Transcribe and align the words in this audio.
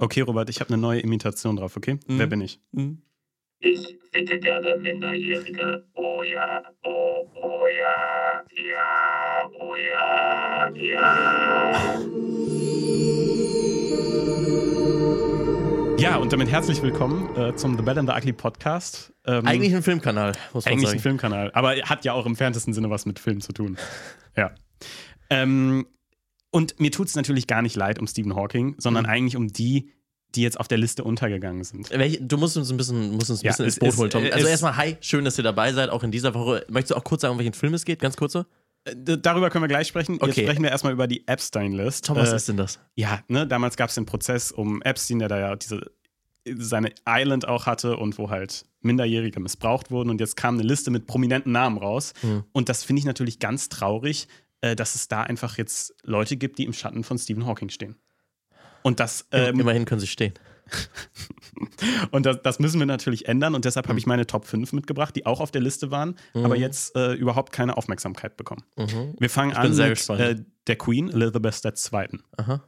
Okay, 0.00 0.20
Robert, 0.20 0.48
ich 0.48 0.60
habe 0.60 0.72
eine 0.72 0.80
neue 0.80 1.00
Imitation 1.00 1.56
drauf, 1.56 1.76
okay? 1.76 1.94
Mhm. 2.06 2.18
Wer 2.20 2.28
bin 2.28 2.40
ich? 2.40 2.60
Mhm. 2.70 3.02
Ich 3.58 3.98
ficke 4.12 4.38
gerne 4.38 4.76
Minderjährige. 4.76 5.88
Oh 5.94 6.22
ja, 6.22 6.62
oh, 6.84 7.26
oh 7.34 7.66
ja, 7.66 8.44
ja, 8.54 9.50
oh 9.58 9.74
ja, 9.74 10.70
ja. 10.72 11.98
Ja, 15.98 16.16
und 16.18 16.32
damit 16.32 16.48
herzlich 16.48 16.80
willkommen 16.80 17.34
äh, 17.36 17.56
zum 17.56 17.76
The 17.76 17.82
Bad 17.82 17.98
and 17.98 18.08
the 18.08 18.14
Ugly 18.16 18.34
Podcast. 18.34 19.12
Ähm, 19.26 19.44
Eigentlich 19.48 19.74
ein 19.74 19.82
Filmkanal, 19.82 20.30
muss 20.52 20.64
man 20.64 20.74
eigentlich 20.74 20.84
ein 20.84 20.90
sagen. 20.90 21.00
Filmkanal, 21.00 21.50
aber 21.54 21.74
hat 21.74 22.04
ja 22.04 22.12
auch 22.12 22.24
im 22.24 22.36
fernsten 22.36 22.72
Sinne 22.72 22.88
was 22.88 23.04
mit 23.04 23.18
Film 23.18 23.40
zu 23.40 23.52
tun. 23.52 23.76
Ja. 24.36 24.52
Ähm, 25.28 25.88
und 26.50 26.78
mir 26.80 26.90
tut 26.90 27.08
es 27.08 27.14
natürlich 27.16 27.46
gar 27.46 27.62
nicht 27.62 27.76
leid 27.76 27.98
um 27.98 28.06
Stephen 28.06 28.34
Hawking, 28.34 28.74
sondern 28.78 29.04
Mhm. 29.04 29.10
eigentlich 29.10 29.36
um 29.36 29.48
die, 29.48 29.90
die 30.34 30.42
jetzt 30.42 30.60
auf 30.60 30.68
der 30.68 30.78
Liste 30.78 31.04
untergegangen 31.04 31.64
sind. 31.64 31.88
Du 32.20 32.36
musst 32.36 32.56
uns 32.56 32.70
ein 32.70 32.76
bisschen, 32.76 33.12
musst 33.12 33.30
uns 33.30 33.40
ein 33.42 33.46
Ja, 33.46 33.52
bisschen 33.52 33.66
es 33.66 33.74
ins 33.76 33.80
Boot 33.80 33.88
ist- 33.90 33.98
holen, 33.98 34.10
Tom. 34.10 34.24
äh, 34.24 34.30
Also 34.32 34.46
erstmal, 34.46 34.76
hi, 34.76 34.96
schön, 35.00 35.24
dass 35.24 35.38
ihr 35.38 35.44
dabei 35.44 35.72
seid, 35.72 35.88
auch 35.90 36.02
in 36.02 36.10
dieser 36.10 36.34
Woche. 36.34 36.66
Möchtest 36.68 36.90
du 36.92 36.96
auch 36.96 37.04
kurz 37.04 37.22
sagen, 37.22 37.32
um 37.32 37.38
welchen 37.38 37.54
Film 37.54 37.72
es 37.74 37.84
geht? 37.84 37.98
Ganz 38.00 38.16
kurz 38.16 38.32
so? 38.34 38.44
Äh, 38.84 38.94
darüber 39.18 39.48
können 39.50 39.64
wir 39.64 39.68
gleich 39.68 39.88
sprechen. 39.88 40.14
Jetzt 40.14 40.22
Okay. 40.22 40.42
sprechen 40.42 40.62
wir 40.62 40.70
erstmal 40.70 40.92
über 40.92 41.06
die 41.06 41.26
Epstein-List. 41.26 42.04
Tom, 42.06 42.16
was 42.16 42.32
Äh, 42.32 42.36
ist 42.36 42.48
denn 42.48 42.56
das? 42.58 42.78
Ja, 42.94 43.20
ne, 43.28 43.46
damals 43.46 43.76
gab 43.76 43.88
es 43.88 43.94
den 43.94 44.04
Prozess 44.06 44.52
um 44.52 44.82
Epstein, 44.82 45.18
der 45.18 45.28
da 45.28 45.38
ja 45.38 45.56
diese 45.56 45.80
seine 46.56 46.92
Island 47.06 47.46
auch 47.46 47.66
hatte 47.66 47.96
und 47.98 48.16
wo 48.16 48.30
halt 48.30 48.64
Minderjährige 48.80 49.38
missbraucht 49.40 49.90
wurden. 49.90 50.08
Und 50.08 50.20
jetzt 50.20 50.36
kam 50.36 50.54
eine 50.54 50.62
Liste 50.62 50.90
mit 50.90 51.06
prominenten 51.06 51.52
Namen 51.52 51.76
raus. 51.76 52.14
Mhm. 52.22 52.44
Und 52.52 52.68
das 52.70 52.84
finde 52.84 53.00
ich 53.00 53.04
natürlich 53.06 53.38
ganz 53.38 53.68
traurig, 53.68 54.28
äh, 54.60 54.74
dass 54.76 54.94
es 54.94 55.08
da 55.08 55.22
einfach 55.22 55.58
jetzt 55.58 55.94
Leute 56.02 56.36
gibt, 56.36 56.58
die 56.58 56.64
im 56.64 56.72
Schatten 56.72 57.04
von 57.04 57.18
Stephen 57.18 57.46
Hawking 57.46 57.68
stehen. 57.70 57.96
Und 58.82 59.00
das, 59.00 59.26
ähm, 59.32 59.58
Immerhin 59.60 59.84
können 59.84 60.00
sie 60.00 60.06
stehen. 60.06 60.34
und 62.10 62.26
das, 62.26 62.42
das 62.42 62.58
müssen 62.58 62.78
wir 62.78 62.86
natürlich 62.86 63.26
ändern. 63.26 63.54
Und 63.54 63.64
deshalb 63.64 63.86
Mhm. 63.86 63.90
habe 63.90 63.98
ich 63.98 64.06
meine 64.06 64.26
Top 64.26 64.44
5 64.44 64.72
mitgebracht, 64.72 65.14
die 65.16 65.26
auch 65.26 65.40
auf 65.40 65.50
der 65.50 65.60
Liste 65.60 65.90
waren, 65.90 66.16
aber 66.34 66.56
jetzt 66.56 66.94
äh, 66.96 67.14
überhaupt 67.14 67.52
keine 67.52 67.76
Aufmerksamkeit 67.76 68.36
bekommen. 68.36 68.64
Mhm. 68.76 69.14
Wir 69.18 69.30
fangen 69.30 69.54
an 69.54 69.74
mit 69.76 70.08
äh, 70.10 70.36
der 70.66 70.76
Queen, 70.76 71.10
Elizabeth 71.10 71.64
II. 71.64 72.20
Aha. 72.36 72.62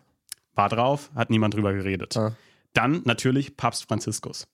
War 0.55 0.69
drauf, 0.69 1.11
hat 1.15 1.31
niemand 1.31 1.55
drüber 1.55 1.73
geredet. 1.73 2.17
Ah. 2.17 2.35
Dann 2.73 3.03
natürlich 3.05 3.57
Papst 3.57 3.87
Franziskus. 3.89 4.47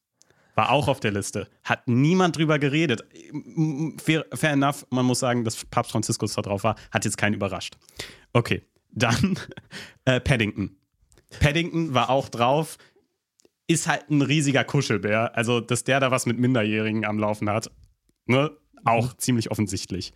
War 0.56 0.70
auch 0.70 0.88
auf 0.88 0.98
der 0.98 1.12
Liste. 1.12 1.48
Hat 1.62 1.86
niemand 1.86 2.36
drüber 2.36 2.58
geredet. 2.58 3.04
Fair, 4.02 4.24
fair 4.32 4.50
enough, 4.50 4.86
man 4.90 5.06
muss 5.06 5.20
sagen, 5.20 5.44
dass 5.44 5.64
Papst 5.66 5.92
Franziskus 5.92 6.34
da 6.34 6.42
drauf 6.42 6.64
war, 6.64 6.74
hat 6.90 7.04
jetzt 7.04 7.18
keinen 7.18 7.34
überrascht. 7.34 7.76
Okay, 8.32 8.62
dann 8.90 9.38
äh, 10.06 10.18
Paddington. 10.18 10.76
Paddington 11.40 11.94
war 11.94 12.10
auch 12.10 12.28
drauf. 12.28 12.78
Ist 13.68 13.86
halt 13.86 14.10
ein 14.10 14.22
riesiger 14.22 14.64
Kuschelbär. 14.64 15.36
Also, 15.36 15.60
dass 15.60 15.84
der 15.84 16.00
da 16.00 16.10
was 16.10 16.26
mit 16.26 16.38
Minderjährigen 16.38 17.04
am 17.04 17.18
Laufen 17.18 17.50
hat, 17.50 17.70
ne? 18.26 18.50
auch 18.84 19.14
ziemlich 19.14 19.50
offensichtlich. 19.50 20.12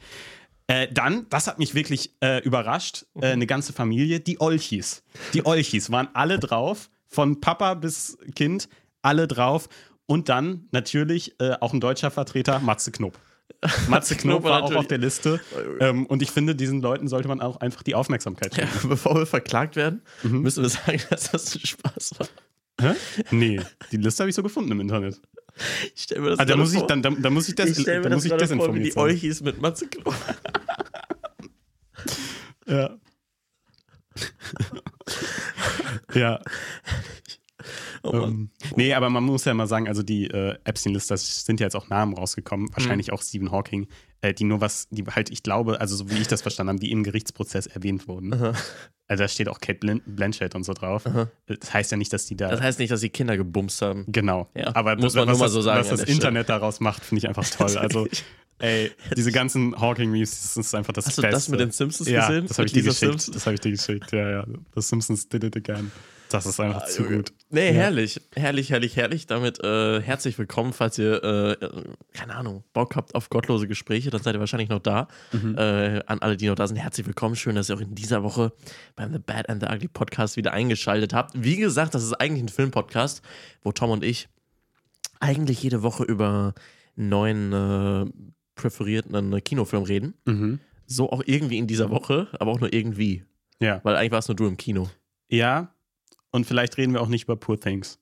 Äh, 0.69 0.89
dann, 0.93 1.27
das 1.31 1.49
hat 1.49 1.59
mich 1.59 1.75
wirklich 1.75 2.15
äh, 2.23 2.43
überrascht, 2.45 3.05
äh, 3.21 3.33
eine 3.33 3.47
ganze 3.47 3.73
Familie, 3.73 4.21
die 4.21 4.41
Olchis. 4.41 5.03
Die 5.35 5.45
Olchis 5.45 5.91
waren 5.91 6.09
alle 6.15 6.39
drauf, 6.39 6.91
von 7.09 7.41
Papa 7.41 7.75
bis 7.75 8.17
Kind, 8.37 8.69
alle 9.03 9.27
drauf. 9.27 9.69
Und 10.11 10.29
dann 10.29 10.67
natürlich 10.73 11.37
äh, 11.41 11.53
auch 11.61 11.73
ein 11.73 11.79
deutscher 11.81 12.11
Vertreter, 12.11 12.59
Matze 12.59 12.91
Knob. 12.91 13.17
Matze 13.89 14.17
Knob 14.17 14.41
Knob 14.41 14.51
war 14.51 14.65
auch 14.65 14.75
auf 14.75 14.89
der 14.89 14.99
Liste. 14.99 15.39
Ähm, 15.79 16.05
und 16.07 16.21
ich 16.21 16.33
finde, 16.33 16.57
diesen 16.57 16.83
Leuten 16.83 17.07
sollte 17.07 17.29
man 17.29 17.41
auch 17.41 17.59
einfach 17.61 17.85
die 17.85 17.95
Aufmerksamkeit 17.95 18.57
Ja, 18.57 18.67
schenken. 18.67 18.89
bevor 18.89 19.15
wir 19.15 19.25
verklagt 19.27 19.77
werden, 19.77 20.03
Mhm. 20.25 20.41
müssen 20.43 20.65
wir 20.65 20.69
sagen, 20.69 21.01
dass 21.11 21.31
das 21.31 21.55
ein 21.55 21.61
Spaß 21.65 22.11
war. 22.19 22.29
Hä? 22.81 22.95
Nee, 23.31 23.61
die 23.93 23.99
Liste 23.99 24.25
habe 24.25 24.31
ich 24.31 24.35
so 24.35 24.43
gefunden 24.43 24.73
im 24.73 24.81
Internet. 24.81 25.21
Ich 25.95 26.03
stell 26.03 26.21
mir 26.21 26.31
das 26.31 26.41
Ah, 26.41 26.45
da, 26.45 26.57
muss 26.57 26.73
ich, 26.73 26.79
vor. 26.81 26.89
dann, 26.89 27.03
da, 27.03 27.11
da 27.11 27.31
muss 27.31 27.49
ich, 27.49 27.55
des, 27.55 27.79
ich 27.79 27.87
mir 27.87 28.01
da 28.01 28.09
das 28.09 28.15
muss 28.17 28.25
ich 28.25 28.31
gerade 28.33 28.47
vor, 28.57 28.75
wie 28.75 28.83
die. 28.83 28.97
Olchis 28.97 29.43
mit 29.43 29.61
Matze 29.61 29.87
Klo. 29.87 30.13
Ja. 32.67 32.97
ja. 36.15 36.41
Oh. 38.03 38.13
Ähm, 38.25 38.51
nee, 38.77 38.95
aber 38.95 39.11
man 39.11 39.23
muss 39.25 39.45
ja 39.45 39.53
mal 39.55 39.67
sagen, 39.67 39.87
also 39.89 40.03
die 40.03 40.27
äh, 40.31 40.57
Epstein-Liste, 40.65 41.13
da 41.15 41.17
sind 41.19 41.61
ja 41.61 41.67
jetzt 41.67 41.77
auch 41.77 41.89
Namen 41.89 42.15
rausgekommen, 42.15 42.69
wahrscheinlich 42.73 43.09
Mhm. 43.09 43.15
auch 43.15 43.23
Stephen 43.23 43.51
Hawking, 43.53 43.89
äh, 44.23 44.33
die 44.33 44.45
nur 44.45 44.61
was, 44.61 44.89
die 44.91 45.05
halt, 45.05 45.31
ich 45.31 45.43
glaube, 45.43 45.81
also 45.81 45.97
so 45.97 46.11
wie 46.11 46.17
ich 46.19 46.29
das 46.29 46.43
verstanden 46.43 46.71
habe, 46.71 46.81
die 46.81 46.91
im 46.93 47.03
Gerichtsprozess 47.05 47.67
erwähnt 47.67 48.09
wurden. 48.09 48.33
Aha. 48.35 48.53
Also 49.07 49.25
da 49.25 49.29
steht 49.29 49.49
auch 49.49 49.59
Kate 49.59 49.79
Blin 49.81 50.01
Blanchett 50.07 50.55
und 50.55 50.63
so 50.65 50.73
drauf. 50.73 51.05
Aha. 51.07 51.29
Das 51.47 51.75
heißt 51.75 51.91
ja 51.91 51.97
nicht, 51.97 52.13
dass 52.13 52.27
die 52.27 52.37
da. 52.37 52.49
Das 52.49 52.61
heißt 52.61 52.79
nicht, 52.79 52.91
dass 52.93 53.01
sie 53.01 53.11
Kinder 53.11 53.37
gebumst 53.37 53.83
haben. 53.83 54.05
genau. 54.09 54.49
Ja, 54.55 54.75
aber 54.75 54.95
muss 54.97 55.13
das- 55.13 55.15
man 55.17 55.29
was 55.29 55.33
nur 55.33 55.39
mal 55.41 55.45
das, 55.47 55.53
so 55.53 55.61
sagen 55.63 55.81
Was 55.81 55.89
das 56.01 56.09
Internet 56.09 56.49
daraus 56.49 56.81
macht, 56.81 57.05
finde 57.05 57.19
ich 57.19 57.29
einfach 57.29 57.49
toll. 57.51 57.77
Also, 57.77 58.07
ey, 58.61 58.93
diese 59.17 59.33
ganzen 59.33 59.79
Hawking-Memes, 59.79 60.31
das 60.31 60.57
ist 60.57 60.75
einfach 60.75 60.93
das 60.93 61.07
Hast 61.07 61.19
du 61.19 61.23
Beste. 61.23 61.35
das 61.37 61.49
mit 61.49 61.61
den 61.61 61.71
Simpsons 61.73 62.09
ja, 62.09 62.29
gesehen? 62.29 62.47
Das 62.47 62.57
habe 62.59 62.67
ich 62.67 62.73
dir 62.73 62.83
geschickt. 62.85 63.35
Das 63.35 63.47
habe 63.47 63.55
ich 63.55 63.61
dir 63.61 63.73
geschickt. 63.73 64.13
Ja, 64.13 64.31
ja. 64.31 64.47
The 64.77 64.81
Simpsons 64.81 65.29
did 65.29 65.43
it 65.45 65.57
again. 65.57 65.91
Das 66.31 66.47
ist 66.47 66.61
einfach 66.61 66.87
zu 66.87 67.03
Junge. 67.03 67.17
gut. 67.19 67.33
Nee, 67.51 67.69
Ja. 67.69 67.73
herrlich. 67.75 68.21
Herrlich, 68.37 68.71
herrlich, 68.71 68.95
herrlich. 68.97 69.27
Damit 69.27 69.63
äh, 69.65 70.01
herzlich 70.01 70.39
willkommen, 70.39 70.73
falls 70.73 70.97
ihr, 70.97 71.23
äh, 71.25 71.57
keine 72.13 72.37
Ahnung, 72.37 72.63
Bock 72.73 72.95
habt 72.95 73.17
auf 73.17 73.31
gottlose 73.31 73.67
Gespräche, 73.67 74.11
dann 74.11 74.23
seid 74.23 74.35
ihr 74.37 74.41
wahrscheinlich 74.41 74.69
noch 74.69 74.79
da. 74.79 75.09
Mhm. 75.33 75.57
Äh, 75.59 76.03
an 76.07 76.21
alle, 76.21 76.37
die 76.37 76.47
noch 76.47 76.55
da 76.55 76.69
sind, 76.69 76.77
herzlich 76.77 77.05
willkommen. 77.07 77.35
Schön, 77.35 77.57
dass 77.57 77.69
ihr 77.69 77.75
auch 77.75 77.81
in 77.81 77.97
dieser 77.97 78.23
Woche 78.23 78.53
beim 78.95 79.13
The 79.13 79.19
Bad 79.19 79.49
and 79.49 79.61
the 79.61 79.69
Ugly 79.75 79.89
Podcast 79.89 80.37
wieder 80.37 80.53
eingeschaltet 80.53 81.13
habt. 81.15 81.33
Wie 81.35 81.57
gesagt, 81.57 81.95
das 81.97 82.05
ist 82.05 82.13
eigentlich 82.15 82.45
ein 82.45 82.49
Filmpodcast, 82.49 83.23
wo 83.65 83.73
Tom 83.73 83.91
und 83.91 84.05
ich 84.05 84.29
eigentlich 85.19 85.61
jede 85.65 85.83
Woche 85.83 86.05
über 86.05 86.55
einen 86.97 87.09
neuen 87.09 87.53
äh, 87.53 88.07
präferierten 88.55 89.33
äh, 89.33 89.41
Kinofilm 89.41 89.83
reden. 89.83 90.15
Mhm. 90.27 90.61
So 90.87 91.11
auch 91.11 91.23
irgendwie 91.27 91.59
in 91.59 91.67
dieser 91.67 91.91
Woche, 91.91 92.29
aber 92.39 92.53
auch 92.53 92.61
nur 92.61 92.73
irgendwie. 92.73 93.25
Ja. 93.59 93.81
Weil 93.83 93.97
eigentlich 93.97 94.13
war 94.13 94.21
es 94.21 94.29
nur 94.29 94.37
du 94.37 94.47
im 94.47 94.57
Kino. 94.57 94.89
Ja. 95.29 95.75
Und 96.33 96.47
vielleicht 96.47 96.77
reden 96.77 96.93
wir 96.93 97.01
auch 97.01 97.09
nicht 97.09 97.25
über 97.25 97.37
Poor 97.37 97.59
Things. 97.59 97.99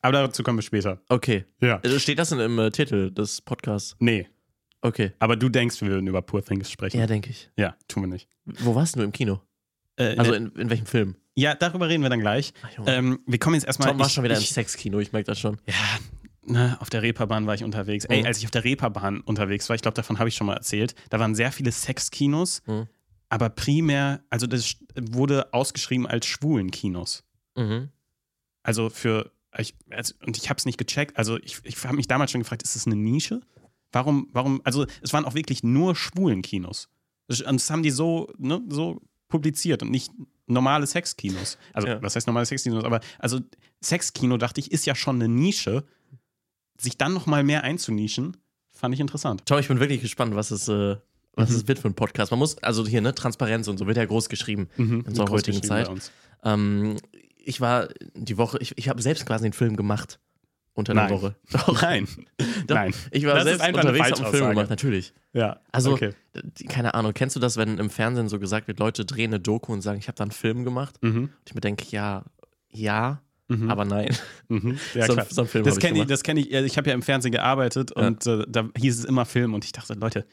Aber 0.00 0.12
dazu 0.22 0.42
kommen 0.42 0.58
wir 0.58 0.62
später. 0.62 1.00
Okay. 1.08 1.44
Ja. 1.60 1.80
Also 1.82 1.98
steht 1.98 2.18
das 2.18 2.28
denn 2.30 2.38
im 2.40 2.58
äh, 2.58 2.70
Titel 2.70 3.10
des 3.10 3.40
Podcasts? 3.40 3.96
Nee. 3.98 4.28
Okay. 4.80 5.12
Aber 5.18 5.36
du 5.36 5.48
denkst, 5.48 5.80
wir 5.82 5.88
würden 5.88 6.06
über 6.06 6.22
Poor 6.22 6.42
Things 6.44 6.70
sprechen. 6.70 6.98
Ja, 7.00 7.06
denke 7.06 7.30
ich. 7.30 7.50
Ja, 7.56 7.76
tun 7.88 8.04
wir 8.04 8.08
nicht. 8.08 8.28
Wo 8.44 8.74
warst 8.74 8.96
du 8.96 9.02
im 9.02 9.12
Kino? 9.12 9.40
Äh, 9.96 10.16
Also 10.16 10.32
in, 10.34 10.52
in 10.52 10.70
welchem 10.70 10.86
Film? 10.86 11.16
ja, 11.34 11.54
darüber 11.54 11.88
reden 11.88 12.02
wir 12.02 12.10
dann 12.10 12.20
gleich. 12.20 12.52
Ach. 12.62 12.84
Ähm, 12.86 13.18
wir 13.26 13.38
kommen 13.40 13.54
jetzt 13.56 13.66
erstmal. 13.66 13.88
Tom 13.90 13.98
war 13.98 14.06
ich- 14.06 14.12
schon 14.12 14.24
wieder 14.24 14.36
im 14.36 14.40
ich, 14.40 14.50
Sexkino, 14.50 15.00
ich 15.00 15.12
merke 15.12 15.26
das 15.26 15.38
schon. 15.40 15.58
Ja, 15.66 15.74
ne, 16.46 16.76
auf 16.80 16.90
der 16.90 17.02
Reeperbahn 17.02 17.46
war 17.48 17.54
ich 17.54 17.64
unterwegs. 17.64 18.04
Ey, 18.04 18.20
Mhm. 18.20 18.26
als 18.26 18.38
ich 18.38 18.44
auf 18.44 18.50
der 18.52 18.62
Reeperbahn 18.64 19.20
unterwegs 19.22 19.68
war, 19.68 19.74
ich 19.76 19.82
glaube, 19.82 19.94
davon 19.96 20.18
habe 20.20 20.28
ich 20.28 20.36
schon 20.36 20.46
mal 20.46 20.54
erzählt, 20.54 20.94
da 21.10 21.18
waren 21.18 21.34
sehr 21.34 21.50
viele 21.52 21.72
Sexkinos, 21.72 22.62
Mhm. 22.66 22.86
aber 23.28 23.50
primär, 23.50 24.22
also 24.30 24.46
das 24.46 24.76
wurde 24.96 25.52
ausgeschrieben 25.52 26.06
als 26.06 26.26
Schwulenkinos. 26.26 27.24
Mhm. 27.58 27.88
Also 28.62 28.90
für, 28.90 29.30
ich, 29.56 29.74
also, 29.90 30.14
und 30.26 30.36
ich 30.36 30.48
habe 30.50 30.58
es 30.58 30.66
nicht 30.66 30.78
gecheckt. 30.78 31.16
Also 31.16 31.38
ich, 31.38 31.58
ich 31.64 31.82
habe 31.84 31.96
mich 31.96 32.06
damals 32.08 32.30
schon 32.30 32.40
gefragt, 32.42 32.62
ist 32.62 32.76
das 32.76 32.86
eine 32.86 32.96
Nische? 32.96 33.40
Warum, 33.92 34.28
warum, 34.32 34.60
also 34.64 34.86
es 35.02 35.12
waren 35.12 35.24
auch 35.24 35.34
wirklich 35.34 35.62
nur 35.62 35.96
Schwulenkinos. 35.96 36.88
Das- 37.26 37.40
Und 37.42 37.54
das 37.60 37.70
haben 37.70 37.82
die 37.82 37.90
so, 37.90 38.30
ne, 38.38 38.60
so 38.68 39.00
publiziert 39.28 39.82
und 39.82 39.90
nicht 39.90 40.12
normale 40.46 40.86
Sexkinos. 40.86 41.58
Also, 41.72 41.88
Ja. 41.88 42.02
was 42.02 42.16
heißt 42.16 42.26
normale 42.26 42.46
Sexkinos? 42.46 42.84
Aber 42.84 43.00
also 43.18 43.40
Sexkino, 43.82 44.36
dachte 44.38 44.60
ich, 44.60 44.70
ist 44.72 44.86
ja 44.86 44.94
schon 44.94 45.16
eine 45.16 45.28
Nische. 45.28 45.84
Sich 46.80 46.96
dann 46.96 47.12
nochmal 47.12 47.42
mehr 47.44 47.64
einzunischen, 47.64 48.36
fand 48.70 48.94
ich 48.94 49.00
interessant. 49.00 49.44
Tom, 49.46 49.58
ich 49.58 49.68
bin 49.68 49.80
wirklich 49.80 50.00
gespannt, 50.00 50.34
was 50.36 50.50
es, 50.52 50.68
äh, 50.68 50.96
was 51.34 51.50
Mhm. 51.50 51.56
es 51.56 51.68
wird 51.68 51.78
für 51.80 51.88
ein 51.88 51.94
Podcast. 51.94 52.30
Man 52.30 52.38
muss, 52.38 52.56
also 52.58 52.86
hier, 52.86 53.00
ne, 53.00 53.14
Transparenz 53.14 53.66
und 53.68 53.78
so 53.78 53.86
wird 53.86 53.96
ja 53.96 54.04
groß 54.04 54.28
geschrieben 54.28 54.68
in 54.76 55.00
unserer 55.02 55.28
heutigen 55.30 55.62
Zeit. 55.62 55.90
Ähm, 56.44 56.96
ich 57.48 57.60
war 57.60 57.88
die 58.14 58.36
Woche, 58.38 58.58
ich, 58.60 58.76
ich 58.76 58.88
habe 58.88 59.00
selbst 59.02 59.26
quasi 59.26 59.44
einen 59.46 59.52
Film 59.52 59.76
gemacht 59.76 60.18
unter 60.74 60.94
der 60.94 61.10
Woche. 61.10 61.34
Doch, 61.50 61.82
Nein. 61.82 62.06
doch. 62.66 62.76
Nein. 62.76 62.94
Ich 63.10 63.26
war 63.26 63.34
Das 63.34 63.44
selbst 63.44 63.66
unterwegs, 63.66 64.20
einen 64.20 64.30
Film 64.30 64.50
gemacht, 64.50 64.70
natürlich. 64.70 65.12
Ja. 65.32 65.58
Also, 65.72 65.92
okay. 65.92 66.12
keine 66.68 66.94
Ahnung, 66.94 67.14
kennst 67.14 67.34
du 67.36 67.40
das, 67.40 67.56
wenn 67.56 67.78
im 67.78 67.90
Fernsehen 67.90 68.28
so 68.28 68.38
gesagt 68.38 68.68
wird, 68.68 68.78
Leute 68.78 69.04
drehen 69.04 69.30
eine 69.30 69.40
Doku 69.40 69.72
und 69.72 69.80
sagen, 69.80 69.98
ich 69.98 70.06
habe 70.08 70.16
da 70.16 70.22
einen 70.24 70.30
Film 70.30 70.64
gemacht? 70.64 70.96
Mhm. 71.02 71.16
Und 71.24 71.30
ich 71.46 71.54
mir 71.54 71.60
denke, 71.60 71.84
ja, 71.90 72.24
ja, 72.70 73.20
Mhm. 73.50 73.70
aber 73.70 73.86
nein. 73.86 74.14
Mhm. 74.48 74.78
Ja, 74.92 75.06
so, 75.30 75.44
so 75.46 75.62
Das 75.62 75.78
kenne 75.78 76.00
ich, 76.00 76.06
das 76.06 76.22
kenn 76.22 76.36
ich, 76.36 76.52
äh, 76.52 76.64
ich 76.66 76.76
habe 76.76 76.90
ja 76.90 76.94
im 76.94 77.00
Fernsehen 77.00 77.32
gearbeitet 77.32 77.92
Ja. 77.96 78.06
und 78.06 78.26
äh, 78.26 78.44
da 78.46 78.68
hieß 78.76 78.98
es 78.98 79.04
immer 79.06 79.24
Film 79.24 79.54
und 79.54 79.64
ich 79.64 79.72
dachte, 79.72 79.94
Leute, 79.94 80.26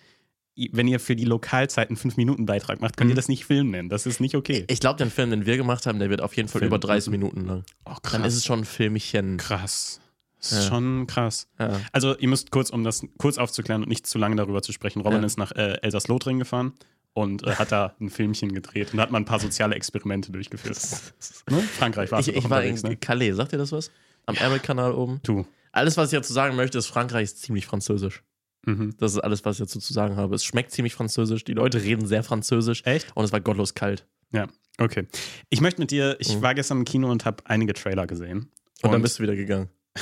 wenn 0.72 0.88
ihr 0.88 1.00
für 1.00 1.16
die 1.16 1.26
Lokalzeit 1.26 1.90
einen 1.90 1.98
5-Minuten-Beitrag 1.98 2.82
macht, 2.82 2.98
könnt 2.98 3.10
ihr 3.10 3.14
Mhm. 3.14 3.18
das 3.18 3.28
nicht 3.28 3.46
Film 3.46 3.72
nennen. 3.72 3.90
Das 3.90 4.06
ist 4.06 4.20
nicht 4.22 4.36
okay. 4.36 4.66
Ich 4.70 4.80
glaube, 4.80 4.98
den 4.98 5.12
Film, 5.12 5.30
den 5.30 5.46
wir 5.46 5.58
gemacht 5.58 5.86
haben, 5.86 6.00
der 6.00 6.10
wird 6.10 6.22
auf 6.22 6.36
jeden 6.36 6.48
Fall 6.50 6.60
Film. 6.60 6.70
über 6.70 6.80
30 6.80 7.12
Minuten 7.12 7.46
lang. 7.46 7.64
Oh, 7.86 7.96
Dann 8.12 8.24
ist 8.24 8.36
es 8.36 8.46
schon 8.46 8.60
ein 8.60 8.66
Filmchen. 8.66 9.38
krass. 9.38 10.00
Das 10.40 10.52
ist 10.52 10.64
Ja. 10.66 10.70
schon 10.70 11.08
krass. 11.08 11.48
Ja. 11.60 11.82
Also, 11.92 12.16
ihr 12.18 12.28
müsst 12.30 12.52
kurz, 12.52 12.70
um 12.70 12.84
das 12.84 13.04
kurz 13.18 13.38
aufzuklären 13.38 13.82
und 13.84 13.90
nicht 13.90 14.06
zu 14.08 14.18
lange 14.18 14.36
darüber 14.36 14.62
zu 14.62 14.72
sprechen, 14.72 15.02
Robin 15.02 15.20
Ja. 15.22 15.26
ist 15.26 15.38
nach 15.38 15.52
äh, 15.54 15.80
Elsass-Lothringen 15.82 16.40
gefahren 16.40 16.74
und 17.14 17.44
äh, 17.48 17.56
hat 17.56 17.72
da 17.72 17.96
ein 18.00 18.10
Filmchen 18.10 18.54
gedreht 18.54 18.94
und 18.94 19.00
hat 19.00 19.10
mal 19.12 19.18
ein 19.18 19.26
paar 19.26 19.40
soziale 19.40 19.76
Experimente 19.76 20.32
durchgeführt. 20.32 20.78
ne? 21.50 21.60
Frankreich 21.62 22.12
war 22.12 22.20
Ich, 22.20 22.28
ich 22.28 22.50
war 22.50 22.64
in 22.64 22.76
ne? 22.76 22.96
Calais, 22.96 23.32
sagt 23.34 23.54
ihr 23.54 23.58
das 23.58 23.72
was? 23.72 23.90
Am 24.28 24.36
Ärmelkanal 24.36 24.94
oben. 24.94 25.20
Du. 25.24 25.46
Alles, 25.72 25.98
was 25.98 26.14
ich 26.14 26.18
dazu 26.20 26.32
sagen 26.34 26.56
möchte, 26.56 26.78
ist, 26.78 26.88
Frankreich 26.88 27.24
ist 27.24 27.42
ziemlich 27.42 27.66
französisch. 27.66 28.24
Mhm. 28.66 28.96
Das 28.98 29.14
ist 29.14 29.20
alles, 29.20 29.46
was 29.46 29.56
ich 29.58 29.66
dazu 29.66 29.80
zu 29.80 29.94
sagen 29.94 30.16
habe. 30.16 30.36
Es 30.36 30.44
schmeckt 30.44 30.72
ziemlich 30.72 30.94
französisch, 30.94 31.44
die 31.44 31.54
Leute 31.54 31.82
reden 31.82 32.06
sehr 32.08 32.24
französisch 32.24 32.84
Echt? 32.86 33.16
und 33.16 33.24
es 33.26 33.32
war 33.32 33.42
gottlos 33.42 33.74
kalt. 33.76 34.08
Ja, 34.32 34.48
okay. 34.80 35.08
Ich 35.50 35.62
möchte 35.62 35.80
mit 35.82 35.92
dir, 35.92 36.18
ich 36.20 36.36
Mhm. 36.38 36.42
war 36.42 36.56
gestern 36.56 36.80
im 36.80 36.86
Kino 36.86 37.10
und 37.12 37.26
habe 37.26 37.44
einige 37.46 37.74
Trailer 37.74 38.08
gesehen. 38.08 38.52
Und, 38.82 38.92
dann 38.92 39.02
bist 39.02 39.20
du 39.20 39.24
wieder 39.24 39.36
gegangen. 39.36 39.70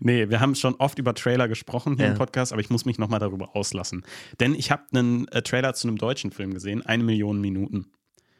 Nee, 0.00 0.28
wir 0.30 0.40
haben 0.40 0.54
schon 0.54 0.74
oft 0.76 0.98
über 0.98 1.14
Trailer 1.14 1.48
gesprochen 1.48 1.96
hier 1.96 2.06
Ja. 2.06 2.12
im 2.12 2.18
Podcast, 2.18 2.52
aber 2.52 2.60
ich 2.60 2.70
muss 2.70 2.84
mich 2.84 2.98
nochmal 2.98 3.20
darüber 3.20 3.54
auslassen. 3.56 4.04
Denn 4.40 4.54
ich 4.54 4.70
habe 4.70 4.82
einen 4.92 5.28
äh, 5.28 5.42
Trailer 5.42 5.74
zu 5.74 5.86
einem 5.88 5.96
deutschen 5.96 6.30
Film 6.32 6.52
gesehen, 6.54 6.82
eine 6.84 7.04
Million 7.04 7.40
Minuten. 7.40 7.86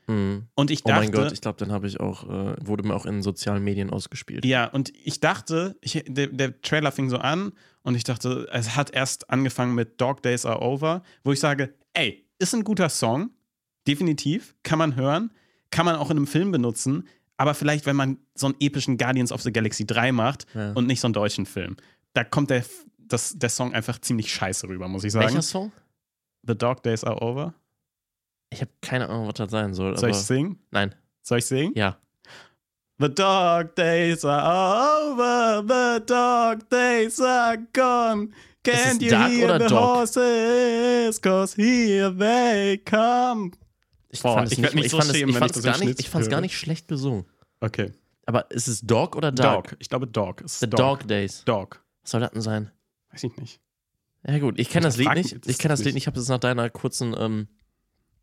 Mhm. 0.06 0.46
Und 0.54 0.70
ich 0.70 0.81
Oh 0.84 0.88
dachte, 0.88 1.00
mein 1.02 1.12
Gott, 1.12 1.32
ich 1.32 1.40
glaube, 1.40 1.58
den 1.64 1.72
habe 1.72 1.87
ich 1.87 2.00
auch, 2.00 2.25
äh, 2.25 2.54
wurde 2.66 2.82
mir 2.82 2.94
auch 2.94 3.06
in 3.06 3.22
sozialen 3.22 3.62
Medien 3.62 3.90
ausgespielt. 3.90 4.44
ja, 4.44 4.66
und 4.66 4.93
ich 5.04 5.20
dachte, 5.20 5.76
ich, 5.81 6.04
der, 6.08 6.26
der 6.28 6.60
Trailer 6.62 6.90
fing 6.93 7.08
so 7.10 7.19
an 7.19 7.52
und 7.82 7.94
ich 7.94 8.04
dachte, 8.04 8.49
es 8.52 8.75
hat 8.76 8.90
erst 8.94 9.31
angefangen 9.31 9.75
mit 9.75 10.00
Dog 10.00 10.22
Days 10.22 10.44
Are 10.46 10.60
Over, 10.60 11.02
wo 11.25 11.32
ich 11.32 11.40
sage, 11.40 11.75
ey, 11.93 12.25
ist 12.38 12.54
ein 12.54 12.64
guter 12.64 12.88
Song, 12.88 13.31
definitiv, 13.87 14.54
kann 14.62 14.78
man 14.78 14.96
hören, 14.96 15.32
kann 15.70 15.84
man 15.87 15.96
auch 15.96 16.10
in 16.10 16.16
einem 16.16 16.26
Film 16.26 16.50
benutzen, 16.52 17.06
aber 17.37 17.54
vielleicht, 17.54 17.87
wenn 17.87 17.96
man 17.96 18.19
so 18.34 18.46
einen 18.46 18.56
epischen 18.60 18.99
Guardians 18.99 19.32
of 19.32 19.43
the 19.43 19.52
Galaxy 19.52 19.87
3 19.87 20.12
macht 20.12 20.46
Ja. 20.54 20.72
und 20.72 20.87
nicht 20.87 21.00
so 21.00 21.06
einen 21.06 21.14
deutschen 21.14 21.46
Film, 21.46 21.76
da 22.14 22.25
kommt 22.25 22.50
der, 22.50 22.64
das, 22.99 23.34
der 23.38 23.49
Song 23.49 23.72
einfach 23.75 24.00
ziemlich 24.00 24.32
scheiße 24.32 24.69
rüber, 24.69 24.87
muss 24.88 25.04
ich 25.04 25.12
sagen. 25.12 25.26
Welcher 25.26 25.43
Song? 25.43 25.72
The 26.46 26.56
Dog 26.56 26.82
Days 26.82 27.04
Are 27.04 27.20
Over. 27.22 27.54
Ich 28.52 28.60
habe 28.60 28.70
keine 28.82 29.08
Ahnung, 29.08 29.28
was 29.28 29.34
das 29.34 29.50
sein 29.50 29.75
soll. 29.75 29.96
Soll 29.96 30.10
ich 30.10 30.16
singen? 30.16 30.58
Nein, 30.70 30.94
Soll 31.22 31.38
ich 31.38 31.46
singen? 31.46 31.72
ja. 31.75 31.96
The 32.99 33.08
dog 33.12 33.75
days 33.75 34.25
are 34.25 35.10
over, 35.12 35.64
the 35.66 36.04
dog 36.06 36.69
days 36.70 37.19
are 37.20 37.58
gone. 37.72 38.28
Es 38.64 38.75
Can't 38.75 39.02
you 39.02 39.10
Dark 39.10 39.32
hear 39.32 39.58
the 39.58 39.66
Dog? 39.66 39.78
horses? 39.78 41.20
Cause 41.20 41.56
here 41.60 42.14
they 42.16 42.78
come. 42.78 43.50
Ich 44.10 44.22
Boah, 44.22 44.34
fand 44.34 44.46
es 44.46 44.52
ich 44.52 44.58
nicht, 44.58 44.75
ich 44.84 44.90
so 44.93 44.99
fand 44.99 45.10
es, 45.10 45.16
schämen, 45.16 45.34
fand's 45.34 45.56
ich 45.56 45.64
das 45.64 45.75
im 45.75 45.81
gar 45.81 45.87
nicht, 45.88 46.00
ich 46.00 46.08
fand's 46.10 46.28
gar 46.28 46.40
nicht 46.40 46.56
schlecht 46.56 46.87
gesungen. 46.87 47.25
Okay. 47.60 47.90
Aber 48.26 48.49
ist 48.52 48.69
es 48.69 48.82
Dog 48.82 49.16
oder 49.16 49.32
Dark? 49.32 49.70
Dog. 49.70 49.76
Ich 49.81 49.88
glaube 49.88 50.06
Dog. 50.06 50.43
Es 50.43 50.60
The 50.60 50.70
Dog. 50.70 51.08
Days. 51.08 51.43
Dog. 51.44 51.82
Was 52.02 52.10
soll 52.12 52.20
das 52.20 52.31
denn 52.31 52.43
sein? 52.43 52.70
Weiß 53.10 53.25
ich 53.25 53.37
nicht. 53.37 53.60
Ja 54.25 54.38
gut, 54.38 54.60
ich 54.60 54.69
kenne 54.70 54.87
das 54.87 54.96
Lied 54.96 55.12
nicht. 55.14 55.44
Ich 55.46 55.58
kenne 55.58 55.72
das 55.72 55.81
nicht. 55.81 55.87
Lied 55.87 55.94
nicht. 55.94 56.04
Ich 56.04 56.06
habe 56.06 56.20
es 56.20 56.28
nach 56.28 56.38
deiner 56.38 56.70
kurzen 56.70 57.16
ähm, 57.19 57.49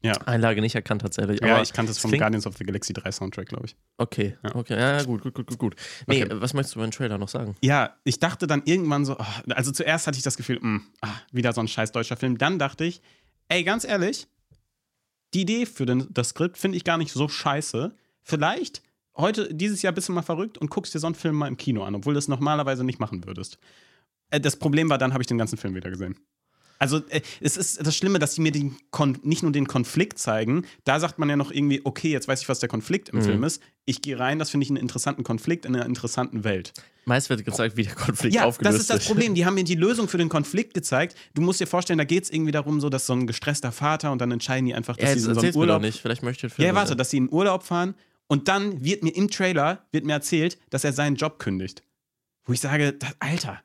Ja. 0.02 0.14
Einlage 0.26 0.62
nicht 0.62 0.76
erkannt 0.76 1.02
tatsächlich. 1.02 1.42
ja, 1.42 1.56
Aber 1.56 1.62
ich 1.62 1.74
kannte 1.74 1.92
es 1.92 1.98
vom 1.98 2.10
klingt- 2.12 2.22
Guardians 2.22 2.48
of 2.48 2.56
the 2.58 2.64
Galaxy 2.64 2.94
3 2.94 3.12
Soundtrack, 3.12 3.50
glaube 3.50 3.66
ich. 3.66 3.76
Okay, 3.98 4.38
Ja. 4.44 4.56
okay. 4.56 4.80
Ja, 4.80 5.04
gut, 5.04 5.22
gut, 5.22 5.34
gut, 5.34 5.48
gut, 5.48 5.58
gut. 5.58 5.76
Nee, 6.08 6.24
Okay. 6.24 6.36
was 6.40 6.54
möchtest 6.54 6.76
du 6.76 6.80
über 6.80 6.88
den 6.88 6.92
Trailer 6.92 7.18
noch 7.18 7.28
sagen? 7.28 7.56
Ja, 7.62 7.98
ich 8.06 8.20
dachte 8.20 8.48
dann 8.48 8.62
irgendwann 8.66 9.04
so, 9.04 9.18
oh, 9.20 9.26
also 9.50 9.72
zuerst 9.74 10.08
hatte 10.08 10.18
ich 10.18 10.24
das 10.24 10.38
Gefühl, 10.38 10.60
mh, 10.62 10.82
ah, 11.02 11.10
wieder 11.34 11.52
so 11.52 11.60
ein 11.60 11.68
scheiß 11.68 11.92
deutscher 11.92 12.16
Film. 12.16 12.38
Dann 12.38 12.60
dachte 12.60 12.86
ich, 12.86 13.02
ey, 13.50 13.64
ganz 13.66 13.84
ehrlich, 13.84 14.28
die 15.34 15.42
Idee 15.42 15.66
für 15.66 15.86
den, 15.86 16.08
das 16.12 16.30
Skript 16.30 16.58
finde 16.58 16.78
ich 16.78 16.84
gar 16.86 16.98
nicht 16.98 17.12
so 17.12 17.28
scheiße. 17.28 17.94
Vielleicht 18.24 18.82
heute, 19.18 19.54
dieses 19.54 19.82
Jahr 19.82 19.92
bist 19.92 20.08
du 20.08 20.14
mal 20.14 20.22
verrückt 20.22 20.58
und 20.58 20.70
guckst 20.70 20.94
dir 20.94 21.00
so 21.00 21.08
einen 21.08 21.16
Film 21.16 21.36
mal 21.36 21.48
im 21.48 21.58
Kino 21.58 21.84
an, 21.84 21.94
obwohl 21.96 22.14
du 22.14 22.20
es 22.20 22.28
normalerweise 22.30 22.86
nicht 22.86 23.00
machen 23.00 23.26
würdest. 23.26 23.60
Äh, 24.30 24.40
das 24.40 24.56
Problem 24.56 24.90
war, 24.90 24.98
dann 24.98 25.12
habe 25.12 25.22
ich 25.22 25.28
den 25.28 25.38
ganzen 25.38 25.58
Film 25.58 25.76
wieder 25.76 25.90
gesehen. 25.90 26.18
Also, 26.80 27.02
äh, 27.10 27.22
es 27.42 27.58
ist 27.58 27.86
das 27.86 27.96
Schlimme, 27.96 28.20
dass 28.20 28.36
sie 28.36 28.42
mir 28.42 28.52
den 28.54 28.78
Kon 28.90 29.18
nicht 29.22 29.44
nur 29.44 29.52
den 29.52 29.68
Konflikt 29.68 30.18
zeigen, 30.18 30.66
da 30.86 31.00
sagt 31.00 31.20
man 31.20 31.30
ja 31.30 31.36
noch 31.36 31.52
irgendwie, 31.52 31.82
okay, 31.84 32.10
jetzt 32.10 32.28
weiß 32.30 32.42
ich, 32.42 32.50
was 32.50 32.60
der 32.60 32.70
Konflikt 32.70 33.10
im 33.10 33.20
Mhm. 33.20 33.24
Film 33.24 33.44
ist. 33.44 33.62
Ich 33.86 34.02
gehe 34.02 34.18
rein, 34.18 34.40
das 34.40 34.50
finde 34.50 34.64
ich 34.64 34.70
einen 34.70 34.78
interessanten 34.78 35.24
Konflikt 35.24 35.66
in 35.66 35.76
einer 35.76 35.86
interessanten 35.86 36.44
Welt. 36.46 36.74
Meist 37.06 37.30
wird 37.30 37.44
gezeigt, 37.44 37.76
wie 37.76 37.84
der 37.84 37.96
Konflikt 37.96 38.34
Ja, 38.36 38.46
aufgelöst 38.46 38.74
das 38.76 38.82
ist 38.82 38.90
das 38.90 39.06
Problem. 39.06 39.36
Die 39.36 39.46
haben 39.46 39.56
mir 39.56 39.64
die 39.64 39.76
Lösung 39.76 40.08
für 40.08 40.18
den 40.18 40.30
Konflikt 40.30 40.74
gezeigt. 40.74 41.16
Du 41.34 41.42
musst 41.42 41.60
dir 41.60 41.68
vorstellen, 41.68 41.98
da 41.98 42.06
geht 42.06 42.24
es 42.24 42.30
irgendwie 42.30 42.52
darum, 42.52 42.80
so 42.80 42.90
dass 42.90 43.06
so 43.06 43.14
ein 43.14 43.28
gestresster 43.28 43.72
Vater 43.72 44.12
und 44.12 44.20
dann 44.22 44.32
entscheiden 44.32 44.66
die 44.66 44.74
einfach, 44.74 44.96
dass 44.96 45.10
Ja, 45.10 45.14
sie 45.16 45.20
so 45.22 45.30
einen 45.30 45.38
erzähl's 45.38 45.56
mir 45.56 45.62
Urlaub. 45.62 45.82
nicht. 45.82 46.00
Vielleicht 46.02 46.24
möchte 46.24 46.48
ich 46.48 46.54
den 46.54 46.56
Film 46.56 46.68
Ja, 46.68 46.76
warte, 46.76 46.96
dass 46.96 47.10
sie 47.10 47.18
in 47.18 47.30
Urlaub 47.32 47.64
fahren 47.64 47.96
und 48.28 48.48
dann 48.48 48.84
wird 48.86 49.04
mir 49.04 49.10
im 49.16 49.30
Trailer 49.30 49.86
wird 49.92 50.06
mir 50.06 50.14
erzählt, 50.14 50.58
dass 50.70 50.84
er 50.84 50.94
seinen 50.94 51.16
Job 51.18 51.40
kündigt. 51.40 51.82
Wo 52.46 52.54
ich 52.54 52.60
sage, 52.62 52.94
das, 52.94 53.10
Alter, 53.20 53.60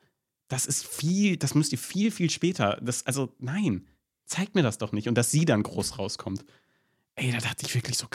das 0.54 0.66
ist 0.66 0.86
viel, 0.86 1.36
das 1.36 1.56
müsst 1.56 1.72
ihr 1.72 1.78
viel, 1.78 2.12
viel 2.12 2.30
später. 2.30 2.78
Das, 2.80 3.04
also, 3.06 3.34
nein, 3.40 3.88
zeigt 4.24 4.54
mir 4.54 4.62
das 4.62 4.78
doch 4.78 4.92
nicht. 4.92 5.08
Und 5.08 5.18
dass 5.18 5.32
sie 5.32 5.44
dann 5.44 5.64
groß 5.64 5.98
rauskommt. 5.98 6.44
Ey, 7.16 7.32
da 7.32 7.38
dachte 7.38 7.66
ich 7.66 7.74
wirklich 7.74 7.98
so, 7.98 8.06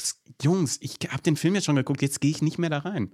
Jungs, 0.41 0.77
ich 0.81 0.95
habe 1.09 1.21
den 1.21 1.35
Film 1.35 1.55
jetzt 1.55 1.65
schon 1.65 1.75
geguckt, 1.75 2.01
jetzt 2.01 2.21
gehe 2.21 2.31
ich 2.31 2.41
nicht 2.41 2.57
mehr 2.57 2.69
da 2.69 2.79
rein. 2.79 3.11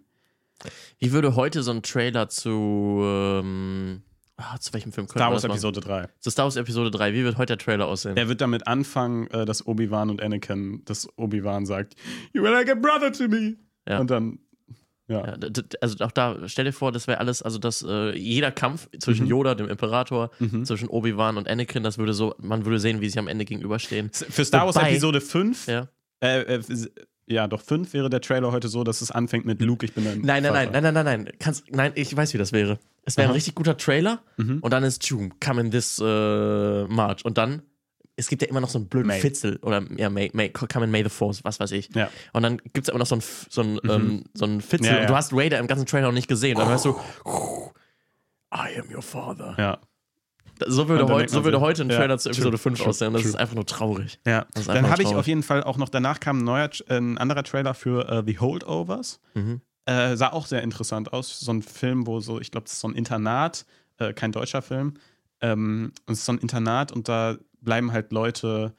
Wie 1.00 1.12
würde 1.12 1.36
heute 1.36 1.63
so 1.63 1.72
ein 1.72 1.81
Trailer 1.81 2.30
zu. 2.30 3.01
Ähm, 3.01 4.04
ah, 4.38 4.60
zu 4.60 4.72
welchem 4.74 4.92
Film 4.92 5.07
Star 5.07 5.31
Wars 5.31 5.42
machen? 5.42 5.54
Episode 5.54 5.81
3. 5.81 6.07
Zu 6.19 6.30
Star 6.30 6.45
Wars 6.45 6.56
Episode 6.56 6.92
3. 6.92 7.13
Wie 7.13 7.24
wird 7.24 7.38
heute 7.38 7.57
der 7.57 7.66
Trailer 7.66 7.88
aussehen? 7.88 8.16
Er 8.18 8.30
wird 8.30 8.42
damit 8.42 8.68
anfangen, 8.68 9.25
äh, 9.31 9.45
dass 9.45 9.66
Obi-Wan 9.66 10.12
und 10.12 10.22
Anakin, 10.22 10.86
dass 10.86 11.10
Obi-Wan 11.18 11.66
sagt, 11.66 11.95
You 12.31 12.44
were 12.44 12.54
like 12.54 12.69
a 12.69 12.75
brother 12.75 13.12
to 13.12 13.27
me. 13.27 13.56
Ja. 13.88 14.00
Und 14.00 14.12
dann, 14.12 14.39
ja. 15.07 15.25
Ja, 15.25 15.38
also 15.81 16.04
auch 16.04 16.12
da, 16.12 16.38
stell 16.48 16.66
dir 16.66 16.72
vor, 16.74 16.92
das 16.92 17.07
wäre 17.07 17.19
alles, 17.19 17.42
also 17.42 17.60
dass 17.60 17.84
äh, 17.88 18.16
jeder 18.18 18.52
Kampf 18.52 18.90
zwischen 19.00 19.25
Mhm. 19.25 19.30
Yoda, 19.31 19.56
dem 19.56 19.69
Imperator, 19.69 20.31
Mhm. 20.40 20.66
zwischen 20.66 20.88
Obi-Wan 20.90 21.38
und 21.38 21.48
Anakin, 21.48 21.84
das 21.84 21.98
würde 21.98 22.13
so, 22.13 22.36
man 22.40 22.66
würde 22.66 22.80
sehen, 22.80 23.02
wie 23.02 23.10
sie 23.10 23.19
am 23.19 23.28
Ende 23.28 23.46
gegenüberstehen. 23.46 24.10
Für 24.12 24.44
Star 24.46 24.66
Wars 24.66 24.75
Wobei- 24.75 24.92
Episode 24.92 25.22
5, 25.22 25.68
Ja. 25.68 25.88
äh, 26.22 26.42
äh, 26.56 26.62
ja, 27.28 27.48
doch 27.48 27.62
5 27.62 27.94
wäre 27.94 28.10
der 28.10 28.22
Trailer 28.22 28.52
heute 28.52 28.68
so, 28.68 28.84
dass 28.84 29.02
es 29.02 29.10
anfängt 29.12 29.46
mit 29.46 29.60
Luke, 29.62 29.86
ich 29.86 29.94
bin 29.94 30.06
dein 30.06 30.22
Nein, 30.22 30.44
nein, 30.44 30.54
nein, 30.54 30.68
Vater. 30.68 30.81
nein, 30.81 30.94
nein, 30.94 31.06
nein, 31.06 31.24
nein. 31.24 31.34
Kannst, 31.40 31.63
nein, 31.72 31.92
ich 31.96 32.16
weiß, 32.16 32.34
wie 32.34 32.38
das 32.38 32.51
wäre. 32.51 32.78
Es 33.04 33.18
wäre 33.18 33.30
ein 33.30 33.34
richtig 33.34 33.56
guter 33.56 33.78
Trailer 33.78 34.22
Mhm. 34.38 34.60
und 34.62 34.72
dann 34.72 34.84
ist 34.84 35.04
June, 35.08 35.30
come 35.44 35.62
in 35.62 35.72
this 35.72 36.00
äh, 36.00 36.84
March. 36.86 37.24
Und 37.25 37.38
dann, 37.38 37.62
es 38.16 38.28
gibt 38.30 38.42
ja 38.42 38.48
immer 38.48 38.62
noch 38.62 38.70
so 38.70 38.78
einen 38.78 38.88
blöden 38.88 39.08
May. 39.08 39.20
Fitzel 39.20 39.58
oder 39.62 39.84
ja, 39.98 40.10
May, 40.10 40.30
May, 40.34 40.50
come 40.50 40.86
in 40.86 40.92
May 40.92 41.04
the 41.04 41.10
Force, 41.10 41.44
was 41.44 41.60
weiß 41.60 41.72
ich. 41.72 41.90
Ja. 41.94 42.10
Und 42.34 42.44
dann 42.44 42.58
gibt 42.58 42.88
es 42.88 42.90
immer 42.90 43.00
noch 43.00 43.08
so 43.08 43.16
einen 43.16 43.24
so 43.50 43.62
ein, 43.62 43.80
ähm, 43.90 44.24
so 44.34 44.46
ein 44.46 44.62
Fitzel 44.62 44.86
Mhm. 44.86 44.96
Ja, 44.96 45.02
und 45.02 45.08
du 45.08 45.14
ja. 45.14 45.18
hast 45.18 45.34
Raider 45.34 45.60
im 45.60 45.68
ganzen 45.68 45.86
Trailer 45.86 46.08
noch 46.08 46.14
nicht 46.14 46.28
gesehen. 46.28 46.58
Dann 46.58 46.70
hörst 46.70 46.86
du, 46.86 46.96
I 48.54 48.80
am 48.80 48.94
your 48.94 49.02
father. 49.02 49.56
Ja. 49.58 49.80
So 50.66 50.88
würde, 50.88 51.04
Und 51.06 51.18
denkt 51.18 51.32
so 51.32 51.44
würde 51.44 51.60
heute 51.60 51.82
ein 51.82 51.90
ja, 51.90 51.98
Trailer 51.98 52.18
zu 52.18 52.30
true, 52.30 52.38
Episode 52.38 52.58
5 52.58 52.80
true, 52.80 52.88
aussehen. 52.88 53.12
Das 53.14 53.24
true. 53.24 53.30
ist 53.30 53.36
einfach 53.36 53.56
nur 53.56 53.66
traurig. 53.66 54.20
Ja, 54.26 54.46
dann 54.66 54.90
habe 54.90 55.04
ich 55.04 55.14
auf 55.14 55.28
jeden 55.28 55.44
Fall 55.44 55.64
auch 55.64 55.78
noch, 55.78 55.90
danach 55.90 56.22
kam 56.22 56.40
ein, 56.40 56.44
neuer, 56.46 56.70
äh, 56.88 56.98
ein 56.98 57.18
anderer 57.18 57.44
Trailer 57.44 57.74
für 57.74 58.08
äh, 58.08 58.24
The 58.26 58.40
Holdovers. 58.40 59.20
Mhm. 59.34 59.60
Äh, 59.86 60.16
sah 60.16 60.32
auch 60.32 60.46
sehr 60.46 60.64
interessant 60.64 61.12
aus. 61.12 61.40
So 61.42 61.52
ein 61.52 61.62
Film, 61.62 62.08
wo 62.08 62.22
so, 62.22 62.40
ich 62.40 62.52
glaube, 62.52 62.66
das 62.66 62.74
ist 62.74 62.80
so 62.80 62.88
ein 62.88 62.96
Internat, 62.96 63.66
äh, 63.98 64.13
kein 64.13 64.32
deutscher 64.32 64.62
Film. 64.62 64.94
Ähm, 65.42 65.92
und 66.06 66.13
es 66.13 66.20
ist 66.20 66.25
so 66.25 66.32
ein 66.32 66.38
Internat 66.38 66.94
und 66.94 67.10
da 67.10 67.36
bleiben 67.65 67.91
halt 67.91 68.12
Leute, 68.12 68.74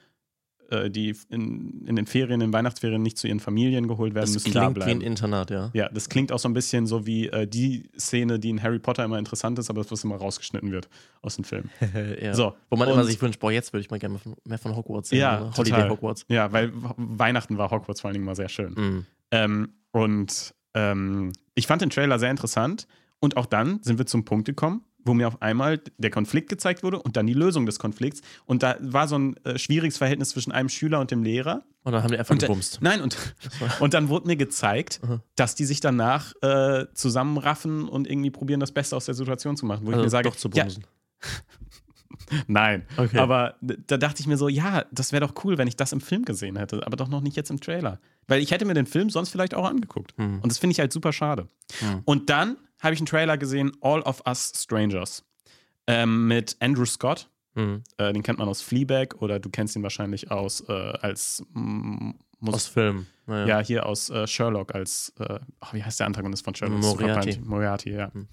äh, 0.71 0.91
die 0.91 1.15
in, 1.29 1.85
in 1.87 1.95
den 1.97 2.07
Ferien, 2.07 2.41
in 2.41 2.49
den 2.49 2.53
Weihnachtsferien 2.53 3.01
nicht 3.03 3.19
zu 3.19 3.29
ihren 3.29 3.39
Familien 3.39 3.87
geholt 3.87 4.15
werden 4.15 4.25
Das 4.25 4.35
müssen, 4.35 4.53
da 4.53 4.61
klingt 4.63 4.77
wie 4.77 4.81
ein 4.83 4.99
bleiben. 4.99 5.01
Internat, 5.01 5.51
ja. 5.51 5.71
Ja, 5.75 5.89
das 5.91 6.09
klingt 6.09 6.33
auch 6.33 6.39
so 6.39 6.49
ein 6.49 6.55
bisschen 6.55 6.87
so 6.87 7.07
wie 7.07 7.29
äh, 7.29 7.47
die 7.47 7.89
Szene, 7.99 8.39
die 8.41 8.51
in 8.51 8.63
Harry 8.63 8.79
Potter 8.81 9.05
immer 9.05 9.19
interessant 9.19 9.59
ist, 9.59 9.71
aber 9.71 9.83
das, 9.83 9.93
was 9.93 10.03
immer 10.03 10.17
rausgeschnitten 10.17 10.73
wird 10.73 10.89
aus 11.23 11.37
dem 11.37 11.45
Film. 11.45 11.71
ja. 12.21 12.35
So, 12.35 12.55
Wo 12.71 12.77
man 12.77 12.89
und- 12.89 12.95
immer 12.95 13.05
sich 13.05 13.21
wünscht, 13.23 13.39
boah, 13.41 13.53
jetzt 13.53 13.73
würde 13.73 13.83
ich 13.83 13.91
mal 13.91 13.99
gerne 13.99 14.15
mehr 14.15 14.21
von, 14.23 14.35
mehr 14.45 14.59
von 14.59 14.75
Hogwarts 14.75 15.11
sehen. 15.11 15.19
Ja, 15.21 15.41
oder? 15.43 15.53
Holiday 15.57 15.71
total. 15.73 15.91
Hogwarts. 15.91 16.25
Ja, 16.29 16.51
weil 16.53 16.73
Weihnachten 16.97 17.59
war 17.59 17.71
Hogwarts 17.71 18.01
vor 18.01 18.09
allen 18.09 18.15
Dingen 18.15 18.25
mal 18.25 18.35
sehr 18.37 18.49
schön. 18.49 18.73
Mhm. 18.77 19.07
Ähm, 19.31 19.69
und 19.93 20.55
ähm, 20.75 21.33
ich 21.55 21.67
fand 21.67 21.83
den 21.83 21.91
Trailer 21.91 22.19
sehr 22.19 22.31
interessant. 22.31 22.87
Und 23.21 23.37
auch 23.37 23.47
dann 23.47 23.83
sind 23.83 23.99
wir 23.99 24.07
zum 24.07 24.25
Punkt 24.25 24.47
gekommen, 24.47 24.85
wo 25.07 25.15
mir 25.15 25.29
auf 25.29 25.41
einmal 25.41 25.81
der 25.99 26.11
Konflikt 26.11 26.49
gezeigt 26.49 26.83
wurde 26.83 27.01
und 27.01 27.17
dann 27.17 27.27
die 27.27 27.33
Lösung 27.35 27.65
des 27.65 27.79
Konflikts. 27.79 28.21
Und 28.45 28.63
da 28.63 28.77
war 28.81 29.07
so 29.09 29.17
ein 29.19 29.37
äh, 29.45 29.59
schwieriges 29.59 29.97
Verhältnis 29.99 30.31
zwischen 30.31 30.53
einem 30.53 30.69
Schüler 30.69 31.01
und 31.01 31.11
dem 31.11 31.23
Lehrer. 31.23 31.65
Und 31.85 31.93
dann 31.93 32.03
haben 32.03 32.11
die 32.11 32.19
einfach 32.19 32.33
Und, 32.33 32.41
gebumst. 32.41 32.79
nein, 32.83 33.01
und, 33.01 33.17
und 33.81 33.95
dann 33.95 34.09
wurde 34.09 34.27
mir 34.27 34.37
gezeigt, 34.37 35.01
dass 35.37 35.55
die 35.55 35.65
sich 35.65 35.81
danach 35.81 36.35
äh, 36.43 36.87
zusammenraffen 36.95 37.89
und 37.89 38.11
irgendwie 38.11 38.31
probieren, 38.31 38.59
das 38.61 38.73
Beste 38.73 38.97
aus 38.97 39.05
der 39.05 39.15
Situation 39.15 39.57
zu 39.57 39.65
machen. 39.67 39.87
Wo 39.87 39.91
ich 39.91 39.95
Also 39.95 40.05
mir 40.05 40.11
sage, 40.11 40.29
doch 40.29 40.37
zu 40.37 40.51
ja, 40.53 40.65
bumsen. 40.65 40.85
nein. 42.49 42.85
Okay. 42.97 43.19
Aber 43.19 43.55
da 43.63 43.97
dachte 43.97 44.21
ich 44.21 44.27
mir 44.27 44.37
so, 44.37 44.49
ja, 44.49 44.85
das 44.91 45.13
wäre 45.13 45.25
doch 45.27 45.45
cool, 45.45 45.59
wenn 45.59 45.69
ich 45.69 45.77
das 45.77 45.93
im 45.93 46.01
Film 46.01 46.25
gesehen 46.25 46.57
hätte, 46.57 46.85
aber 46.87 46.97
doch 46.97 47.09
noch 47.09 47.21
nicht 47.21 47.37
jetzt 47.37 47.51
im 47.51 47.61
Trailer. 47.61 48.01
Weil 48.27 48.43
ich 48.43 48.51
hätte 48.51 48.65
mir 48.65 48.75
den 48.75 48.87
Film 48.87 49.11
sonst 49.11 49.31
vielleicht 49.31 49.55
auch 49.55 49.65
angeguckt. 49.69 50.13
Hm. 50.17 50.41
Und 50.41 50.51
das 50.51 50.59
finde 50.59 50.73
ich 50.73 50.81
halt 50.81 50.93
super 50.93 51.13
schade. 51.13 51.47
Hm. 51.79 52.03
Und 52.05 52.31
dann 52.31 52.57
habe 52.81 52.95
ich 52.95 53.01
einen 53.01 53.07
Trailer 53.07 53.39
gesehen, 53.39 53.73
All 53.81 54.03
of 54.03 54.23
Us 54.27 54.53
Strangers. 54.55 55.25
Ähm, 55.87 56.27
mit 56.27 56.57
Andrew 56.61 56.85
Scott. 56.85 57.31
Mhm. 57.55 57.85
Äh, 57.97 58.13
den 58.13 58.23
kennt 58.23 58.39
man 58.39 58.49
aus 58.49 58.61
Fleabag 58.61 59.17
oder 59.21 59.39
du 59.39 59.49
kennst 59.49 59.77
ihn 59.77 59.83
wahrscheinlich 59.83 60.31
aus 60.31 60.61
äh, 60.69 60.73
als 60.73 61.45
mm, 61.55 62.11
Mus 62.39 62.55
Aus 62.55 62.67
Film. 62.67 63.07
Naja. 63.27 63.47
ja, 63.47 63.65
hier 63.65 63.87
aus 63.87 64.11
äh, 64.11 64.27
Sherlock 64.27 64.75
als, 64.75 65.13
äh, 65.19 65.39
ach, 65.61 65.73
wie 65.73 65.83
heißt 65.83 65.99
der 66.01 66.07
Antagonist 66.07 66.45
von 66.45 66.55
Sherlock? 66.55 66.81
Moriarty. 66.81 67.41
Moriarty, 67.43 67.93
ja. 67.93 68.13
Hm. 68.13 68.29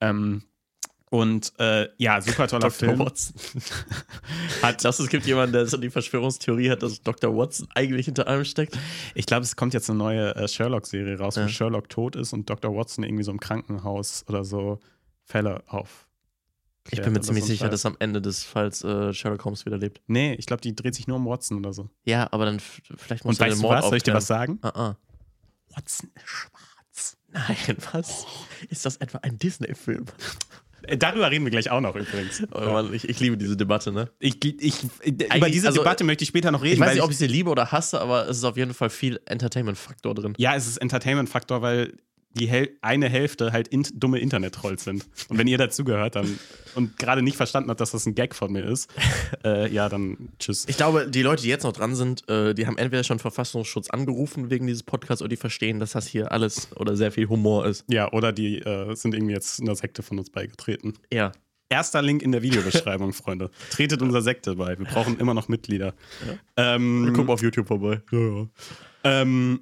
Ähm, 0.00 0.42
Und 1.08 1.52
äh, 1.60 1.88
ja, 1.98 2.20
super 2.20 2.48
toller 2.48 2.68
Dr. 2.68 2.70
Film. 2.72 2.98
Watson. 2.98 3.34
Hat 4.62 4.84
das, 4.84 4.98
es 4.98 5.08
gibt 5.08 5.24
jemanden, 5.26 5.52
der 5.52 5.66
so 5.66 5.76
die 5.76 5.88
Verschwörungstheorie 5.90 6.70
hat, 6.70 6.82
dass 6.82 7.00
Dr. 7.00 7.36
Watson 7.36 7.68
eigentlich 7.74 8.06
hinter 8.06 8.26
allem 8.26 8.44
steckt. 8.44 8.76
Ich 9.14 9.24
glaube, 9.26 9.44
es 9.44 9.54
kommt 9.54 9.72
jetzt 9.72 9.88
eine 9.88 9.98
neue 9.98 10.34
äh, 10.34 10.48
Sherlock-Serie 10.48 11.16
raus, 11.18 11.36
Ja. 11.36 11.44
wo 11.44 11.48
Sherlock 11.48 11.88
tot 11.88 12.16
ist 12.16 12.32
und 12.32 12.50
Dr. 12.50 12.74
Watson 12.76 13.04
irgendwie 13.04 13.22
so 13.22 13.30
im 13.30 13.38
Krankenhaus 13.38 14.24
oder 14.28 14.44
so 14.44 14.80
Fälle 15.24 15.62
auf. 15.68 16.06
Ich 16.90 17.00
bin 17.02 17.12
mir 17.12 17.20
ziemlich 17.20 17.44
sicher, 17.44 17.68
dass 17.68 17.84
am 17.86 17.96
Ende 17.98 18.20
des 18.20 18.44
Falls 18.44 18.82
äh, 18.84 19.12
Sherlock 19.12 19.44
Holmes 19.44 19.64
wieder 19.66 19.76
lebt. 19.78 20.00
Nee, 20.06 20.34
ich 20.34 20.46
glaube, 20.46 20.60
die 20.60 20.74
dreht 20.74 20.94
sich 20.94 21.06
nur 21.08 21.16
um 21.16 21.26
Watson 21.26 21.58
oder 21.58 21.72
so. 21.72 21.88
Ja, 22.04 22.28
aber 22.32 22.44
dann 22.46 22.60
vielleicht 22.60 23.24
muss 23.24 23.40
er 23.40 23.48
den 23.48 23.58
Mord 23.58 23.78
was? 23.78 23.84
Soll 23.86 23.96
ich 23.96 24.02
dir 24.04 24.14
was 24.14 24.26
sagen? 24.26 24.58
Ah, 24.62 24.68
ah. 24.74 24.96
Watson 25.74 26.10
ist 26.14 26.28
schwarz. 26.28 27.16
Nein, 27.32 27.76
was? 27.92 28.26
Ist 28.70 28.86
das 28.86 28.96
etwa 28.98 29.18
ein 29.18 29.38
Disney-Film? 29.38 30.06
Äh, 30.86 30.96
darüber 30.96 31.30
reden 31.30 31.44
wir 31.44 31.50
gleich 31.50 31.70
auch 31.70 31.80
noch 31.80 31.94
übrigens. 31.96 32.42
Oh 32.52 32.60
Mann, 32.60 32.92
ich, 32.92 33.08
ich 33.08 33.20
liebe 33.20 33.36
diese 33.36 33.56
Debatte, 33.56 33.92
ne? 33.92 34.10
Ich, 34.18 34.44
ich, 34.44 34.84
über 35.04 35.50
diese 35.50 35.68
also, 35.68 35.80
Debatte 35.80 36.04
möchte 36.04 36.22
ich 36.22 36.28
später 36.28 36.50
noch 36.50 36.62
reden. 36.62 36.74
Ich 36.74 36.80
weiß 36.80 36.88
weil 36.88 36.94
nicht, 36.94 37.04
ob 37.04 37.10
ich 37.10 37.18
sie 37.18 37.26
liebe 37.26 37.50
oder 37.50 37.72
hasse, 37.72 38.00
aber 38.00 38.28
es 38.28 38.38
ist 38.38 38.44
auf 38.44 38.56
jeden 38.56 38.74
Fall 38.74 38.90
viel 38.90 39.20
Entertainment-Faktor 39.26 40.14
drin. 40.14 40.34
Ja, 40.38 40.54
es 40.54 40.66
ist 40.66 40.78
Entertainment-Faktor, 40.78 41.62
weil 41.62 41.94
die 42.36 42.46
Hel 42.46 42.76
eine 42.82 43.08
Hälfte 43.08 43.52
halt 43.52 43.68
in 43.68 43.86
dumme 43.94 44.18
Internet-Trolls 44.18 44.84
sind. 44.84 45.06
Und 45.28 45.38
wenn 45.38 45.46
ihr 45.46 45.58
dazugehört 45.58 46.16
dann 46.16 46.38
und 46.74 46.98
gerade 46.98 47.22
nicht 47.22 47.36
verstanden 47.36 47.70
habt, 47.70 47.80
dass 47.80 47.90
das 47.90 48.06
ein 48.06 48.14
Gag 48.14 48.34
von 48.34 48.52
mir 48.52 48.64
ist, 48.64 48.90
äh, 49.44 49.72
ja, 49.72 49.88
dann 49.88 50.28
tschüss. 50.38 50.66
Ich 50.68 50.76
glaube, 50.76 51.08
die 51.08 51.22
Leute, 51.22 51.42
die 51.42 51.48
jetzt 51.48 51.64
noch 51.64 51.72
dran 51.72 51.94
sind, 51.94 52.28
äh, 52.28 52.54
die 52.54 52.66
haben 52.66 52.78
entweder 52.78 53.04
schon 53.04 53.18
Verfassungsschutz 53.18 53.90
angerufen 53.90 54.50
wegen 54.50 54.66
dieses 54.66 54.82
Podcasts 54.82 55.22
oder 55.22 55.30
die 55.30 55.36
verstehen, 55.36 55.80
dass 55.80 55.92
das 55.92 56.06
hier 56.06 56.32
alles 56.32 56.68
oder 56.76 56.96
sehr 56.96 57.10
viel 57.10 57.28
Humor 57.28 57.66
ist. 57.66 57.84
Ja, 57.88 58.12
oder 58.12 58.32
die 58.32 58.58
äh, 58.58 58.94
sind 58.94 59.14
irgendwie 59.14 59.34
jetzt 59.34 59.58
in 59.58 59.66
der 59.66 59.76
Sekte 59.76 60.02
von 60.02 60.18
uns 60.18 60.30
beigetreten. 60.30 60.94
Ja. 61.12 61.32
Erster 61.68 62.00
Link 62.00 62.22
in 62.22 62.30
der 62.30 62.42
Videobeschreibung, 62.42 63.12
Freunde. 63.12 63.50
Tretet 63.70 64.00
unserer 64.00 64.22
Sekte 64.22 64.54
bei. 64.54 64.78
Wir 64.78 64.86
brauchen 64.86 65.18
immer 65.18 65.34
noch 65.34 65.48
Mitglieder. 65.48 65.94
Ähm, 66.56 67.12
Guck 67.12 67.26
mal 67.26 67.32
auf 67.32 67.42
YouTube 67.42 67.66
vorbei. 67.66 68.02
Ja, 68.12 68.18
ja. 68.18 68.46
Ähm, 69.02 69.60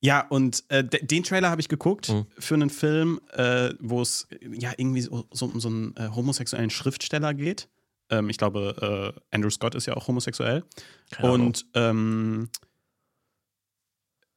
ja, 0.00 0.26
und 0.28 0.64
äh, 0.68 0.82
de- 0.84 1.04
den 1.04 1.22
Trailer 1.22 1.50
habe 1.50 1.60
ich 1.60 1.68
geguckt 1.68 2.08
Mhm. 2.08 2.26
für 2.38 2.54
einen 2.54 2.70
Film, 2.70 3.20
äh, 3.32 3.74
wo 3.80 4.00
es 4.00 4.26
ja 4.52 4.72
irgendwie 4.76 5.02
so, 5.02 5.26
so 5.32 5.46
um 5.46 5.60
so 5.60 5.68
einen 5.68 5.94
äh, 5.96 6.08
homosexuellen 6.08 6.70
Schriftsteller 6.70 7.34
geht. 7.34 7.68
Ähm, 8.10 8.28
ich 8.30 8.38
glaube, 8.38 9.14
äh, 9.14 9.20
Andrew 9.34 9.50
Scott 9.50 9.74
ist 9.74 9.86
ja 9.86 9.94
auch 9.94 10.08
homosexuell. 10.08 10.64
Keine 11.10 11.32
und 11.32 11.66
ähm, 11.74 12.48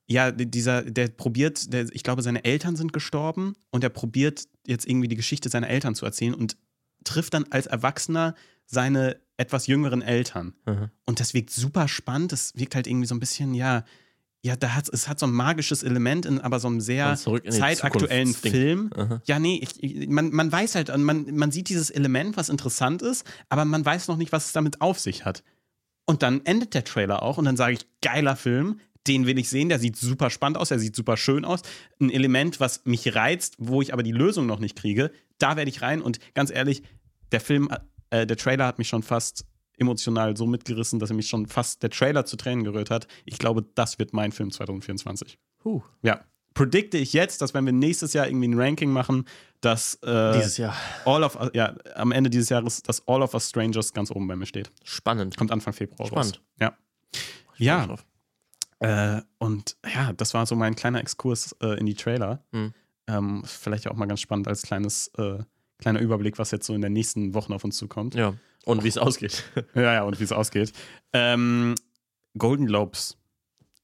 ja, 0.07 0.31
di- 0.31 0.49
dieser, 0.49 0.81
der 0.83 1.07
probiert, 1.07 1.71
der, 1.73 1.87
ich 1.93 2.03
glaube, 2.03 2.21
seine 2.21 2.43
Eltern 2.43 2.75
sind 2.75 2.91
gestorben 2.93 3.55
und 3.71 3.83
er 3.83 3.89
probiert 3.89 4.47
jetzt 4.67 4.85
irgendwie 4.87 5.07
die 5.07 5.15
Geschichte 5.15 5.49
seiner 5.49 5.69
Eltern 5.69 5.95
zu 5.95 6.05
erzählen 6.05 6.33
und 6.33 6.57
trifft 7.05 7.33
dann 7.33 7.45
als 7.51 7.67
Erwachsener 7.67 8.35
seine 8.65 9.19
etwas 9.37 9.67
jüngeren 9.67 10.01
Eltern. 10.01 10.53
Mhm. 10.65 10.89
Und 11.05 11.19
das 11.19 11.33
wirkt 11.33 11.49
super 11.51 11.87
spannend. 11.87 12.31
Das 12.31 12.53
wirkt 12.55 12.75
halt 12.75 12.87
irgendwie 12.87 13.07
so 13.07 13.15
ein 13.15 13.19
bisschen, 13.19 13.53
ja, 13.53 13.83
ja, 14.45 14.57
da 14.57 14.75
hat 14.75 14.89
es 14.89 15.07
hat 15.07 15.19
so 15.19 15.25
ein 15.25 15.31
magisches 15.31 15.83
Element 15.83 16.25
in 16.25 16.41
aber 16.41 16.59
so 16.59 16.67
einem 16.67 16.81
sehr 16.81 17.15
zeitaktuellen. 17.15 18.33
Film. 18.33 18.89
Aha. 18.93 19.21
Ja, 19.25 19.39
nee, 19.39 19.59
ich, 19.63 19.81
ich, 19.81 20.09
man, 20.09 20.31
man 20.31 20.51
weiß 20.51 20.75
halt, 20.75 20.95
man, 20.97 21.33
man 21.33 21.51
sieht 21.51 21.69
dieses 21.69 21.89
Element, 21.89 22.35
was 22.35 22.49
interessant 22.49 23.01
ist, 23.01 23.25
aber 23.47 23.63
man 23.63 23.85
weiß 23.85 24.09
noch 24.09 24.17
nicht, 24.17 24.33
was 24.33 24.47
es 24.47 24.51
damit 24.51 24.81
auf 24.81 24.99
sich 24.99 25.23
hat. 25.23 25.43
Und 26.05 26.23
dann 26.23 26.45
endet 26.45 26.73
der 26.73 26.83
Trailer 26.83 27.23
auch 27.23 27.37
und 27.37 27.45
dann 27.45 27.55
sage 27.55 27.73
ich, 27.73 27.87
geiler 28.01 28.35
Film, 28.35 28.81
den 29.07 29.25
will 29.25 29.39
ich 29.39 29.49
sehen, 29.49 29.69
der 29.69 29.79
sieht 29.79 29.95
super 29.95 30.29
spannend 30.29 30.57
aus, 30.57 30.69
der 30.69 30.79
sieht 30.79 30.95
super 30.95 31.15
schön 31.15 31.45
aus. 31.45 31.61
Ein 32.01 32.09
Element, 32.09 32.59
was 32.59 32.83
mich 32.83 33.15
reizt, 33.15 33.55
wo 33.59 33.81
ich 33.81 33.93
aber 33.93 34.03
die 34.03 34.11
Lösung 34.11 34.45
noch 34.45 34.59
nicht 34.59 34.75
kriege, 34.75 35.11
da 35.37 35.55
werde 35.55 35.69
ich 35.69 35.81
rein 35.81 36.01
und 36.01 36.19
ganz 36.33 36.51
ehrlich, 36.51 36.83
der 37.31 37.39
Film, 37.39 37.69
äh, 38.09 38.27
der 38.27 38.35
Trailer 38.35 38.67
hat 38.67 38.77
mich 38.77 38.89
schon 38.89 39.03
fast 39.03 39.45
emotional 39.77 40.35
so 40.37 40.45
mitgerissen, 40.45 40.99
dass 40.99 41.09
er 41.09 41.15
mich 41.15 41.27
schon 41.27 41.47
fast 41.47 41.83
der 41.83 41.89
Trailer 41.89 42.25
zu 42.25 42.37
Tränen 42.37 42.63
gerührt 42.63 42.89
hat. 42.89 43.07
Ich 43.25 43.37
glaube, 43.37 43.65
das 43.75 43.99
wird 43.99 44.13
mein 44.13 44.31
Film 44.31 44.51
2024. 44.51 45.37
Huh. 45.63 45.81
Ja. 46.01 46.21
Predikte 46.53 46.99
ich 46.99 47.13
jetzt, 47.13 47.41
dass 47.41 47.55
wenn 47.55 47.65
wir 47.65 47.73
nächstes 47.73 48.13
Jahr 48.13 48.27
irgendwie 48.27 48.47
ein 48.47 48.59
Ranking 48.59 48.91
machen, 48.91 49.25
dass 49.61 49.95
äh, 50.03 50.33
Dieses 50.33 50.57
Jahr. 50.57 50.75
All 51.05 51.23
of 51.23 51.37
ja, 51.53 51.75
am 51.95 52.11
Ende 52.11 52.29
dieses 52.29 52.49
Jahres, 52.49 52.83
dass 52.83 53.07
All 53.07 53.23
of 53.23 53.33
Us 53.33 53.49
Strangers 53.49 53.93
ganz 53.93 54.11
oben 54.11 54.27
bei 54.27 54.35
mir 54.35 54.45
steht. 54.45 54.71
Spannend. 54.83 55.35
Kommt 55.35 55.51
Anfang 55.51 55.73
Februar 55.73 56.07
Spannend. 56.07 56.35
raus. 56.35 56.43
Ja. 56.59 56.77
Ja, 57.57 57.95
äh, 58.83 59.21
und 59.37 59.77
ja, 59.93 60.11
das 60.11 60.33
war 60.33 60.45
so 60.45 60.55
mein 60.55 60.75
kleiner 60.75 60.99
Exkurs 60.99 61.55
äh, 61.61 61.79
in 61.79 61.85
die 61.85 61.93
Trailer. 61.95 62.43
Mhm. 62.51 62.73
Ähm, 63.07 63.43
vielleicht 63.45 63.87
auch 63.87 63.95
mal 63.95 64.07
ganz 64.07 64.19
spannend 64.19 64.47
als 64.47 64.63
kleines, 64.63 65.07
äh, 65.17 65.39
kleiner 65.79 65.99
Überblick, 65.99 66.39
was 66.39 66.51
jetzt 66.51 66.65
so 66.65 66.73
in 66.73 66.81
den 66.81 66.93
nächsten 66.93 67.33
Wochen 67.33 67.53
auf 67.53 67.63
uns 67.63 67.77
zukommt. 67.77 68.15
Ja. 68.15 68.33
Und 68.65 68.83
wie 68.83 68.87
es 68.87 68.97
ausgeht. 68.99 69.43
Ja, 69.75 69.93
ja, 69.93 70.03
und 70.03 70.19
wie 70.19 70.23
es 70.23 70.31
ausgeht. 70.31 70.73
Ähm, 71.11 71.75
Golden 72.37 72.65
Globes. 72.65 73.17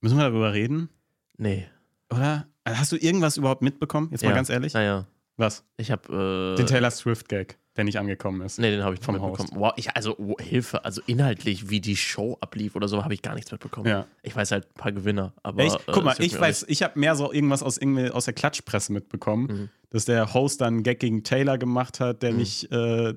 Müssen 0.02 0.18
wir 0.18 0.24
darüber 0.30 0.54
reden? 0.54 0.90
Nee. 1.38 1.68
Oder? 2.12 2.48
Hast 2.68 2.92
du 2.92 2.98
irgendwas 2.98 3.38
überhaupt 3.38 3.62
mitbekommen? 3.62 4.10
Jetzt 4.12 4.24
mal 4.24 4.30
ja. 4.30 4.36
ganz 4.36 4.50
ehrlich. 4.50 4.74
Naja. 4.74 5.08
Was? 5.38 5.64
Ich 5.78 5.92
habe. 5.92 6.54
Äh, 6.54 6.58
Den 6.58 6.68
Taylor 6.68 6.92
Swift-Gag, 6.92 7.58
der 7.80 7.86
nicht 7.86 7.98
angekommen 7.98 8.42
ist. 8.42 8.60
Nee, 8.60 8.72
den 8.72 8.84
habe 8.84 8.96
ich 8.96 9.02
Vom 9.02 9.16
mitbekommen. 9.16 9.50
Wow, 9.54 9.72
ich, 9.78 9.96
also 9.96 10.16
oh, 10.18 10.36
Hilfe, 10.40 10.84
also 10.86 11.02
inhaltlich, 11.08 11.70
wie 11.70 11.80
die 11.80 11.96
Show 11.96 12.38
ablief 12.42 12.76
oder 12.76 12.88
so, 12.88 13.04
habe 13.04 13.14
ich 13.14 13.22
gar 13.22 13.36
nichts 13.36 13.52
mitbekommen. 13.52 13.88
Ja. 13.88 14.06
Ich 14.22 14.36
weiß 14.36 14.52
halt 14.52 14.66
ein 14.66 14.74
paar 14.76 14.92
Gewinner, 14.92 15.34
aber. 15.44 15.64
Echt? 15.64 15.76
äh, 15.88 15.92
Guck 15.94 16.04
mal, 16.04 16.16
ich 16.20 16.40
weiß, 16.40 16.66
ich 16.68 16.84
habe 16.84 17.00
mehr 17.00 17.16
so 17.16 17.32
irgendwas 17.32 17.64
aus, 17.64 17.78
irgendwie 17.78 18.12
aus 18.12 18.26
der 18.26 18.34
Klatschpresse 18.34 18.92
mitbekommen, 18.94 19.46
Mhm. 19.48 19.70
dass 19.92 20.06
der 20.06 20.34
Host 20.34 20.62
dann 20.62 20.76
einen 20.76 20.84
Gag 20.84 21.00
gegen 21.00 21.24
Taylor 21.24 21.58
gemacht 21.58 22.00
hat, 22.00 22.22
der 22.22 22.32
Mhm. 22.34 22.38
nicht, 22.38 22.72
äh, 22.72 23.14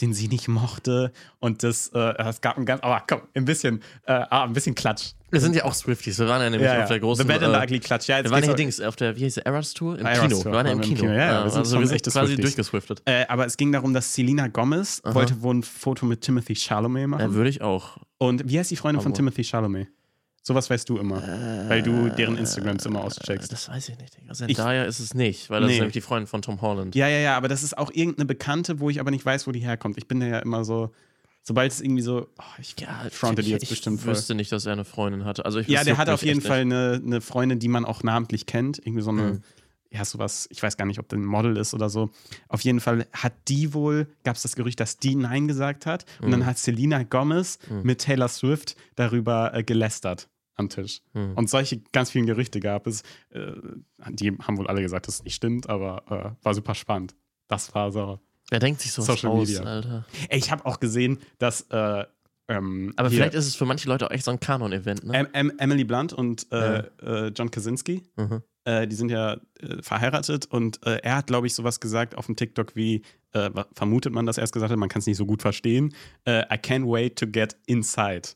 den 0.00 0.12
sie 0.14 0.28
nicht 0.28 0.48
mochte. 0.48 1.12
Und 1.38 1.62
das, 1.62 1.88
äh, 1.94 1.98
es 2.28 2.40
gab 2.40 2.56
ein 2.58 2.64
ganz, 2.66 2.82
aber 2.82 3.02
komm, 3.06 3.22
ein 3.34 3.44
bisschen, 3.44 3.82
äh, 4.06 4.12
ah, 4.12 4.44
ein 4.44 4.52
bisschen 4.52 4.74
Klatsch. 4.74 5.12
Wir 5.30 5.40
sind 5.40 5.54
ja 5.54 5.64
auch 5.64 5.74
Swifties. 5.74 6.18
Wir 6.18 6.26
waren 6.26 6.42
ja 6.42 6.50
nämlich 6.50 6.68
auf 6.68 6.88
der 6.88 6.98
großen. 6.98 7.22
The 7.24 7.28
Bad 7.32 7.42
and 7.44 7.54
the 7.54 7.60
äh, 7.60 7.64
Ugly 7.64 7.78
Klatsch. 7.80 8.08
Ja, 8.08 8.16
jetzt 8.16 8.26
wir 8.26 8.32
waren 8.32 8.42
ja 8.44 8.52
Dings 8.54 8.80
auf 8.80 8.96
der, 8.96 9.14
wie 9.16 9.20
hieß 9.20 9.36
Eras 9.38 9.74
Tour? 9.74 9.96
Im 9.98 10.04
Eras 10.06 10.20
Kino. 10.20 10.36
Tour 10.36 10.44
Wir 10.46 10.52
waren 10.52 10.66
ja 10.66 10.72
im 10.72 10.80
Kino. 10.80 11.00
Kino. 11.00 11.12
Ja, 11.12 11.18
ja, 11.18 11.44
wir 11.44 11.50
sind 11.50 11.58
also 11.60 11.78
wir 11.78 11.86
sind 11.86 12.02
quasi 12.02 12.12
Swifties. 12.26 12.40
durchgeswiftet. 12.44 13.02
Äh, 13.04 13.26
aber 13.28 13.46
es 13.46 13.56
ging 13.56 13.70
darum, 13.70 13.94
dass 13.94 14.12
Selena 14.12 14.48
Gomez 14.48 15.00
Aha. 15.04 15.14
wollte 15.14 15.40
wohl 15.42 15.54
ein 15.56 15.62
Foto 15.62 16.04
mit 16.06 16.22
Timothy 16.22 16.56
Chalamet 16.56 17.06
machen. 17.06 17.20
Ja, 17.20 17.32
würde 17.32 17.50
ich 17.50 17.62
auch. 17.62 17.98
Und 18.18 18.48
wie 18.50 18.58
heißt 18.58 18.70
die 18.72 18.76
Freundin 18.76 19.00
von 19.02 19.12
Aber- 19.12 19.16
Timothy 19.16 19.44
Chalamet? 19.44 19.88
Sowas 20.42 20.70
weißt 20.70 20.88
du 20.88 20.96
immer, 20.98 21.22
weil 21.68 21.82
du 21.82 22.08
deren 22.08 22.38
Instagrams 22.38 22.86
immer 22.86 23.00
Äh, 23.00 23.04
auscheckst. 23.04 23.52
Das 23.52 23.68
weiß 23.68 23.90
ich 23.90 23.98
nicht, 23.98 24.16
Digga. 24.16 24.32
Zendaya 24.32 24.84
ist 24.84 24.98
es 24.98 25.12
nicht, 25.12 25.50
weil 25.50 25.60
das 25.60 25.68
Nee. 25.68 25.74
ist 25.74 25.80
nämlich 25.80 25.92
die 25.92 26.00
Freundin 26.00 26.26
von 26.26 26.40
Tom 26.40 26.60
Holland. 26.62 26.94
Ja, 26.94 27.08
ja, 27.08 27.18
ja, 27.18 27.36
aber 27.36 27.48
das 27.48 27.62
ist 27.62 27.76
auch 27.76 27.90
irgendeine 27.92 28.24
Bekannte, 28.24 28.80
wo 28.80 28.88
ich 28.88 29.00
aber 29.00 29.10
nicht 29.10 29.24
weiß, 29.24 29.46
wo 29.46 29.52
die 29.52 29.60
herkommt. 29.60 29.98
Ich 29.98 30.08
bin 30.08 30.22
ja 30.22 30.38
immer 30.38 30.64
so, 30.64 30.92
sobald 31.42 31.70
es 31.72 31.82
irgendwie 31.82 32.00
so, 32.02 32.26
oh, 32.38 32.42
ich 32.58 32.74
Ja, 32.80 33.06
fronte 33.10 33.42
die 33.42 33.48
ich, 33.48 33.52
jetzt 33.52 33.64
ich 33.64 33.68
bestimmt 33.68 34.00
voll. 34.00 34.12
wüsste 34.14 34.34
nicht, 34.34 34.50
dass 34.50 34.64
er 34.64 34.72
eine 34.72 34.86
Freundin 34.86 35.26
hatte. 35.26 35.44
Also 35.44 35.58
ich 35.58 35.68
Ja, 35.68 35.84
der 35.84 35.98
hat 35.98 36.08
auf 36.08 36.22
jeden 36.22 36.40
Fall 36.40 36.60
eine, 36.60 37.02
eine 37.04 37.20
Freundin, 37.20 37.58
die 37.58 37.68
man 37.68 37.84
auch 37.84 38.02
namentlich 38.02 38.46
kennt. 38.46 38.78
Irgendwie 38.78 39.02
so 39.02 39.10
eine, 39.10 39.22
Mhm. 39.22 39.42
Ja, 39.92 40.04
sowas, 40.04 40.46
ich 40.50 40.62
weiß 40.62 40.76
gar 40.76 40.86
nicht, 40.86 40.98
ob 41.00 41.08
der 41.08 41.18
ein 41.18 41.24
Model 41.24 41.56
ist 41.56 41.74
oder 41.74 41.88
so. 41.90 42.10
Auf 42.48 42.60
jeden 42.60 42.78
Fall 42.80 43.06
hat 43.12 43.32
die 43.48 43.74
wohl, 43.74 44.06
gab 44.24 44.36
es 44.36 44.42
das 44.42 44.54
Gerücht, 44.54 44.78
dass 44.80 44.98
die 44.98 45.16
Nein 45.16 45.48
gesagt 45.48 45.84
hat. 45.86 46.04
Und 46.20 46.28
Mhm. 46.28 46.30
dann 46.32 46.46
hat 46.46 46.58
Selena 46.58 47.02
Gomez 47.02 47.58
mit 47.82 48.00
Taylor 48.02 48.28
Swift 48.28 48.76
darüber 48.94 49.52
äh, 49.54 49.64
gelästert 49.64 50.28
am 50.54 50.68
Tisch. 50.68 51.00
Mhm. 51.14 51.32
Und 51.34 51.50
solche 51.50 51.80
ganz 51.92 52.10
vielen 52.10 52.26
Gerüchte 52.26 52.60
gab 52.60 52.86
es. 52.86 53.02
Äh, 53.30 53.52
die 54.10 54.30
haben 54.40 54.58
wohl 54.58 54.68
alle 54.68 54.82
gesagt, 54.82 55.08
dass 55.08 55.16
es 55.16 55.24
nicht 55.24 55.34
stimmt, 55.34 55.68
aber 55.68 56.36
äh, 56.40 56.44
war 56.44 56.54
super 56.54 56.74
spannend. 56.74 57.14
Das 57.48 57.74
war 57.74 57.90
so. 57.90 58.20
Wer 58.50 58.58
denkt 58.60 58.80
sich 58.80 58.92
sowas 58.92 59.06
Social 59.20 59.30
aus, 59.32 59.48
Media. 59.48 59.62
Alter? 59.62 60.04
Ey, 60.28 60.38
ich 60.38 60.50
habe 60.52 60.66
auch 60.66 60.78
gesehen, 60.80 61.18
dass 61.38 61.62
äh, 61.70 62.04
ähm, 62.50 62.92
Aber 62.96 63.08
hier 63.08 63.16
vielleicht 63.18 63.34
ist 63.34 63.46
es 63.46 63.54
für 63.56 63.64
manche 63.64 63.88
Leute 63.88 64.06
auch 64.06 64.10
echt 64.10 64.24
so 64.24 64.30
ein 64.30 64.40
Kanon-Event, 64.40 65.04
ne? 65.04 65.14
Em 65.14 65.28
Em 65.32 65.52
Emily 65.58 65.84
Blunt 65.84 66.12
und 66.12 66.46
äh, 66.52 66.80
äh, 67.02 67.28
John 67.34 67.50
Krasinski, 67.50 68.02
Mhm. 68.16 68.42
äh, 68.64 68.86
die 68.86 68.96
sind 68.96 69.10
ja 69.10 69.34
äh, 69.60 69.80
verheiratet 69.82 70.46
und 70.46 70.84
äh, 70.86 70.96
er 71.02 71.16
hat, 71.16 71.28
glaube 71.28 71.46
ich, 71.46 71.54
sowas 71.54 71.80
gesagt 71.80 72.16
auf 72.18 72.26
dem 72.26 72.36
TikTok 72.36 72.76
wie, 72.76 73.02
äh, 73.32 73.50
vermutet 73.74 74.12
man, 74.12 74.26
dass 74.26 74.36
er 74.36 74.44
es 74.44 74.52
gesagt 74.52 74.70
hat, 74.72 74.78
man 74.78 74.88
kann 74.88 75.00
es 75.00 75.06
nicht 75.06 75.16
so 75.16 75.24
gut 75.26 75.40
verstehen, 75.42 75.94
I 76.26 76.56
can't 76.56 76.86
wait 76.90 77.16
to 77.18 77.26
get 77.26 77.56
inside. 77.66 78.30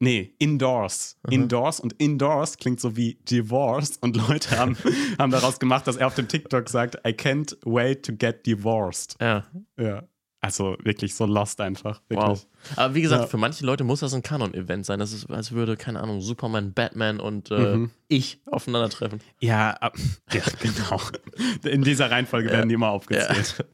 Nee, 0.00 0.34
indoors. 0.38 1.16
Mhm. 1.28 1.32
Indoors 1.32 1.78
und 1.78 1.92
indoors 1.98 2.56
klingt 2.56 2.80
so 2.80 2.96
wie 2.96 3.14
divorce 3.30 3.98
und 4.00 4.16
Leute 4.16 4.50
haben, 4.58 4.76
haben 5.18 5.30
daraus 5.30 5.60
gemacht, 5.60 5.86
dass 5.86 5.96
er 5.96 6.08
auf 6.08 6.16
dem 6.16 6.26
TikTok 6.26 6.68
sagt, 6.68 6.96
I 7.06 7.10
can't 7.10 7.56
wait 7.64 8.04
to 8.06 8.12
get 8.12 8.44
divorced. 8.44 9.14
Ja, 9.20 9.46
Ja. 9.78 10.02
Also 10.44 10.76
wirklich 10.82 11.14
so 11.14 11.24
lost 11.24 11.60
einfach. 11.60 12.02
Wirklich. 12.08 12.28
wow. 12.28 12.46
Aber 12.76 12.94
wie 12.96 13.00
gesagt, 13.02 13.22
Ja. 13.22 13.26
für 13.28 13.36
manche 13.38 13.64
Leute 13.64 13.84
muss 13.84 14.00
das 14.00 14.12
ein 14.12 14.22
Kanon-Event 14.22 14.84
sein. 14.84 14.98
Das 14.98 15.12
ist, 15.12 15.30
als 15.30 15.52
würde, 15.52 15.76
keine 15.76 16.00
Ahnung, 16.00 16.20
Superman, 16.20 16.72
Batman 16.74 17.20
und 17.20 17.50
äh, 17.52 17.76
Mhm. 17.76 17.90
ich 18.08 18.40
aufeinandertreffen. 18.46 19.20
Ja, 19.40 19.70
ab- 19.74 19.96
ja, 20.32 20.42
genau. 20.60 21.00
In 21.64 21.82
dieser 21.82 22.10
Reihenfolge 22.10 22.50
werden 22.50 22.68
die 22.68 22.74
immer 22.74 22.90
aufgezählt. 22.90 23.64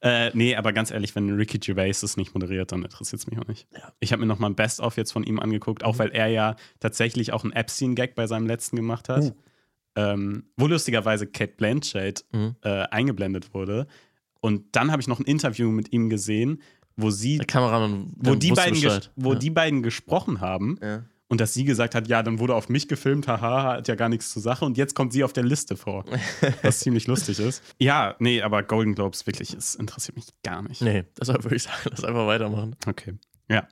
Äh, 0.00 0.30
nee, 0.32 0.54
aber 0.56 0.72
ganz 0.72 0.90
ehrlich, 0.90 1.14
wenn 1.16 1.28
Ricky 1.34 1.58
Gervais 1.58 2.02
es 2.02 2.16
nicht 2.16 2.32
moderiert, 2.34 2.72
dann 2.72 2.82
interessiert 2.84 3.20
es 3.20 3.26
mich 3.26 3.38
auch 3.38 3.48
nicht. 3.48 3.66
Ja. 3.74 3.92
Ich 4.00 4.12
habe 4.12 4.20
mir 4.20 4.26
nochmal 4.26 4.50
ein 4.50 4.56
Best-of 4.56 4.96
jetzt 4.96 5.12
von 5.12 5.22
ihm 5.24 5.38
angeguckt, 5.40 5.84
auch 5.84 5.98
weil 5.98 6.10
er 6.12 6.28
ja 6.28 6.56
tatsächlich 6.80 7.32
auch 7.32 7.42
einen 7.44 7.52
Epstein-Gag 7.52 8.14
bei 8.14 8.26
seinem 8.26 8.46
letzten 8.46 8.76
gemacht 8.76 9.08
hat. 9.08 9.34
Ähm, 9.98 10.44
wo 10.58 10.66
lustigerweise 10.66 11.26
Kate 11.26 11.54
Blanchett 11.56 12.24
Mhm. 12.32 12.54
äh, 12.62 12.68
eingeblendet 12.90 13.54
wurde. 13.54 13.86
Und 14.46 14.64
dann 14.76 14.90
habe 14.92 15.00
ich 15.02 15.08
noch 15.08 15.18
ein 15.18 15.24
Interview 15.26 15.70
mit 15.70 15.92
ihm 15.92 16.08
gesehen, 16.08 16.62
wo 16.96 17.10
sie, 17.10 17.38
Der 17.38 17.46
Kameramann 17.46 18.12
wo 18.16 18.34
die 18.36 18.52
beiden, 18.52 18.80
Bescheid. 18.80 19.10
wo 19.16 19.32
ja. 19.32 19.38
die 19.38 19.50
beiden 19.50 19.82
gesprochen 19.82 20.40
haben 20.40 20.78
Ja. 20.82 21.04
und 21.28 21.40
dass 21.40 21.52
sie 21.52 21.64
gesagt 21.64 21.94
hat, 21.94 22.06
ja, 22.08 22.22
dann 22.22 22.38
wurde 22.38 22.54
auf 22.54 22.68
mich 22.68 22.86
gefilmt, 22.88 23.26
haha, 23.28 23.74
hat 23.78 23.88
ja 23.88 23.96
gar 23.96 24.08
nichts 24.08 24.30
zur 24.30 24.40
Sache 24.42 24.64
und 24.64 24.78
jetzt 24.78 24.94
kommt 24.94 25.12
sie 25.12 25.24
auf 25.24 25.32
der 25.32 25.42
Liste 25.44 25.76
vor, 25.76 26.04
was 26.62 26.78
ziemlich 26.80 27.06
lustig 27.06 27.38
ist. 27.40 27.62
Ja, 27.78 28.14
nee, 28.18 28.40
aber 28.40 28.62
Golden 28.62 28.94
Globes 28.94 29.26
wirklich, 29.26 29.52
es 29.52 29.74
interessiert 29.74 30.16
mich 30.16 30.26
gar 30.44 30.62
nicht. 30.62 30.80
Nee, 30.80 31.04
deshalb 31.20 31.42
würde 31.44 31.56
ich 31.56 31.64
sagen, 31.64 31.76
lass 31.90 32.04
einfach 32.04 32.26
weitermachen. 32.26 32.76
Okay, 32.86 33.14
ja. 33.50 33.66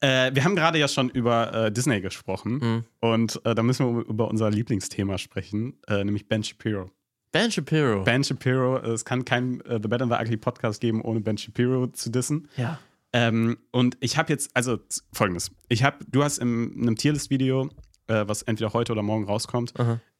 Äh, 0.00 0.34
wir 0.34 0.44
haben 0.44 0.54
gerade 0.56 0.78
ja 0.78 0.86
schon 0.88 1.08
über 1.10 1.52
äh, 1.66 1.72
Disney 1.72 2.00
gesprochen 2.00 2.52
Mhm. 2.58 2.84
und 3.00 3.40
äh, 3.44 3.54
da 3.54 3.62
müssen 3.62 3.96
wir 3.96 4.04
über 4.06 4.28
unser 4.28 4.50
Lieblingsthema 4.50 5.18
sprechen, 5.18 5.74
äh, 5.88 6.04
nämlich 6.04 6.28
Ben 6.28 6.42
Shapiro. 6.44 6.90
Ben 7.34 7.50
Shapiro. 7.50 8.04
Ben 8.04 8.22
Shapiro, 8.22 8.78
es 8.78 9.04
kann 9.04 9.24
keinen 9.24 9.60
äh, 9.62 9.80
The 9.82 9.88
Better 9.88 10.04
and 10.04 10.12
the 10.12 10.18
Ugly 10.18 10.36
Podcast 10.36 10.80
geben, 10.80 11.02
ohne 11.02 11.20
Ben 11.20 11.36
Shapiro 11.36 11.88
zu 11.88 12.10
dissen. 12.10 12.48
ja. 12.56 12.78
Ähm, 13.12 13.58
und 13.70 13.96
ich 14.00 14.16
habe 14.18 14.32
jetzt, 14.32 14.50
also 14.56 14.80
folgendes: 15.12 15.52
Ich 15.68 15.84
habe, 15.84 15.98
du 16.08 16.24
hast 16.24 16.38
in 16.38 16.72
einem 16.82 16.96
Tierlist-Video, 16.96 17.68
äh, 18.08 18.24
was 18.26 18.42
entweder 18.42 18.72
heute 18.72 18.90
oder 18.90 19.02
morgen 19.02 19.24
rauskommt, 19.24 19.72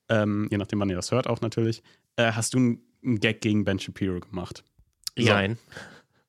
ähm, 0.09 0.47
je 0.50 0.59
nachdem, 0.59 0.78
wann 0.78 0.90
ihr 0.90 0.94
das 0.94 1.11
hört, 1.11 1.26
auch 1.26 1.40
natürlich, 1.40 1.83
äh, 2.14 2.30
hast 2.30 2.54
du 2.54 2.59
einen 2.59 2.80
einen 3.04 3.21
Gag 3.21 3.40
gegen 3.40 3.64
Ben 3.64 3.78
Shapiro 3.78 4.21
gemacht. 4.21 4.64
So. 5.16 5.25
Nein. 5.26 5.59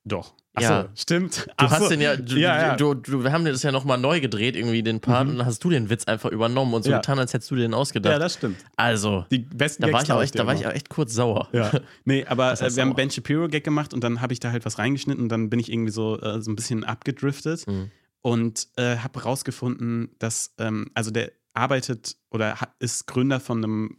Doch. 0.04 0.34
Ja. 0.58 0.80
Achso, 0.80 0.88
stimmt. 0.96 1.46
Du 1.46 1.52
Ach 1.58 1.70
hast 1.70 1.90
den 1.90 2.00
ja, 2.00 2.16
du, 2.16 2.36
ja, 2.36 2.68
ja. 2.68 2.76
Du, 2.76 2.94
du, 2.94 3.22
wir 3.24 3.32
haben 3.32 3.44
das 3.44 3.62
ja 3.62 3.72
nochmal 3.72 3.98
neu 3.98 4.20
gedreht, 4.20 4.56
irgendwie 4.56 4.82
den 4.82 5.00
Part, 5.00 5.28
und 5.28 5.36
dann 5.38 5.46
hast 5.46 5.62
du 5.64 5.70
den 5.70 5.90
Witz 5.90 6.04
einfach 6.06 6.30
übernommen 6.30 6.72
und 6.74 6.82
so 6.84 6.90
Ja. 6.90 6.96
getan, 6.98 7.18
als 7.18 7.34
hättest 7.34 7.50
du 7.50 7.56
den 7.56 7.74
ausgedacht. 7.74 8.12
ja, 8.12 8.18
das 8.18 8.34
stimmt. 8.34 8.56
also, 8.76 9.24
Die 9.30 9.38
besten 9.40 9.82
da 9.82 9.92
war 9.92 10.02
ich, 10.02 10.10
auch 10.12 10.22
echt, 10.22 10.38
da 10.38 10.46
war 10.46 10.54
ich 10.54 10.66
auch 10.66 10.72
echt 10.72 10.88
kurz 10.88 11.12
sauer. 11.14 11.48
Ja. 11.52 11.70
Nee, 12.04 12.24
aber 12.26 12.52
äh, 12.52 12.58
wir 12.60 12.64
haben 12.66 12.70
sauer. 12.90 12.94
Ben 12.94 13.10
Shapiro-Gag 13.10 13.64
gemacht 13.64 13.92
und 13.92 14.02
dann 14.02 14.20
habe 14.22 14.32
ich 14.32 14.40
da 14.40 14.50
halt 14.50 14.64
was 14.64 14.78
reingeschnitten 14.78 15.22
und 15.22 15.28
dann 15.28 15.50
bin 15.50 15.60
ich 15.60 15.70
irgendwie 15.70 15.92
so, 15.92 16.18
äh, 16.20 16.40
so 16.40 16.50
ein 16.50 16.56
bisschen 16.56 16.84
abgedriftet 16.84 17.66
Mhm. 17.66 17.90
und 18.22 18.68
äh, 18.76 18.96
habe 18.96 19.22
rausgefunden, 19.22 20.08
dass, 20.18 20.54
ähm, 20.58 20.86
also 20.94 21.10
der 21.10 21.32
arbeitet 21.52 22.16
oder 22.30 22.56
hat, 22.60 22.70
ist 22.80 23.06
Gründer 23.06 23.40
von 23.40 23.58
einem 23.64 23.96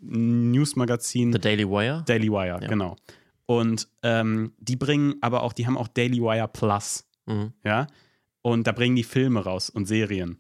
Newsmagazin 0.52 1.34
The 1.34 1.40
Daily 1.40 1.68
Wire. 1.70 2.04
Daily 2.06 2.30
Wire, 2.32 2.60
Ja. 2.62 2.68
genau. 2.68 2.96
Und 3.48 3.88
ähm, 4.04 4.54
die 4.60 4.76
bringen 4.76 5.16
aber 5.22 5.42
auch, 5.42 5.54
die 5.54 5.66
haben 5.66 5.78
auch 5.78 5.88
Daily 5.88 6.22
Wire 6.22 6.48
Plus, 6.48 7.06
Mhm. 7.26 7.54
ja. 7.66 7.88
Und 8.42 8.68
da 8.68 8.72
bringen 8.72 8.96
die 8.96 9.04
Filme 9.04 9.44
raus 9.44 9.70
und 9.70 9.86
Serien. 9.88 10.38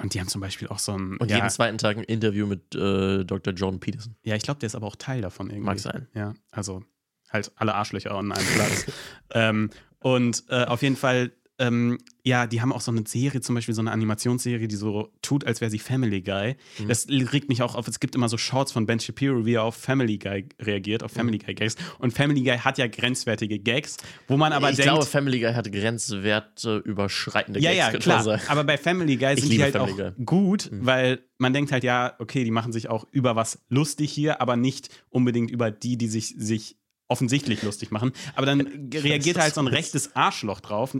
Und 0.00 0.14
die 0.14 0.20
haben 0.20 0.28
zum 0.28 0.40
Beispiel 0.40 0.68
auch 0.68 0.78
so 0.78 0.92
ein. 0.92 1.16
Und 1.18 1.30
ja, 1.30 1.36
jeden 1.36 1.50
zweiten 1.50 1.76
Tag 1.76 1.98
ein 1.98 2.04
Interview 2.04 2.46
mit 2.46 2.74
äh, 2.74 3.24
Dr. 3.24 3.52
John 3.52 3.80
Peterson. 3.80 4.14
ja, 4.22 4.34
ich 4.36 4.42
glaube, 4.42 4.60
der 4.60 4.68
ist 4.68 4.74
aber 4.76 4.86
auch 4.86 4.96
Teil 4.96 5.20
davon 5.20 5.48
irgendwie. 5.50 5.64
Mag 5.66 5.78
sein. 5.78 6.06
Ja, 6.14 6.32
also 6.52 6.82
halt 7.30 7.52
alle 7.56 7.74
Arschlöcher 7.74 8.12
an 8.12 8.32
einem 8.32 8.46
Platz. 8.54 8.86
ähm, 9.32 9.70
und 9.98 10.44
äh, 10.48 10.64
auf 10.64 10.80
jeden 10.82 10.96
Fall, 10.96 11.32
ähm, 11.60 11.98
ja, 12.24 12.46
die 12.46 12.60
haben 12.60 12.72
auch 12.72 12.80
so 12.80 12.90
eine 12.90 13.04
Serie, 13.06 13.40
zum 13.40 13.54
Beispiel 13.54 13.74
so 13.74 13.80
eine 13.80 13.92
Animationsserie, 13.92 14.66
die 14.66 14.76
so 14.76 15.10
tut, 15.22 15.44
als 15.46 15.60
wäre 15.60 15.70
sie 15.70 15.78
Family 15.78 16.20
Guy. 16.22 16.56
Mhm. 16.78 16.88
Das 16.88 17.06
regt 17.08 17.48
mich 17.48 17.62
auch 17.62 17.74
auf. 17.74 17.86
Es 17.86 18.00
gibt 18.00 18.14
immer 18.14 18.28
so 18.28 18.36
Shorts 18.38 18.72
von 18.72 18.86
Ben 18.86 18.98
Shapiro, 18.98 19.46
wie 19.46 19.54
er 19.54 19.62
auf 19.62 19.76
Family 19.76 20.18
Guy 20.18 20.46
reagiert, 20.60 21.02
auf 21.02 21.12
Family 21.12 21.38
Mhm. 21.38 21.46
Guy 21.46 21.54
Gags. 21.54 21.76
Und 21.98 22.12
Family 22.12 22.42
Guy 22.42 22.58
hat 22.58 22.78
ja 22.78 22.86
grenzwertige 22.88 23.58
Gags, 23.58 23.96
wo 24.26 24.36
man 24.36 24.52
aber 24.52 24.70
ich 24.70 24.76
denkt. 24.76 24.90
glaube, 24.90 25.06
Family 25.06 25.38
Guy 25.40 25.52
hat 25.54 25.70
grenzwerte 25.70 26.78
überschreitende 26.78 27.60
ja, 27.60 27.70
Gags, 27.70 27.78
ja, 27.78 27.90
könnte 27.90 28.04
klar. 28.04 28.40
Aber 28.48 28.64
bei 28.64 28.76
Family 28.78 29.16
Guy 29.16 29.34
Ich 29.34 29.40
sind 29.40 29.52
die 29.52 29.62
halt 29.62 29.72
Family 29.72 29.92
auch 29.92 29.96
Guy. 29.96 30.10
Mhm. 30.16 30.24
gut, 30.26 30.70
weil 30.72 31.20
man 31.38 31.52
denkt 31.52 31.72
halt, 31.72 31.84
ja, 31.84 32.14
okay, 32.18 32.44
die 32.44 32.50
machen 32.50 32.72
sich 32.72 32.88
auch 32.88 33.06
über 33.12 33.36
was 33.36 33.60
lustig 33.68 34.12
hier, 34.12 34.40
aber 34.40 34.56
nicht 34.56 34.88
unbedingt 35.08 35.50
über 35.50 35.70
die, 35.70 35.96
die 35.96 36.08
sich, 36.08 36.34
sich 36.36 36.76
offensichtlich 37.10 37.62
lustig 37.62 37.90
machen. 37.90 38.12
Aber 38.34 38.46
dann 38.46 38.60
reagiert 38.94 39.36
das 39.36 39.44
halt 39.44 39.54
so 39.54 39.60
ein 39.60 39.66
rechtes 39.66 40.14
Arschloch 40.16 40.60
drauf 40.60 40.96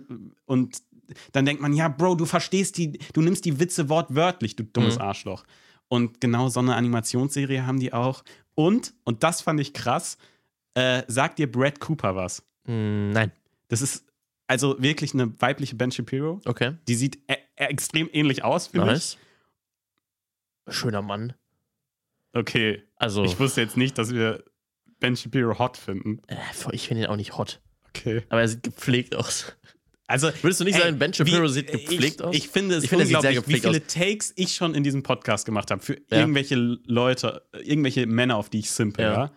und 0.46 0.82
dann 1.32 1.44
denkt 1.44 1.60
man, 1.62 1.72
ja, 1.72 1.88
Bro, 1.88 2.14
du 2.16 2.24
verstehst 2.24 2.76
die, 2.78 2.98
du 3.12 3.20
nimmst 3.22 3.44
die 3.44 3.58
Witze 3.58 3.88
wortwörtlich, 3.88 4.54
du 4.56 4.64
dummes 4.64 4.96
Mhm. 4.96 5.02
Arschloch. 5.02 5.44
Und 5.88 6.20
genau 6.20 6.48
so 6.48 6.60
eine 6.60 6.76
Animationsserie 6.76 7.66
haben 7.66 7.80
die 7.80 7.92
auch. 7.92 8.22
Und, 8.54 8.94
und 9.04 9.22
das 9.24 9.40
fand 9.40 9.58
ich 9.58 9.72
krass, 9.72 10.18
äh, 10.74 11.02
sagt 11.08 11.38
dir 11.40 11.50
Brad 11.50 11.80
Cooper 11.80 12.14
was? 12.14 12.42
Mm, 12.64 13.10
nein. 13.10 13.32
Das 13.68 13.82
ist 13.82 14.04
also 14.46 14.80
wirklich 14.80 15.14
eine 15.14 15.32
weibliche 15.40 15.74
Ben 15.74 15.90
Shapiro. 15.90 16.40
Okay. 16.44 16.76
Die 16.86 16.94
sieht 16.94 17.16
e 17.28 17.34
e 17.56 17.64
extrem 17.64 18.08
ähnlich 18.12 18.44
aus, 18.44 18.68
finde 18.68 18.86
ich. 18.88 18.92
Nice. 18.92 19.18
Schöner 20.68 21.02
Mann. 21.02 21.32
Okay, 22.32 22.84
Also, 22.96 23.24
ich 23.24 23.38
wusste 23.40 23.60
jetzt 23.60 23.76
nicht, 23.76 23.98
dass 23.98 24.12
wir 24.14 24.44
Ben 25.00 25.16
Shapiro 25.16 25.58
hot 25.58 25.76
finden. 25.76 26.20
äh, 26.28 26.36
ich 26.72 26.86
finde 26.88 27.04
ihn 27.04 27.08
auch 27.08 27.16
nicht 27.16 27.36
hot. 27.36 27.60
Okay. 27.88 28.22
Aber 28.28 28.40
er 28.40 28.48
sieht 28.48 28.62
gepflegt 28.62 29.16
aus. 29.16 29.56
Also, 30.06 30.28
Würdest 30.42 30.60
du 30.60 30.64
nicht 30.64 30.74
ey, 30.76 30.82
sagen, 30.82 30.98
Ben 30.98 31.12
Shapiro 31.14 31.44
wie- 31.44 31.48
sieht 31.48 31.70
gepflegt 31.70 32.20
ich, 32.20 32.22
aus? 32.22 32.34
Ich 32.34 32.48
finde 32.48 32.76
es 32.76 32.84
Ich 32.84 32.90
finde, 32.90 33.04
unglaublich, 33.04 33.46
wie 33.46 33.60
viele 33.60 33.86
Takes 33.86 34.32
ich 34.36 34.54
schon 34.54 34.74
in 34.74 34.82
diesem 34.82 35.02
Podcast 35.02 35.46
gemacht 35.46 35.70
habe 35.70 35.82
für 35.82 35.94
Ja. 36.10 36.18
irgendwelche 36.18 36.56
Leute, 36.56 37.42
irgendwelche 37.62 38.06
Männer, 38.06 38.36
auf 38.36 38.50
die 38.50 38.58
ich 38.60 38.70
simpe, 38.70 39.02
Ja. 39.02 39.12
ja. 39.12 39.32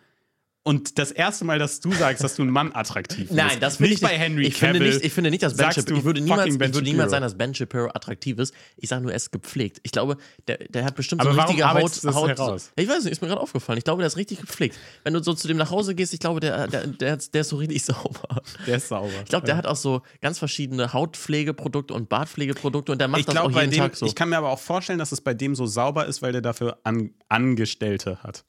Und 0.65 0.97
das 0.97 1.11
erste 1.11 1.43
Mal, 1.43 1.59
dass 1.59 1.81
du 1.81 1.91
sagst, 1.91 2.23
dass 2.23 2.35
du 2.35 2.41
einen 2.41 2.51
Mann 2.51 2.71
attraktiv 2.73 3.27
findest. 3.27 3.49
Nein, 3.49 3.59
das 3.59 3.75
finde 3.77 3.89
nicht 3.89 4.01
ich 4.01 4.07
bei 4.07 4.17
Henry 4.17 4.47
ich 4.47 4.55
finde 4.55 4.79
Cavill. 4.79 4.93
nicht, 4.93 5.05
ich 5.05 5.11
finde 5.11 5.29
nicht, 5.29 5.43
dass 5.43 5.57
Ben 5.57 5.73
Shapiro, 5.73 5.97
ich 5.97 6.05
würde 6.05 6.21
niemals, 6.21 6.57
Ben 6.57 6.69
ich 6.69 6.75
würde 6.75 6.89
niemals 6.89 7.11
sagen, 7.11 7.21
dass 7.21 7.37
Ben 7.37 7.53
Shapiro 7.53 7.89
attraktiv 7.93 8.39
ist. 8.39 8.53
Ich 8.77 8.87
sage 8.87 9.01
nur, 9.01 9.11
er 9.11 9.17
ist 9.17 9.31
gepflegt. 9.33 9.81
Ich 9.83 9.91
glaube, 9.91 10.15
der, 10.47 10.59
der 10.69 10.85
hat 10.85 10.95
bestimmt 10.95 11.19
Aber 11.19 11.33
so 11.33 11.37
eine 11.37 11.49
richtige 11.49 11.69
Haut. 11.69 12.15
Haut 12.15 12.29
heraus? 12.29 12.71
ich 12.77 12.87
weiß 12.87 13.03
nicht, 13.03 13.11
ist 13.11 13.21
mir 13.21 13.27
gerade 13.27 13.41
aufgefallen. 13.41 13.77
Ich 13.77 13.83
glaube, 13.83 14.01
der 14.01 14.07
ist 14.07 14.15
richtig 14.15 14.39
gepflegt. 14.39 14.77
Wenn 15.03 15.13
du 15.13 15.21
so 15.21 15.33
zu 15.33 15.49
dem 15.49 15.57
nach 15.57 15.69
Hause 15.69 15.95
gehst, 15.95 16.13
ich 16.13 16.21
glaube, 16.21 16.39
der, 16.39 16.67
der, 16.67 16.87
der, 16.87 17.17
der 17.17 17.41
ist 17.41 17.49
so 17.49 17.57
richtig 17.57 17.83
sauber. 17.85 18.41
Der 18.65 18.77
ist 18.77 18.87
sauber. 18.87 19.11
Ich 19.21 19.29
glaube, 19.29 19.45
der 19.45 19.57
hat 19.57 19.67
auch 19.67 19.75
so 19.75 20.01
ganz 20.21 20.39
verschiedene 20.39 20.93
Hautpflegeprodukte 20.93 21.93
und 21.93 22.07
Bartpflegeprodukte 22.07 22.93
und 22.93 22.99
der 22.99 23.09
macht 23.09 23.19
ich 23.19 23.25
das 23.25 23.35
auch 23.35 23.41
glaube, 23.41 23.53
bei 23.55 23.61
jeden 23.63 23.73
dem, 23.73 23.79
Tag 23.79 23.97
so. 23.97 24.05
ich 24.05 24.15
kann 24.15 24.29
mir 24.29 24.37
aber 24.37 24.49
auch 24.51 24.59
vorstellen, 24.59 24.99
dass 24.99 25.11
es 25.11 25.19
bei 25.19 25.33
dem 25.33 25.55
so 25.55 25.65
sauber 25.65 26.05
ist, 26.05 26.21
weil 26.21 26.31
der 26.31 26.41
dafür 26.41 26.77
an, 26.83 27.11
Angestellte 27.27 28.23
hat. 28.23 28.45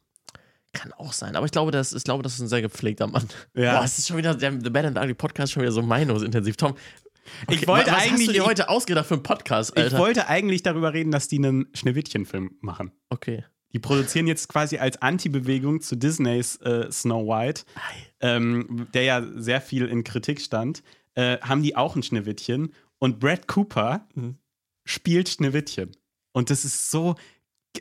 Kann 0.74 0.92
auch 0.92 1.12
sein. 1.12 1.36
Aber 1.36 1.46
ich 1.46 1.52
glaube, 1.52 1.70
das, 1.70 1.92
ich 1.94 2.04
glaube, 2.04 2.22
das 2.22 2.34
ist 2.34 2.40
ein 2.40 2.48
sehr 2.48 2.60
gepflegter 2.62 3.06
Mann. 3.06 3.26
Ja. 3.54 3.76
Boah, 3.78 3.84
es 3.84 3.96
ist 3.98 4.08
schon 4.08 4.16
wieder, 4.18 4.34
der 4.34 4.52
The 4.52 4.70
Bad 4.70 4.84
and 4.84 4.98
Ugly 4.98 5.14
Podcast 5.14 5.44
ist 5.44 5.52
schon 5.52 5.62
wieder 5.62 5.72
so 5.72 5.80
meinungsintensiv. 5.82 6.56
Tom, 6.56 6.72
okay, 7.46 7.54
Ich 7.60 7.66
wollte 7.66 7.90
was 7.90 7.96
hast 7.96 8.08
eigentlich- 8.10 8.26
du 8.26 8.32
dir 8.34 8.44
heute 8.44 8.68
ausgedacht 8.68 9.06
für 9.06 9.14
einen 9.14 9.22
Podcast, 9.22 9.72
Ich 9.76 9.82
Alter? 9.84 9.98
wollte 9.98 10.28
eigentlich 10.28 10.62
darüber 10.62 10.92
reden, 10.92 11.10
dass 11.10 11.28
die 11.28 11.38
einen 11.38 11.66
Schneewittchen-Film 11.74 12.56
machen. 12.60 12.92
okay. 13.10 13.44
Die 13.72 13.80
produzieren 13.80 14.28
jetzt 14.28 14.46
quasi 14.48 14.78
als 14.78 15.02
Anti-Bewegung 15.02 15.80
zu 15.80 15.96
Disneys 15.96 16.54
äh, 16.62 16.88
Snow 16.92 17.26
White, 17.26 17.62
ähm, 18.20 18.86
der 18.94 19.02
ja 19.02 19.26
sehr 19.34 19.60
viel 19.60 19.86
in 19.86 20.04
Kritik 20.04 20.40
stand, 20.40 20.84
äh, 21.16 21.38
haben 21.40 21.60
die 21.64 21.74
auch 21.74 21.96
ein 21.96 22.04
Schneewittchen. 22.04 22.72
Und 23.00 23.18
Brad 23.18 23.48
Cooper 23.48 24.06
Mhm. 24.14 24.36
spielt 24.84 25.28
Schneewittchen. 25.28 25.90
Und 26.32 26.50
das 26.50 26.64
ist 26.64 26.88
so 26.92 27.16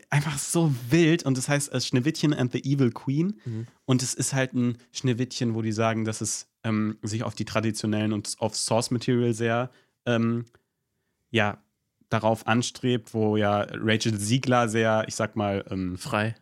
einfach 0.10 0.38
so 0.38 0.74
wild. 0.90 1.24
Und 1.24 1.38
das 1.38 1.50
heißt 1.50 1.72
Schneewittchen 1.86 2.34
and 2.34 2.52
the 2.52 2.64
Evil 2.64 2.92
Queen. 2.92 3.40
Mhm. 3.46 3.68
Und 3.86 4.04
es 4.04 4.14
ist 4.14 4.34
halt 4.34 4.54
ein 4.54 4.78
Schneewittchen, 4.92 5.54
wo 5.56 5.62
die 5.62 5.72
sagen, 5.72 6.06
dass 6.06 6.22
es 6.22 6.48
ähm, 6.64 6.98
sich 7.02 7.24
auf 7.24 7.36
die 7.36 7.46
traditionellen 7.46 8.14
und 8.14 8.36
auf 8.40 8.56
Source 8.56 8.92
Material 8.92 9.34
sehr 9.34 9.70
ähm, 10.06 10.46
ja, 11.32 11.58
darauf 12.10 12.46
anstrebt, 12.48 13.14
wo 13.14 13.38
ja 13.38 13.62
Rachel 13.72 14.20
Siegler 14.20 14.70
sehr, 14.70 15.06
ich 15.08 15.16
sag 15.16 15.36
mal, 15.36 15.66
ähm, 15.70 15.98
Frei. 15.98 16.36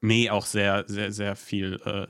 nee, 0.00 0.30
auch 0.30 0.46
sehr, 0.46 0.84
sehr, 0.88 1.12
sehr 1.12 1.36
viel 1.36 1.80
äh, 1.84 2.06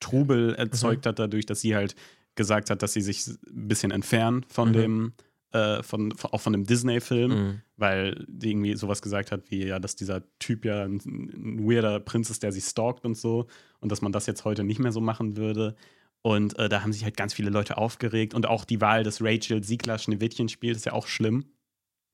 Trubel 0.00 0.54
erzeugt 0.54 1.04
Mhm. 1.04 1.08
hat, 1.08 1.18
dadurch, 1.18 1.46
dass 1.46 1.60
sie 1.62 1.74
halt 1.74 1.96
gesagt 2.36 2.70
hat, 2.70 2.82
dass 2.82 2.92
sie 2.92 3.00
sich 3.00 3.26
ein 3.26 3.66
bisschen 3.68 3.90
entfernen 3.90 4.44
von 4.48 4.68
Mhm. 4.68 4.72
dem, 4.74 5.12
äh, 5.52 5.82
von, 5.82 6.12
von, 6.12 6.30
auch 6.32 6.40
von 6.40 6.52
dem 6.52 6.64
Disney-Film, 6.64 7.30
Mhm. 7.30 7.60
weil 7.76 8.24
die 8.28 8.50
irgendwie 8.50 8.74
sowas 8.76 9.00
gesagt 9.02 9.32
hat, 9.32 9.50
wie 9.50 9.64
ja, 9.66 9.78
dass 9.78 9.96
dieser 9.96 10.22
Typ 10.38 10.64
ja 10.64 10.84
ein, 10.84 10.96
ein 11.06 11.58
weirder 11.68 12.00
Prinz 12.00 12.28
ist, 12.30 12.42
der 12.42 12.52
sie 12.52 12.60
stalkt 12.60 13.04
und 13.04 13.16
so, 13.16 13.46
und 13.80 13.90
dass 13.90 14.02
man 14.02 14.12
das 14.12 14.26
jetzt 14.26 14.44
heute 14.44 14.64
nicht 14.64 14.78
mehr 14.80 14.92
so 14.92 15.00
machen 15.00 15.36
würde. 15.36 15.74
Und 16.22 16.58
äh, 16.58 16.68
da 16.68 16.82
haben 16.82 16.92
sich 16.92 17.04
halt 17.04 17.16
ganz 17.16 17.32
viele 17.32 17.48
Leute 17.50 17.78
aufgeregt 17.78 18.34
und 18.34 18.46
auch 18.46 18.64
die 18.64 18.80
Wahl, 18.80 19.04
dass 19.04 19.22
Rachel 19.22 19.62
Siegler 19.62 19.98
Schneewittchen 19.98 20.48
spielt, 20.48 20.76
ist 20.76 20.84
ja 20.86 20.92
auch 20.92 21.06
schlimm. 21.06 21.44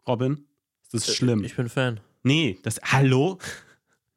Robin, 0.06 0.44
das 0.92 1.08
ist 1.08 1.16
schlimm. 1.16 1.42
Ich 1.42 1.56
bin 1.56 1.68
Fan. 1.68 2.00
Nee, 2.22 2.58
das. 2.62 2.80
Hallo? 2.82 3.38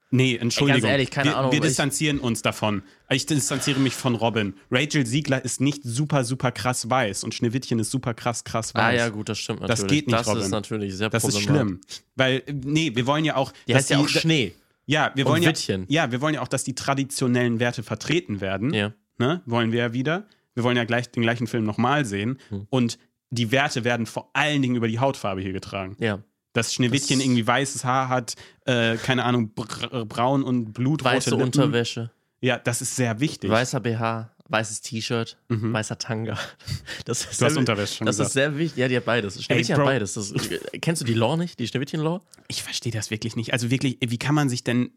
Nee, 0.10 0.38
Entschuldigung. 0.38 0.89
ehrlich, 0.89 1.12
keine 1.12 1.32
wir, 1.32 1.38
Ahnung, 1.38 1.52
Wir 1.52 1.60
distanzieren 1.60 2.20
uns 2.20 2.41
davon. 2.41 2.82
Ich 3.10 3.26
distanziere 3.26 3.80
mich 3.80 3.93
von 3.93 4.15
Robin. 4.15 4.54
Rachel 4.72 5.06
Siegler 5.06 5.43
ist 5.43 5.60
nicht 5.60 5.82
super, 5.84 6.24
super 6.24 6.52
krass 6.54 6.89
weiß 6.89 7.26
und 7.26 7.34
Schneewittchen 7.34 7.78
ist 7.80 7.91
super 7.91 8.13
krass, 8.13 8.43
krass 8.46 8.74
weiß. 8.74 8.84
Ah 8.84 8.91
ja, 8.93 9.10
gut, 9.10 9.28
das 9.28 9.38
stimmt 9.38 9.62
Das 9.63 9.82
natürlich. 9.82 9.89
geht 9.89 10.08
nicht, 10.08 10.20
Das 10.20 10.28
Robin. 10.28 10.41
ist 10.43 10.50
natürlich 10.50 10.96
sehr 10.96 11.10
Das 11.10 11.26
ist 11.26 11.41
schlimm. 11.41 11.82
Weil, 12.15 12.43
nee, 12.52 12.91
wir 12.96 13.06
wollen 13.06 13.26
ja 13.26 13.36
auch. 13.36 13.52
Die 13.67 13.76
heißt 13.76 13.89
ja 13.89 13.98
auch 13.98 14.08
Schnee. 14.08 14.54
Ja, 14.86 15.12
wir 15.15 15.26
wollen 15.26 15.43
ja, 15.43 15.52
ja, 15.89 16.12
wir 16.13 16.22
wollen 16.22 16.36
ja 16.36 16.41
auch, 16.41 16.48
dass 16.48 16.63
die 16.63 16.74
traditionellen 16.74 17.60
Werte 17.60 17.84
vertreten 17.84 18.39
werden. 18.39 18.74
Ja. 18.74 18.93
Ne? 19.17 19.41
Wollen 19.46 19.74
wir 19.74 19.80
ja 19.80 19.93
wieder. 19.93 20.26
Wir 20.54 20.63
wollen 20.63 20.78
ja 20.78 20.86
gleich 20.86 21.12
den 21.12 21.24
gleichen 21.24 21.48
Film 21.48 21.65
nochmal 21.65 22.06
sehen. 22.06 22.39
Hm. 22.50 22.67
Und 22.70 22.98
die 23.30 23.52
Werte 23.52 23.84
werden 23.84 24.06
vor 24.06 24.30
allen 24.34 24.62
Dingen 24.62 24.76
über 24.78 24.88
die 24.88 25.00
Hautfarbe 25.00 25.41
hier 25.41 25.52
getragen. 25.52 25.98
Ja. 26.00 26.20
Dass 26.58 26.74
Schneewittchen 26.74 27.20
Das- 27.20 27.26
irgendwie 27.26 27.46
weißes 27.48 27.86
Haar 27.86 28.10
hat, 28.10 28.34
äh, 28.65 28.98
keine 28.98 29.24
Ahnung, 29.24 29.52
br 29.54 30.06
braun 30.06 30.43
und 30.43 30.74
blutrote 30.74 31.15
Weiße 31.15 31.30
Lippen. 31.30 31.43
Unterwäsche, 31.46 32.12
Ja, 32.41 32.58
das 32.58 32.82
ist 32.82 32.96
sehr 32.96 33.20
wichtig. 33.20 33.50
weißer 33.50 33.80
BH. 33.80 34.32
weißes 34.50 34.80
T-Shirt, 34.80 35.38
Mhm. 35.50 35.74
weißer 35.74 35.98
Tanga. 36.00 36.38
Das 37.06 37.20
ist 37.26 37.41
Du 37.41 37.46
hast 37.46 37.52
sehr, 37.54 37.60
Unterwäsche 37.60 37.96
schon 37.98 38.06
Das 38.08 38.15
gesagt. 38.15 38.28
ist 38.30 38.34
sehr 38.34 38.58
wichtig. 38.58 38.78
Ja, 38.78 38.88
die 38.88 38.96
hat 38.96 39.04
beides. 39.06 39.43
Schneewittchen 39.43 39.76
Bro. 39.76 39.84
hat 39.86 39.91
beides. 39.93 40.13
Das, 40.13 40.34
kennst 40.82 41.02
du 41.02 41.06
die 41.06 41.13
Law 41.15 41.36
nicht? 41.36 41.60
Die 41.60 41.67
Schneewittchen-Law? 41.67 42.22
Ich 42.48 42.63
verstehe 42.63 42.93
das 42.93 43.12
wirklich 43.12 43.36
nicht. 43.36 43.52
Also 43.54 43.70
wirklich, 43.70 43.98
wie 44.00 44.17
kann 44.17 44.34
man 44.36 44.48
sich 44.50 44.63
denn 44.63 44.91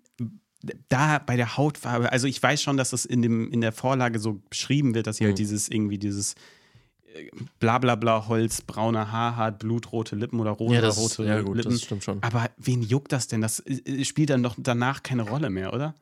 da 0.88 1.18
bei 1.18 1.36
der 1.36 1.56
Hautfarbe, 1.56 2.12
also 2.12 2.26
ich 2.28 2.40
weiß 2.42 2.62
schon, 2.62 2.76
dass 2.76 2.90
das 2.90 3.04
in, 3.04 3.22
dem, 3.22 3.50
in 3.50 3.60
der 3.60 3.72
Vorlage 3.72 4.18
so 4.20 4.40
beschrieben 4.50 4.94
wird, 4.94 5.06
dass 5.08 5.16
sie 5.16 5.24
halt 5.24 5.34
Mhm. 5.34 5.38
dieses 5.38 5.68
irgendwie 5.68 5.98
dieses 5.98 6.34
äh, 7.14 7.30
Blablabla 7.58 8.28
Holz, 8.28 8.62
braune 8.62 9.10
Haar 9.12 9.36
hat, 9.36 9.58
blutrote 9.58 10.16
Lippen 10.16 10.40
oder 10.40 10.50
rote 10.50 10.74
Ja, 10.74 10.80
das, 10.80 10.98
rote 10.98 11.24
ja 11.24 11.40
gut, 11.40 11.56
Lippen. 11.56 11.72
das 11.72 11.82
stimmt 11.82 12.04
schon. 12.04 12.22
Aber 12.22 12.50
wen 12.56 12.82
juckt 12.82 13.12
das 13.12 13.26
denn? 13.28 13.40
Das 13.40 13.60
äh, 13.66 14.04
spielt 14.04 14.30
dann 14.30 14.42
doch 14.42 14.54
danach 14.58 15.02
keine 15.02 15.22
Rolle 15.22 15.50
mehr, 15.50 15.72
oder? 15.72 15.94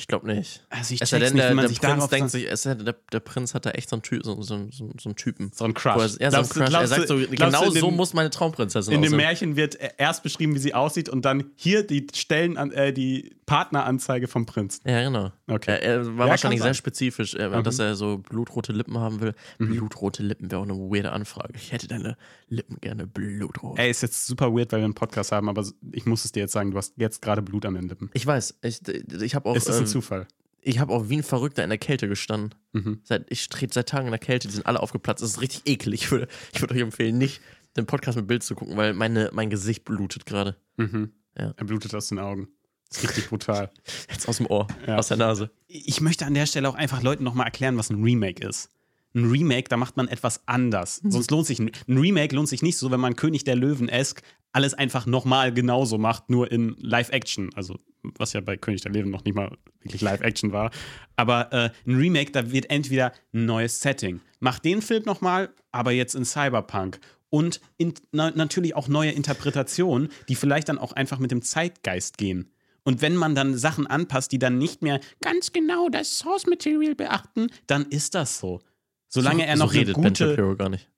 Ich 0.00 0.06
glaube 0.08 0.26
nicht. 0.26 0.64
Also 0.70 0.94
ich 0.94 1.02
Es 1.02 1.10
denn, 1.10 1.20
nicht, 1.20 1.36
der, 1.36 1.54
der 1.54 1.68
sich 1.68 1.78
Prinz 1.78 1.94
darauf 1.96 2.08
denkt 2.10 2.30
sich, 2.30 2.50
es 2.50 2.62
der, 2.62 2.74
der 2.76 3.20
Prinz 3.20 3.52
hat 3.54 3.66
da 3.66 3.70
echt 3.72 3.90
so 3.90 3.96
einen, 3.96 4.02
Ty 4.02 4.20
so, 4.22 4.40
so, 4.40 4.66
so, 4.70 4.90
so 4.98 5.08
einen 5.10 5.16
Typen. 5.16 5.52
so 5.54 5.66
ein 5.66 5.72
Wo 5.74 5.88
er, 5.90 5.94
Crush. 5.94 6.16
ja, 6.18 6.30
so 6.30 6.38
einen 6.38 6.48
Crush. 6.48 6.72
Er 6.74 6.86
sagt 6.86 7.08
so, 7.08 7.16
genau 7.18 7.64
so 7.70 7.70
dem- 7.88 7.96
muss 7.96 8.14
meine 8.14 8.30
Traumprinzessin 8.30 8.94
In 8.94 9.02
dem 9.02 9.08
aussehen. 9.08 9.16
Märchen 9.18 9.56
wird 9.56 9.78
erst 9.98 10.22
beschrieben, 10.22 10.54
wie 10.54 10.58
sie 10.58 10.72
aussieht 10.72 11.10
und 11.10 11.26
dann 11.26 11.50
hier 11.54 11.86
die 11.86 12.06
Stellen 12.14 12.56
an, 12.56 12.72
äh, 12.72 12.94
die 12.94 13.36
Partneranzeige 13.44 14.26
vom 14.28 14.46
Prinz. 14.46 14.80
Ja, 14.86 15.02
genau. 15.02 15.32
Okay. 15.48 15.72
Er, 15.72 15.80
er 15.82 16.16
war 16.16 16.26
Ja, 16.26 16.30
wahrscheinlich 16.30 16.60
sehr 16.60 16.68
sein. 16.68 16.74
spezifisch, 16.74 17.34
äh, 17.34 17.48
Mhm. 17.48 17.62
dass 17.64 17.78
er 17.78 17.94
so 17.96 18.18
blutrote 18.18 18.72
Lippen 18.72 18.96
haben 18.98 19.20
will. 19.20 19.34
Blutrote 19.58 20.22
Lippen 20.22 20.50
wäre 20.50 20.60
auch 20.60 20.64
eine 20.64 20.74
weirde 20.74 21.12
Anfrage. 21.12 21.52
Ich 21.56 21.72
hätte 21.72 21.88
deine 21.88 22.16
Lippen 22.48 22.78
gerne 22.80 23.06
blutrot. 23.06 23.78
Ey, 23.78 23.90
ist 23.90 24.02
jetzt 24.02 24.26
super 24.26 24.54
weird, 24.54 24.72
weil 24.72 24.78
wir 24.80 24.84
einen 24.84 24.94
Podcast 24.94 25.32
haben, 25.32 25.48
aber 25.48 25.66
ich 25.92 26.06
muss 26.06 26.24
es 26.24 26.32
dir 26.32 26.40
jetzt 26.40 26.52
sagen, 26.52 26.70
du 26.70 26.76
hast 26.78 26.94
jetzt 26.96 27.20
gerade 27.22 27.42
Blut 27.42 27.66
an 27.66 27.74
den 27.74 27.88
Lippen. 27.88 28.08
Ich 28.14 28.24
weiß, 28.26 28.58
ich, 28.62 28.80
ich 28.88 29.34
habe 29.34 29.48
auch, 29.50 29.56
Das 29.90 29.94
ähm, 29.94 30.02
Zufall? 30.02 30.28
ich 30.62 30.78
hab 30.78 30.90
auch 30.90 31.08
wie 31.08 31.16
ein 31.18 31.22
Verrückter 31.22 31.64
in 31.64 31.70
der 31.70 31.78
Kälte 31.78 32.06
gestanden. 32.08 32.54
Mhm. 32.72 33.00
Seit, 33.02 33.26
ich 33.30 33.48
trete 33.48 33.72
seit 33.74 33.88
Tagen 33.88 34.06
in 34.06 34.12
der 34.12 34.18
Kälte, 34.18 34.46
die 34.48 34.54
sind 34.54 34.66
alle 34.66 34.80
aufgeplatzt. 34.80 35.22
Das 35.22 35.30
ist 35.30 35.40
richtig 35.40 35.62
eklig. 35.66 36.02
Ich 36.02 36.10
würde, 36.10 36.28
ich 36.52 36.60
würde 36.60 36.74
euch 36.74 36.80
empfehlen, 36.80 37.16
nicht 37.18 37.40
den 37.76 37.86
Podcast 37.86 38.16
mit 38.16 38.26
Bild 38.26 38.42
zu 38.42 38.54
gucken, 38.54 38.76
weil 38.76 38.92
meine, 38.92 39.30
mein 39.32 39.48
Gesicht 39.50 39.84
blutet 39.84 40.26
gerade. 40.26 40.56
Mhm. 40.76 41.12
Ja. 41.38 41.54
Er 41.56 41.64
blutet 41.64 41.94
aus 41.94 42.08
den 42.08 42.18
Augen. 42.18 42.48
ist 42.90 43.02
richtig 43.04 43.28
brutal. 43.28 43.70
Jetzt 44.10 44.28
aus 44.28 44.36
dem 44.38 44.46
Ohr, 44.46 44.66
Ja. 44.86 44.96
aus 44.98 45.08
der 45.08 45.16
Nase. 45.16 45.50
Ich 45.68 46.00
möchte 46.00 46.26
an 46.26 46.34
der 46.34 46.46
Stelle 46.46 46.68
auch 46.68 46.74
einfach 46.74 47.02
Leuten 47.02 47.24
nochmal 47.24 47.46
erklären, 47.46 47.78
was 47.78 47.88
ein 47.90 48.02
Remake 48.02 48.46
ist. 48.46 48.68
Ein 49.14 49.28
Remake, 49.30 49.68
da 49.68 49.76
macht 49.76 49.96
man 49.96 50.08
etwas 50.08 50.46
anders. 50.46 51.02
Mhm. 51.02 51.10
Sonst 51.12 51.30
lohnt 51.30 51.46
sich 51.46 51.58
ein, 51.58 51.70
ein 51.88 51.98
Remake 51.98 52.34
lohnt 52.36 52.48
sich 52.48 52.62
nicht 52.62 52.76
so, 52.76 52.90
wenn 52.90 53.00
man 53.00 53.16
König 53.16 53.44
der 53.44 53.56
Löwen-esk 53.56 54.22
alles 54.52 54.74
einfach 54.74 55.06
nochmal 55.06 55.52
genauso 55.52 55.98
macht, 55.98 56.30
nur 56.30 56.50
in 56.50 56.76
Live-Action. 56.78 57.50
Also, 57.54 57.78
was 58.02 58.32
ja 58.32 58.40
bei 58.40 58.56
König 58.56 58.80
der 58.82 58.92
Löwen 58.92 59.10
noch 59.10 59.24
nicht 59.24 59.34
mal 59.34 59.56
wirklich 59.82 60.00
Live-Action 60.00 60.52
war. 60.52 60.70
Aber 61.16 61.52
äh, 61.52 61.70
ein 61.86 61.96
Remake, 61.96 62.32
da 62.32 62.50
wird 62.50 62.70
entweder 62.70 63.12
ein 63.32 63.46
neues 63.46 63.80
Setting. 63.80 64.20
Macht 64.40 64.64
den 64.64 64.82
Film 64.82 65.04
nochmal, 65.04 65.50
aber 65.70 65.92
jetzt 65.92 66.14
in 66.14 66.24
Cyberpunk. 66.24 66.98
Und 67.28 67.60
in, 67.76 67.94
na, 68.10 68.30
natürlich 68.32 68.74
auch 68.74 68.88
neue 68.88 69.12
Interpretationen, 69.12 70.08
die 70.28 70.34
vielleicht 70.34 70.68
dann 70.68 70.78
auch 70.78 70.92
einfach 70.92 71.18
mit 71.18 71.30
dem 71.30 71.42
Zeitgeist 71.42 72.18
gehen. 72.18 72.50
Und 72.82 73.02
wenn 73.02 73.14
man 73.14 73.34
dann 73.34 73.56
Sachen 73.56 73.86
anpasst, 73.86 74.32
die 74.32 74.38
dann 74.38 74.58
nicht 74.58 74.82
mehr 74.82 75.00
ganz 75.20 75.52
genau 75.52 75.88
das 75.88 76.18
Source 76.18 76.46
Material 76.46 76.94
beachten, 76.94 77.48
dann 77.66 77.86
ist 77.86 78.14
das 78.14 78.38
so. 78.38 78.60
Solange 79.08 79.46
er 79.46 79.56
so 79.56 79.64
noch 79.64 79.70
eine 79.70 79.80
redet 79.80 79.94
Ben 79.96 80.04
gute, 80.04 80.30
Shapiro 80.30 80.56
gar 80.56 80.70
nicht. 80.70 80.88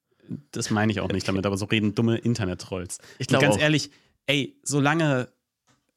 Das 0.51 0.69
meine 0.69 0.91
ich 0.91 0.99
auch 0.99 1.11
nicht 1.11 1.27
damit, 1.27 1.45
aber 1.45 1.57
so 1.57 1.65
reden 1.65 1.95
dumme 1.95 2.17
Internet-Trolls. 2.17 2.99
Ich 3.19 3.27
Und 3.27 3.29
glaube 3.29 3.45
ganz 3.45 3.55
auch. 3.55 3.59
ehrlich, 3.61 3.91
ey, 4.25 4.55
solange, 4.63 5.29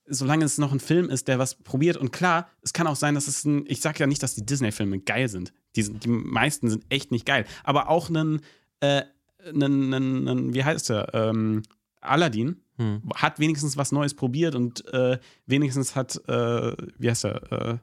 solange 0.09 0.45
es 0.45 0.59
noch 0.59 0.73
ein 0.73 0.81
Film 0.81 1.09
ist, 1.11 1.29
der 1.29 1.39
was 1.39 1.55
probiert 1.57 1.97
und 1.97 2.12
klar, 2.12 2.49
es 2.62 2.73
kann 2.73 2.87
auch 2.87 2.97
sein, 2.97 3.15
dass 3.15 3.29
es 3.29 3.45
ein, 3.45 3.65
ich 3.67 3.81
sag 3.81 3.99
ja 3.99 4.07
nicht, 4.07 4.23
dass 4.23 4.35
die 4.35 4.45
Disney-Filme 4.47 5.01
geil 5.01 5.29
sind. 5.29 5.53
Die, 5.77 5.83
sind- 5.83 6.05
die 6.05 6.09
meisten 6.09 6.69
sind 6.71 6.85
echt 6.89 7.11
nicht 7.11 7.27
geil. 7.27 7.45
Aber 7.65 7.89
auch 7.89 8.09
ein, 8.11 8.41
äh, 8.81 9.03
ein, 9.49 9.62
ein, 9.93 10.29
ein 10.29 10.55
wie 10.55 10.65
heißt 10.65 10.89
der, 10.91 11.11
ähm, 11.15 11.62
Aladdin 12.01 12.61
Hm. 12.79 13.01
hat 13.15 13.39
wenigstens 13.41 13.79
was 13.79 13.91
Neues 13.91 14.12
probiert 14.12 14.55
und 14.55 14.85
äh, 14.93 15.19
wenigstens 15.47 15.97
hat, 15.97 16.17
äh, 16.29 16.77
wie 16.99 17.09
heißt 17.09 17.25
er, 17.25 17.81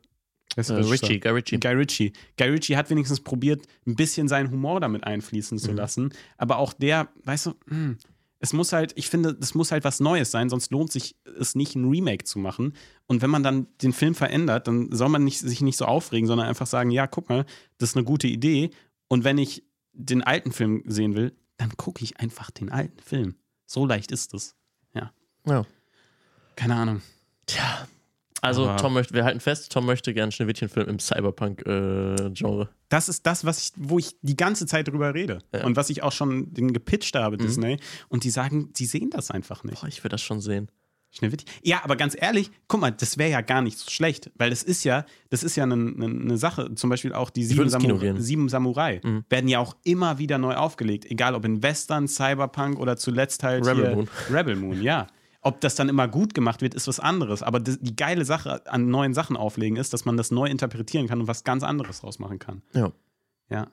der 0.55 0.77
Äh? 0.77 0.81
Richie, 0.81 1.19
Guy 1.19 1.31
Ritchie. 1.31 1.59
Guy 1.59 1.73
Ritchie. 1.73 2.13
Guy 2.37 2.49
Ritchie 2.49 2.75
hat 2.77 2.89
wenigstens 2.89 3.19
probiert, 3.21 3.65
ein 3.87 3.95
bisschen 3.95 4.27
seinen 4.27 4.51
Humor 4.51 4.79
damit 4.79 5.03
einfließen 5.03 5.57
zu 5.57 5.71
Mhm. 5.71 5.77
lassen. 5.77 6.13
Aber 6.37 6.57
auch 6.57 6.73
der, 6.73 7.09
weißt 7.23 7.47
du, 7.47 7.53
hm, 7.67 7.97
es 8.39 8.51
muss 8.53 8.73
halt, 8.73 8.91
ich 8.95 9.07
finde, 9.09 9.37
es 9.41 9.55
muss 9.55 9.71
halt 9.71 9.83
was 9.85 9.99
Neues 10.01 10.29
sein, 10.31 10.49
sonst 10.49 10.69
lohnt 10.71 10.91
sich 10.91 11.15
es 11.39 11.55
nicht, 11.55 11.75
ein 11.75 11.89
Remake 11.89 12.25
zu 12.25 12.39
machen. 12.39 12.73
Und 13.07 13.21
wenn 13.21 13.29
man 13.29 13.41
dann 13.41 13.67
den 13.81 13.93
Film 13.93 14.15
verändert, 14.15 14.67
dann 14.67 14.91
soll 14.91 15.07
man 15.09 15.23
nicht, 15.23 15.39
sich 15.39 15.61
nicht 15.61 15.77
so 15.77 15.85
aufregen, 15.85 16.27
sondern 16.27 16.47
einfach 16.47 16.67
sagen, 16.67 16.91
ja, 16.91 17.07
guck 17.07 17.29
mal, 17.29 17.45
das 17.77 17.91
ist 17.91 17.95
eine 17.95 18.03
gute 18.05 18.27
Idee. 18.27 18.71
Und 19.07 19.23
wenn 19.23 19.37
ich 19.37 19.63
den 19.93 20.21
alten 20.23 20.51
Film 20.51 20.83
sehen 20.85 21.15
will, 21.15 21.33
dann 21.57 21.69
gucke 21.77 22.03
ich 22.03 22.19
einfach 22.19 22.51
den 22.51 22.69
alten 22.69 22.99
Film. 22.99 23.35
So 23.65 23.85
leicht 23.85 24.11
ist 24.11 24.33
es. 24.33 24.55
Ja. 24.93 25.13
Keine 26.55 26.75
Ahnung. 26.75 27.01
Tja. 27.45 27.87
Also, 28.43 28.67
Aber- 28.67 28.77
Tom 28.77 28.93
möchte, 28.93 29.13
wir 29.13 29.23
halten 29.23 29.39
fest, 29.39 29.71
Tom 29.71 29.85
möchte 29.85 30.13
gerne 30.13 30.23
einen 30.25 30.31
Schneewittchenfilm 30.33 30.87
im 30.89 30.99
Cyberpunk-Genre. 30.99 32.69
Das 32.89 33.09
ist 33.09 33.25
das, 33.25 33.45
was 33.45 33.59
ich, 33.63 33.71
wo 33.77 33.97
ich 33.99 34.15
die 34.21 34.35
ganze 34.37 34.65
Zeit 34.65 34.87
drüber 34.87 35.13
rede. 35.13 35.39
Ja. 35.53 35.65
Und 35.65 35.75
was 35.75 35.89
ich 35.89 36.03
auch 36.03 36.11
schon 36.11 36.53
den 36.53 36.73
gepitcht 36.73 37.15
habe, 37.15 37.37
Mhm. 37.37 37.41
Disney. 37.41 37.77
Und 38.09 38.23
die 38.23 38.29
sagen, 38.29 38.71
die 38.73 38.85
sehen 38.85 39.09
das 39.09 39.31
einfach 39.31 39.63
nicht. 39.63 39.81
Boah, 39.81 39.87
ich 39.87 40.03
will 40.03 40.09
das 40.09 40.21
schon 40.21 40.41
sehen. 40.41 40.69
Schneewittchen. 41.11 41.47
Ja, 41.61 41.81
aber 41.83 41.95
ganz 41.95 42.17
ehrlich, 42.19 42.49
guck 42.67 42.81
mal, 42.81 42.89
das 42.91 43.19
wäre 43.19 43.29
ja 43.29 43.41
gar 43.41 43.61
nicht 43.61 43.77
so 43.77 43.89
schlecht, 43.91 44.31
weil 44.35 44.49
das 44.49 44.63
ist 44.63 44.83
ja, 44.83 45.05
das 45.29 45.43
ist 45.43 45.55
ja 45.55 45.63
eine 45.63 45.77
ne 45.77 46.37
Sache. 46.37 46.73
Zum 46.73 46.89
Beispiel 46.89 47.13
auch 47.13 47.29
die 47.29 47.43
sieben, 47.45 47.99
gehen. 47.99 48.19
sieben 48.19 48.49
Samurai 48.49 48.99
Mhm. 49.03 49.23
werden 49.29 49.47
ja 49.47 49.59
auch 49.59 49.75
immer 49.83 50.17
wieder 50.17 50.39
neu 50.39 50.55
aufgelegt, 50.55 51.05
egal 51.05 51.35
ob 51.35 51.45
in 51.45 51.61
Western, 51.61 52.07
Cyberpunk 52.07 52.79
oder 52.79 52.97
zuletzt 52.97 53.43
halt 53.43 53.63
Rebel 53.65 53.93
Moon. 53.95 54.07
Rebel 54.31 54.55
Moon, 54.55 54.81
ja. 54.81 55.05
Ob 55.45 55.59
das 55.61 55.75
dann 55.75 55.89
immer 55.89 56.07
gut 56.07 56.33
gemacht 56.33 56.61
wird, 56.61 56.73
ist 56.73 56.87
was 56.87 56.99
anderes. 57.01 57.43
Aber 57.43 57.59
die, 57.59 57.77
die 57.81 57.95
geile 57.95 58.23
Sache 58.23 58.65
an 58.65 58.89
neuen 58.89 59.13
Sachen 59.13 59.35
auflegen 59.35 59.77
ist, 59.77 59.91
dass 59.93 60.05
man 60.05 60.15
das 60.15 60.31
neu 60.31 60.47
interpretieren 60.47 61.07
kann 61.07 61.19
und 61.19 61.27
was 61.27 61.43
ganz 61.43 61.63
anderes 61.63 61.99
draus 61.99 62.17
machen 62.19 62.39
kann. 62.39 62.61
Ja. 62.73 62.91
Ja. 63.49 63.67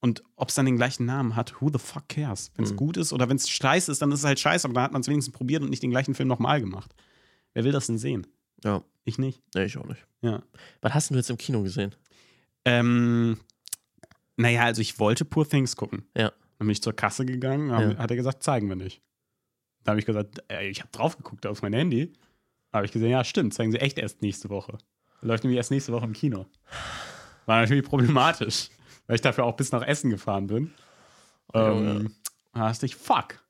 Und 0.00 0.22
ob 0.36 0.48
es 0.48 0.54
dann 0.54 0.64
den 0.64 0.76
gleichen 0.76 1.04
Namen 1.04 1.36
hat, 1.36 1.60
who 1.60 1.68
the 1.70 1.78
fuck 1.78 2.08
cares? 2.08 2.50
Wenn 2.56 2.64
es 2.64 2.72
Mhm. 2.72 2.76
gut 2.76 2.96
ist 2.96 3.12
oder 3.12 3.28
wenn 3.28 3.36
es 3.36 3.50
scheiße 3.50 3.92
ist, 3.92 4.00
dann 4.00 4.10
ist 4.12 4.20
es 4.20 4.24
halt 4.24 4.40
scheiße, 4.40 4.66
aber 4.66 4.72
dann 4.74 4.82
hat 4.84 4.92
man 4.92 5.02
es 5.02 5.08
wenigstens 5.08 5.34
probiert 5.34 5.62
und 5.62 5.68
nicht 5.68 5.82
den 5.82 5.90
gleichen 5.90 6.14
Film 6.14 6.28
nochmal 6.28 6.58
gemacht. 6.60 6.94
Wer 7.52 7.64
will 7.64 7.72
das 7.72 7.86
denn 7.86 7.98
sehen? 7.98 8.26
Ja. 8.64 8.82
Ich 9.04 9.18
nicht. 9.18 9.42
Nee, 9.54 9.64
ich 9.64 9.76
auch 9.76 9.86
nicht. 9.86 10.06
Ja. 10.22 10.42
Was 10.80 10.94
hast 10.94 11.10
du 11.10 11.14
jetzt 11.16 11.28
im 11.28 11.36
Kino 11.38 11.62
gesehen? 11.62 11.94
Ähm, 12.64 13.38
naja, 14.36 14.64
also 14.64 14.80
ich 14.80 14.98
wollte 14.98 15.24
Poor 15.26 15.46
Things 15.48 15.76
gucken. 15.76 16.04
Ja. 16.16 16.28
Dann 16.58 16.66
bin 16.66 16.70
ich 16.70 16.82
zur 16.82 16.94
Kasse 16.94 17.24
gegangen, 17.26 17.70
haben, 17.72 17.92
Ja. 17.92 17.98
hat 17.98 18.10
er 18.10 18.16
gesagt, 18.16 18.42
zeigen 18.42 18.68
wir 18.68 18.76
nicht. 18.76 19.02
Da 19.84 19.90
habe 19.92 20.00
ich 20.00 20.06
gesagt, 20.06 20.42
ey, 20.48 20.68
ich 20.68 20.80
habe 20.80 20.90
drauf 20.92 21.16
geguckt 21.16 21.46
auf 21.46 21.62
mein 21.62 21.72
Handy. 21.72 22.12
Da 22.70 22.78
habe 22.78 22.86
ich 22.86 22.92
gesehen, 22.92 23.10
ja, 23.10 23.24
stimmt, 23.24 23.54
zeigen 23.54 23.72
sie 23.72 23.78
echt 23.80 23.98
erst 23.98 24.22
nächste 24.22 24.48
Woche. 24.50 24.78
Läuft 25.22 25.44
nämlich 25.44 25.56
erst 25.58 25.70
nächste 25.70 25.92
Woche 25.92 26.04
im 26.04 26.12
Kino. 26.12 26.46
War 27.46 27.60
natürlich 27.60 27.84
problematisch, 27.84 28.68
weil 29.06 29.16
ich 29.16 29.22
dafür 29.22 29.44
auch 29.44 29.56
bis 29.56 29.72
nach 29.72 29.82
Essen 29.82 30.10
gefahren 30.10 30.46
bin. 30.46 30.72
Ähm, 31.54 32.14
da 32.52 32.68
dachte 32.68 32.86
ich, 32.86 32.96
fuck. 32.96 33.42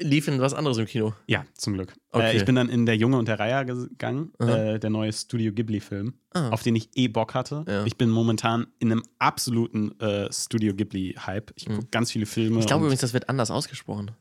Lief 0.00 0.26
denn 0.26 0.40
was 0.40 0.54
anderes 0.54 0.78
im 0.78 0.86
Kino? 0.86 1.12
Ja, 1.26 1.44
zum 1.54 1.72
Glück. 1.74 1.92
Okay. 2.12 2.30
Äh, 2.32 2.36
ich 2.36 2.44
bin 2.44 2.54
dann 2.54 2.68
in 2.68 2.86
Der 2.86 2.96
Junge 2.96 3.18
und 3.18 3.26
der 3.26 3.40
Reiher 3.40 3.64
gegangen, 3.64 4.32
äh, 4.38 4.78
der 4.78 4.90
neue 4.90 5.12
Studio 5.12 5.52
Ghibli-Film, 5.52 6.14
Ah. 6.34 6.50
auf 6.50 6.62
den 6.62 6.76
ich 6.76 6.90
eh 6.96 7.08
Bock 7.08 7.34
hatte. 7.34 7.64
Ja. 7.66 7.84
Ich 7.84 7.96
bin 7.96 8.08
momentan 8.08 8.68
in 8.78 8.92
einem 8.92 9.02
absoluten 9.18 9.98
äh, 10.00 10.32
Studio 10.32 10.72
Ghibli-Hype. 10.74 11.52
Ich 11.56 11.64
gucke 11.66 11.78
Mhm. 11.80 11.90
ganz 11.90 12.12
viele 12.12 12.26
Filme. 12.26 12.60
Ich 12.60 12.66
glaube 12.68 12.84
übrigens, 12.84 13.00
das 13.00 13.12
wird 13.12 13.28
anders 13.28 13.50
ausgesprochen. 13.50 14.12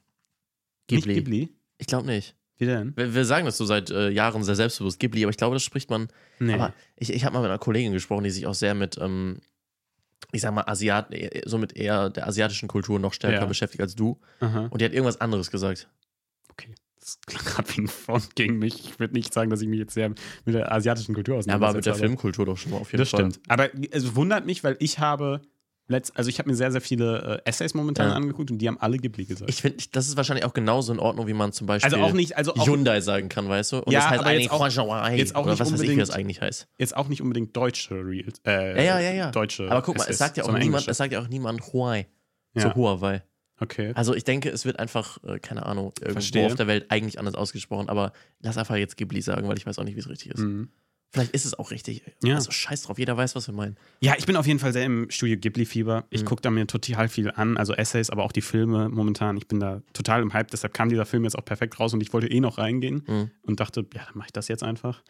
Nicht 0.89 1.05
Ghibli. 1.05 1.53
Ich 1.77 1.87
glaube 1.87 2.05
nicht. 2.07 2.35
Wie 2.57 2.65
denn? 2.65 2.93
Wir, 2.97 3.13
wir 3.13 3.25
sagen 3.25 3.45
das 3.45 3.57
so 3.57 3.65
seit 3.65 3.89
äh, 3.91 4.09
Jahren 4.09 4.43
sehr 4.43 4.55
selbstbewusst, 4.55 4.99
Ghibli, 4.99 5.23
aber 5.23 5.29
ich 5.29 5.37
glaube, 5.37 5.55
das 5.55 5.63
spricht 5.63 5.89
man. 5.91 6.07
Nee. 6.39 6.53
Aber 6.53 6.73
ich, 6.95 7.13
ich 7.13 7.23
habe 7.23 7.33
mal 7.33 7.41
mit 7.41 7.49
einer 7.49 7.59
Kollegin 7.59 7.93
gesprochen, 7.93 8.23
die 8.23 8.31
sich 8.31 8.47
auch 8.47 8.55
sehr 8.55 8.73
mit, 8.73 8.97
ähm, 8.97 9.39
ich 10.31 10.41
sag 10.41 10.53
mal, 10.53 10.63
Asiat, 10.67 11.13
äh, 11.13 11.43
so 11.45 11.59
mit 11.59 11.75
eher 11.75 12.09
der 12.09 12.27
asiatischen 12.27 12.67
Kultur 12.67 12.99
noch 12.99 13.13
stärker 13.13 13.41
Ja. 13.41 13.45
beschäftigt 13.45 13.81
als 13.81 13.95
du. 13.95 14.19
Aha. 14.39 14.67
Und 14.71 14.81
die 14.81 14.85
hat 14.85 14.93
irgendwas 14.93 15.21
anderes 15.21 15.51
gesagt. 15.51 15.87
Okay. 16.49 16.73
Das 16.99 17.19
klang 17.27 17.45
gerade 17.45 17.69
wie 17.77 17.81
ein 17.81 17.87
Front 17.87 18.35
gegen 18.35 18.57
mich. 18.57 18.73
Ich 18.89 18.99
würde 18.99 19.13
nicht 19.13 19.31
sagen, 19.33 19.51
dass 19.51 19.61
ich 19.61 19.67
mich 19.67 19.79
jetzt 19.79 19.93
sehr 19.93 20.09
mit 20.09 20.55
der 20.55 20.71
asiatischen 20.71 21.13
Kultur 21.13 21.35
Ja, 21.35 21.39
auseinandersetze. 21.39 21.67
aber 21.69 21.75
mit 21.77 21.85
der 21.85 21.95
Filmkultur 21.95 22.45
doch 22.47 22.57
schon 22.57 22.71
mal 22.71 22.79
auf 22.79 22.91
jeden 22.91 22.99
Das 23.03 23.09
Fall. 23.09 23.19
stimmt. 23.31 23.39
Aber 23.47 23.69
es 23.91 24.15
wundert 24.15 24.47
mich, 24.47 24.63
weil 24.63 24.75
ich 24.79 24.97
habe 24.97 25.41
letzt, 25.87 26.15
also 26.17 26.29
ich 26.29 26.37
habe 26.39 26.49
mir 26.49 26.55
sehr, 26.55 26.71
sehr 26.71 26.81
viele 26.81 27.41
äh, 27.45 27.49
Essays 27.49 27.73
momentan 27.73 28.09
Ja. 28.09 28.15
angeguckt 28.15 28.51
und 28.51 28.57
die 28.57 28.67
haben 28.67 28.77
alle 28.79 28.97
Ghibli 28.97 29.25
gesagt. 29.25 29.49
Ich 29.49 29.61
finde, 29.61 29.83
das 29.91 30.07
ist 30.07 30.17
wahrscheinlich 30.17 30.45
auch 30.45 30.53
genauso 30.53 30.91
in 30.93 30.99
Ordnung, 30.99 31.27
wie 31.27 31.33
man 31.33 31.51
zum 31.53 31.65
Beispiel 31.67 31.93
also 31.93 32.03
auch 32.05 32.13
nicht, 32.13 32.35
also 32.37 32.53
auch 32.55 32.67
Hyundai 32.67 32.99
sagen 33.01 33.29
kann, 33.29 33.47
weißt 33.47 33.71
du? 33.71 33.77
Und 33.79 33.91
Ja, 33.93 33.99
das 34.01 34.09
heißt 34.09 34.23
eigentlich 34.23 34.43
jetzt 34.43 34.51
auch- 34.51 34.59
Huawei 34.87 35.15
jetzt 35.17 35.35
auch 35.35 35.41
oder 35.43 35.51
nicht 35.51 35.59
was 35.61 35.67
weiß 35.71 35.79
ich, 35.81 35.87
wie 35.87 35.91
unbedingt- 35.91 36.01
das 36.09 36.15
eigentlich 36.15 36.41
heißt. 36.41 36.67
jetzt 36.77 36.95
auch 36.97 37.07
nicht 37.07 37.21
unbedingt 37.21 37.55
deutsche 37.55 37.95
Real, 37.95 38.25
äh, 38.45 38.75
Ja, 38.75 38.81
ja, 38.83 38.99
ja, 38.99 39.11
ja. 39.13 39.31
deutsche. 39.31 39.69
Aber 39.71 39.81
guck 39.81 39.95
mal, 39.97 40.03
es 40.03 40.07
Essays, 40.09 40.17
sagt 40.19 40.37
ja 40.37 40.43
auch 40.43 40.47
niemand, 40.47 40.63
englische. 40.65 40.91
es 40.91 40.97
sagt 40.97 41.13
ja 41.13 41.21
auch 41.21 41.27
niemand 41.29 41.61
Huawei 41.73 42.07
Ja. 42.53 42.61
zu 42.63 42.75
Huawei. 42.75 43.23
Okay. 43.59 43.91
Also 43.95 44.13
ich 44.13 44.23
denke, 44.23 44.49
es 44.49 44.65
wird 44.65 44.77
einfach, 44.77 45.17
äh, 45.23 45.39
keine 45.39 45.65
Ahnung, 45.65 45.91
irgendwo 45.99 46.13
Verstehe. 46.19 46.45
auf 46.45 46.53
der 46.55 46.67
Welt 46.67 46.85
eigentlich 46.89 47.17
anders 47.17 47.33
ausgesprochen, 47.33 47.89
aber 47.89 48.11
lass 48.41 48.55
einfach 48.57 48.75
jetzt 48.75 48.97
Ghibli 48.97 49.19
sagen, 49.21 49.47
weil 49.47 49.57
ich 49.57 49.65
weiß 49.65 49.79
auch 49.79 49.83
nicht, 49.83 49.95
wie 49.95 49.99
es 49.99 50.09
richtig 50.09 50.33
ist. 50.33 50.41
Mhm. 50.41 50.69
Vielleicht 51.13 51.31
ist 51.33 51.45
es 51.45 51.53
auch 51.57 51.71
richtig. 51.71 52.03
Ja. 52.23 52.35
Also 52.35 52.51
scheiß 52.51 52.83
drauf, 52.83 52.99
jeder 52.99 53.15
weiß, 53.15 53.33
was 53.35 53.47
wir 53.47 53.53
meinen. 53.53 53.77
Ja, 54.01 54.15
ich 54.17 54.25
bin 54.25 54.35
auf 54.35 54.45
jeden 54.45 54.59
Fall 54.59 54.73
sehr 54.73 54.83
im 54.85 55.09
Studio 55.09 55.37
Ghibli-Fieber. 55.37 56.05
Ich 56.09 56.21
Mhm. 56.21 56.25
gucke 56.25 56.41
da 56.41 56.49
mir 56.51 56.67
total 56.67 57.07
viel 57.07 57.31
an, 57.31 57.55
also 57.57 57.73
Essays, 57.73 58.09
aber 58.09 58.23
auch 58.23 58.31
die 58.33 58.41
Filme 58.41 58.89
momentan. 58.89 59.37
Ich 59.37 59.47
bin 59.47 59.59
da 59.59 59.81
total 59.93 60.21
im 60.21 60.33
Hype, 60.33 60.51
deshalb 60.51 60.73
kam 60.73 60.89
dieser 60.89 61.05
Film 61.05 61.23
jetzt 61.23 61.37
auch 61.37 61.45
perfekt 61.45 61.79
raus 61.79 61.93
und 61.93 62.01
ich 62.01 62.11
wollte 62.13 62.27
eh 62.27 62.39
noch 62.41 62.57
reingehen 62.57 63.03
Mhm. 63.07 63.31
und 63.43 63.59
dachte, 63.61 63.85
ja, 63.93 64.03
dann 64.05 64.17
mache 64.17 64.27
ich 64.27 64.33
das 64.33 64.47
jetzt 64.49 64.63
einfach. 64.63 65.01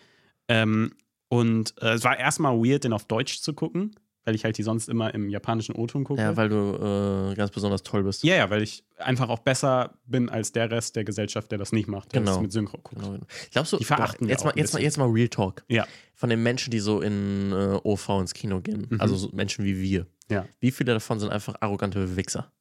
Ähm, 0.47 0.93
und 1.29 1.73
äh, 1.81 1.93
es 1.93 2.03
war 2.03 2.17
erstmal 2.17 2.53
weird, 2.57 2.83
den 2.83 2.93
auf 2.93 3.05
Deutsch 3.05 3.41
zu 3.41 3.53
gucken, 3.53 3.95
weil 4.27 4.35
ich 4.35 4.43
halt 4.43 4.57
die 4.57 4.63
sonst 4.63 4.89
immer 4.89 5.13
im 5.13 5.29
japanischen 5.29 5.73
O-Ton 5.73 6.03
gucke. 6.03 6.21
Ja, 6.21 6.35
weil 6.35 6.49
du 6.49 7.31
äh, 7.31 7.35
ganz 7.35 7.49
besonders 7.51 7.81
toll 7.81 8.03
bist. 8.03 8.23
ja, 8.23 8.35
ja, 8.35 8.49
weil 8.49 8.61
ich 8.61 8.83
einfach 8.97 9.29
auch 9.29 9.39
besser 9.39 9.93
bin 10.05 10.27
als 10.29 10.51
der 10.51 10.69
Rest 10.69 10.97
der 10.97 11.05
Gesellschaft, 11.05 11.49
der 11.49 11.57
das 11.57 11.71
nicht 11.71 11.87
macht, 11.87 12.11
der 12.13 12.19
Genau. 12.19 12.33
das 12.33 12.41
mit 12.41 12.51
Synchro 12.51 12.77
guckt. 12.83 13.01
Genau. 13.01 13.17
Glaubst 13.51 13.71
du, 13.71 13.77
Die 13.77 13.85
verachten 13.85 14.27
jetzt, 14.27 14.43
mal, 14.43 14.51
jetzt, 14.57 14.73
mal, 14.73 14.81
jetzt 14.83 14.97
mal 14.97 15.05
Real 15.09 15.29
Talk. 15.29 15.63
Ja. 15.69 15.87
Von 16.13 16.29
den 16.29 16.43
Menschen, 16.43 16.71
die 16.71 16.79
so 16.79 16.99
in 16.99 17.53
äh, 17.53 17.79
OV 17.83 18.09
ins 18.19 18.33
Kino 18.33 18.59
gehen, 18.59 18.87
Mhm. 18.89 18.99
also 18.99 19.15
so 19.15 19.29
Menschen 19.31 19.63
wie 19.63 19.79
wir, 19.81 20.05
Ja. 20.29 20.45
wie 20.59 20.71
viele 20.71 20.93
davon 20.93 21.19
sind 21.21 21.31
einfach 21.31 21.55
arrogante 21.61 22.17
Wichser? 22.17 22.51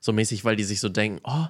So 0.00 0.14
mäßig, 0.14 0.44
weil 0.46 0.56
die 0.56 0.64
sich 0.64 0.80
so 0.80 0.88
denken, 0.88 1.20
oh, 1.24 1.46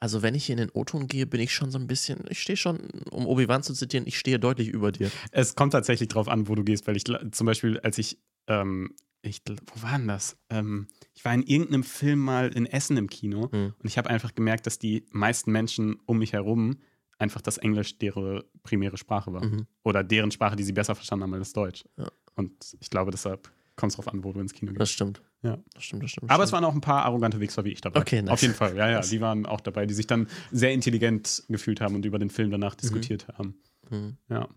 also 0.00 0.22
wenn 0.22 0.34
ich 0.34 0.44
hier 0.46 0.54
in 0.54 0.58
den 0.58 0.70
O-Ton 0.70 1.06
gehe, 1.06 1.26
bin 1.26 1.40
ich 1.40 1.54
schon 1.54 1.70
so 1.70 1.78
ein 1.78 1.86
bisschen, 1.86 2.24
ich 2.28 2.40
stehe 2.40 2.56
schon, 2.56 2.78
um 3.10 3.26
Obi-Wan 3.26 3.62
zu 3.62 3.72
zitieren, 3.72 4.06
ich 4.06 4.18
stehe 4.18 4.38
deutlich 4.38 4.68
über 4.68 4.92
dir. 4.92 5.10
Es 5.30 5.54
kommt 5.54 5.72
tatsächlich 5.72 6.08
drauf 6.08 6.28
an, 6.28 6.48
wo 6.48 6.54
du 6.54 6.64
gehst, 6.64 6.86
weil 6.86 6.96
ich 6.96 7.04
zum 7.04 7.46
Beispiel, 7.46 7.78
als 7.80 7.98
ich, 7.98 8.18
ähm, 8.46 8.94
ich 9.22 9.42
wo 9.46 9.82
war 9.82 9.98
denn 9.98 10.08
das? 10.08 10.36
Ähm, 10.50 10.86
ich 11.14 11.24
war 11.24 11.34
in 11.34 11.42
irgendeinem 11.42 11.82
Film 11.82 12.20
mal 12.20 12.48
in 12.52 12.66
Essen 12.66 12.96
im 12.96 13.08
Kino 13.08 13.50
Hm. 13.50 13.74
und 13.78 13.86
ich 13.86 13.98
habe 13.98 14.10
einfach 14.10 14.34
gemerkt, 14.34 14.66
dass 14.66 14.78
die 14.78 15.04
meisten 15.10 15.50
Menschen 15.50 15.96
um 16.06 16.18
mich 16.18 16.32
herum 16.32 16.78
einfach 17.18 17.40
das 17.40 17.56
Englisch 17.58 17.98
deren 17.98 18.42
primäre 18.62 18.98
Sprache 18.98 19.32
war. 19.32 19.42
Mhm. 19.44 19.66
Oder 19.82 20.04
deren 20.04 20.30
Sprache, 20.30 20.54
die 20.54 20.64
sie 20.64 20.72
besser 20.72 20.94
verstanden 20.94 21.22
haben 21.24 21.34
als 21.34 21.54
Deutsch. 21.54 21.84
Ja. 21.96 22.10
Und 22.34 22.52
ich 22.78 22.90
glaube, 22.90 23.10
deshalb 23.10 23.50
kommt 23.74 23.92
es 23.92 23.96
drauf 23.96 24.08
an, 24.08 24.22
wo 24.22 24.32
du 24.32 24.40
ins 24.40 24.52
Kino 24.52 24.72
gehst. 24.72 24.80
Das 24.80 24.90
stimmt. 24.90 25.22
Ja. 25.42 25.58
Das 25.74 25.84
stimmt, 25.84 26.02
das 26.02 26.10
stimmt. 26.10 26.30
Aber 26.30 26.42
das 26.42 26.48
es 26.50 26.52
waren 26.52 26.64
auch 26.64 26.74
ein 26.74 26.80
paar 26.80 27.04
arrogante 27.04 27.38
Wichser 27.40 27.64
wie 27.64 27.70
ich 27.72 27.80
dabei. 27.80 28.00
Okay, 28.00 28.22
nice. 28.22 28.32
Auf 28.32 28.42
jeden 28.42 28.54
Fall, 28.54 28.76
ja, 28.76 28.90
ja. 28.90 29.00
Die 29.00 29.20
waren 29.20 29.46
auch 29.46 29.60
dabei, 29.60 29.86
die 29.86 29.94
sich 29.94 30.06
dann 30.06 30.26
sehr 30.50 30.72
intelligent 30.72 31.44
gefühlt 31.48 31.80
haben 31.80 31.94
und 31.94 32.04
über 32.04 32.18
den 32.18 32.30
Film 32.30 32.50
danach 32.50 32.74
diskutiert 32.74 33.28
haben. 33.38 33.56
stimmt. 33.86 34.02
Mhm. 34.02 34.16
Ja. 34.28 34.48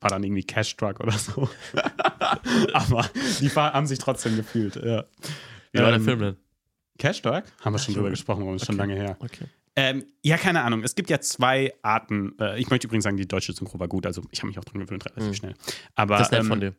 War 0.00 0.10
dann 0.10 0.24
irgendwie 0.24 0.42
Cash 0.42 0.76
Truck 0.76 1.00
oder 1.00 1.12
so. 1.12 1.48
Aber 2.72 3.08
die 3.40 3.50
haben 3.50 3.86
sich 3.86 3.98
trotzdem 3.98 4.36
gefühlt. 4.36 4.76
Ja. 4.76 5.04
Wie 5.72 5.78
war 5.78 5.86
der 5.86 5.94
Ähm, 5.96 6.04
Film 6.04 6.18
denn? 6.20 6.36
Cash 6.98 7.22
Truck? 7.22 7.44
Haben 7.62 7.74
wir 7.74 7.78
schon 7.78 7.94
drüber 7.94 8.10
gesprochen, 8.10 8.42
aber 8.42 8.54
ist 8.54 8.64
schon 8.66 8.74
Okay. 8.80 8.88
lange 8.88 8.94
her. 9.00 9.16
Okay. 9.20 9.44
Ähm, 9.76 10.06
ja, 10.22 10.38
keine 10.38 10.62
Ahnung. 10.62 10.82
Es 10.82 10.94
gibt 10.94 11.10
ja 11.10 11.20
zwei 11.20 11.74
Arten. 11.82 12.34
Äh, 12.40 12.58
ich 12.58 12.70
möchte 12.70 12.86
übrigens 12.86 13.04
sagen, 13.04 13.18
die 13.18 13.28
deutsche 13.28 13.52
Synchro 13.52 13.78
war 13.78 13.88
gut. 13.88 14.06
Also 14.06 14.22
ich 14.30 14.38
habe 14.40 14.48
mich 14.48 14.58
auch 14.58 14.64
dran 14.64 14.80
gewöhnt, 14.80 15.04
relativ 15.04 15.28
Mhm. 15.28 15.34
schnell. 15.34 15.54
Aber 15.94 16.16
Das 16.16 16.28
ist 16.28 16.32
nett 16.32 16.40
ähm, 16.40 16.46
von 16.46 16.60
dir. 16.60 16.74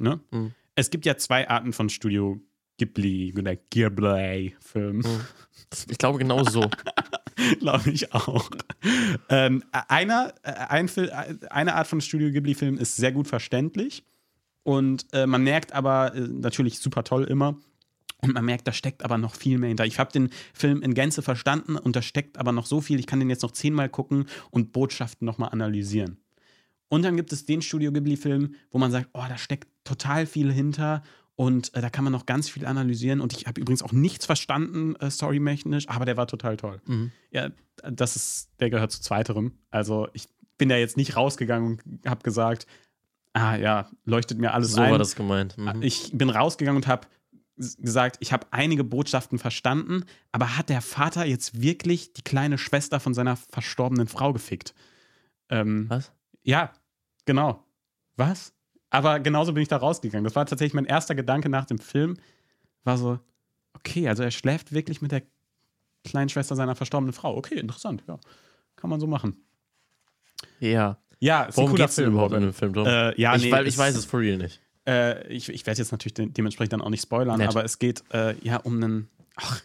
Ne? 0.00 0.20
Mhm. 0.30 0.52
es 0.74 0.90
gibt 0.90 1.04
ja 1.06 1.16
zwei 1.16 1.48
Arten 1.48 1.72
von 1.72 1.88
Studio 1.88 2.40
Ghibli 2.78 3.34
oder 3.36 3.56
Ghibli-Filmen. 3.56 4.98
Mhm. 4.98 5.20
Ich 5.90 5.98
glaube 5.98 6.18
genau 6.18 6.42
so. 6.44 6.70
Glaube 7.60 7.90
ich 7.90 8.12
auch. 8.12 8.50
Ähm, 9.28 9.62
einer, 9.70 10.34
äh, 10.42 10.50
ein 10.50 10.88
äh, 10.96 11.36
eine 11.50 11.74
Art 11.74 11.86
von 11.86 12.00
Studio 12.00 12.30
Ghibli-Film 12.30 12.78
ist 12.78 12.96
sehr 12.96 13.12
gut 13.12 13.28
verständlich. 13.28 14.02
Und 14.64 15.06
äh, 15.12 15.26
man 15.26 15.44
merkt 15.44 15.72
aber, 15.72 16.14
äh, 16.14 16.20
natürlich 16.20 16.78
super 16.78 17.04
toll 17.04 17.24
immer. 17.24 17.56
Und 18.20 18.34
man 18.34 18.44
merkt, 18.44 18.66
da 18.66 18.72
steckt 18.72 19.04
aber 19.04 19.16
noch 19.16 19.34
viel 19.34 19.58
mehr 19.58 19.68
hinter. 19.68 19.86
Ich 19.86 19.98
habe 20.00 20.10
den 20.10 20.30
Film 20.52 20.82
in 20.82 20.94
Gänze 20.94 21.22
verstanden 21.22 21.76
und 21.76 21.94
da 21.94 22.02
steckt 22.02 22.38
aber 22.38 22.50
noch 22.50 22.66
so 22.66 22.80
viel. 22.80 22.98
Ich 22.98 23.06
kann 23.06 23.20
den 23.20 23.30
jetzt 23.30 23.42
noch 23.42 23.52
zehnmal 23.52 23.88
gucken 23.88 24.26
und 24.50 24.72
Botschaften 24.72 25.24
nochmal 25.24 25.50
analysieren. 25.50 26.18
Und 26.88 27.02
dann 27.02 27.16
gibt 27.16 27.32
es 27.32 27.44
den 27.44 27.62
Studio 27.62 27.92
Ghibli-Film, 27.92 28.54
wo 28.70 28.78
man 28.78 28.90
sagt, 28.90 29.10
oh, 29.12 29.24
da 29.28 29.38
steckt 29.38 29.68
total 29.84 30.26
viel 30.26 30.52
hinter 30.52 31.02
und 31.38 31.72
äh, 31.74 31.80
da 31.80 31.88
kann 31.88 32.02
man 32.02 32.12
noch 32.12 32.26
ganz 32.26 32.50
viel 32.50 32.66
analysieren. 32.66 33.20
Und 33.20 33.32
ich 33.32 33.46
habe 33.46 33.60
übrigens 33.60 33.84
auch 33.84 33.92
nichts 33.92 34.26
verstanden, 34.26 34.96
äh, 34.96 35.08
storymechanisch, 35.08 35.88
aber 35.88 36.04
der 36.04 36.16
war 36.16 36.26
total 36.26 36.56
toll. 36.56 36.80
Mhm. 36.86 37.12
Ja, 37.30 37.50
das 37.88 38.16
ist, 38.16 38.50
der 38.58 38.70
gehört 38.70 38.90
zu 38.90 39.00
zweiterem. 39.00 39.52
Also 39.70 40.08
ich 40.14 40.26
bin 40.58 40.68
da 40.68 40.76
jetzt 40.76 40.96
nicht 40.96 41.14
rausgegangen 41.14 41.78
und 41.84 42.10
habe 42.10 42.24
gesagt, 42.24 42.66
ah 43.34 43.54
ja, 43.54 43.88
leuchtet 44.04 44.38
mir 44.38 44.52
alles 44.52 44.72
So 44.72 44.80
ein. 44.80 44.90
war 44.90 44.98
das 44.98 45.14
gemeint. 45.14 45.56
Mhm. 45.56 45.80
Ich 45.80 46.10
bin 46.12 46.28
rausgegangen 46.28 46.82
und 46.82 46.88
habe 46.88 47.06
gesagt, 47.56 48.16
ich 48.18 48.32
habe 48.32 48.48
einige 48.50 48.82
Botschaften 48.82 49.38
verstanden, 49.38 50.06
aber 50.32 50.56
hat 50.56 50.70
der 50.70 50.80
Vater 50.82 51.24
jetzt 51.24 51.62
wirklich 51.62 52.14
die 52.14 52.22
kleine 52.22 52.58
Schwester 52.58 52.98
von 52.98 53.14
seiner 53.14 53.36
verstorbenen 53.36 54.08
Frau 54.08 54.32
gefickt? 54.32 54.74
Ähm, 55.50 55.88
Was? 55.88 56.10
ja, 56.42 56.72
genau. 57.26 57.62
Was? 58.16 58.54
Aber 58.90 59.20
genauso 59.20 59.52
bin 59.52 59.62
ich 59.62 59.68
da 59.68 59.76
rausgegangen. 59.76 60.24
Das 60.24 60.34
war 60.34 60.46
tatsächlich 60.46 60.74
mein 60.74 60.86
erster 60.86 61.14
Gedanke 61.14 61.48
nach 61.48 61.66
dem 61.66 61.78
Film. 61.78 62.16
War 62.84 62.96
so, 62.96 63.18
okay, 63.74 64.08
also 64.08 64.22
er 64.22 64.30
schläft 64.30 64.72
wirklich 64.72 65.02
mit 65.02 65.12
der 65.12 65.22
kleinen 66.04 66.28
Schwester 66.30 66.56
seiner 66.56 66.74
verstorbenen 66.74 67.12
Frau. 67.12 67.36
Okay, 67.36 67.58
interessant, 67.58 68.02
ja. 68.08 68.18
Kann 68.76 68.88
man 68.90 69.00
so 69.00 69.06
machen. 69.06 69.36
Ja. 70.60 70.98
Ja, 71.20 71.44
ist 71.44 71.56
Worum 71.56 71.72
ein 71.72 71.76
denn 71.76 71.88
Film. 71.88 72.12
überhaupt 72.12 72.32
in 72.34 72.42
dem 72.42 72.52
Film 72.52 72.72
drum? 72.72 72.86
Äh, 72.86 73.20
ja, 73.20 73.34
ich, 73.34 73.42
nee, 73.42 73.50
weil, 73.52 73.66
ich 73.66 73.74
es- 73.74 73.78
weiß 73.78 73.96
es 73.96 74.04
for 74.04 74.20
real 74.20 74.36
nicht. 74.38 74.60
Äh, 74.86 75.26
ich 75.32 75.48
ich 75.48 75.66
werde 75.66 75.78
jetzt 75.78 75.90
natürlich 75.92 76.14
de 76.14 76.26
dementsprechend 76.30 76.72
dann 76.74 76.80
auch 76.80 76.88
nicht 76.90 77.02
spoilern, 77.02 77.38
Nett. 77.38 77.48
aber 77.48 77.64
es 77.64 77.78
geht 77.78 78.04
äh, 78.12 78.34
ja 78.42 78.56
um 78.58 78.76
einen. 78.76 79.08
Ach, 79.36 79.60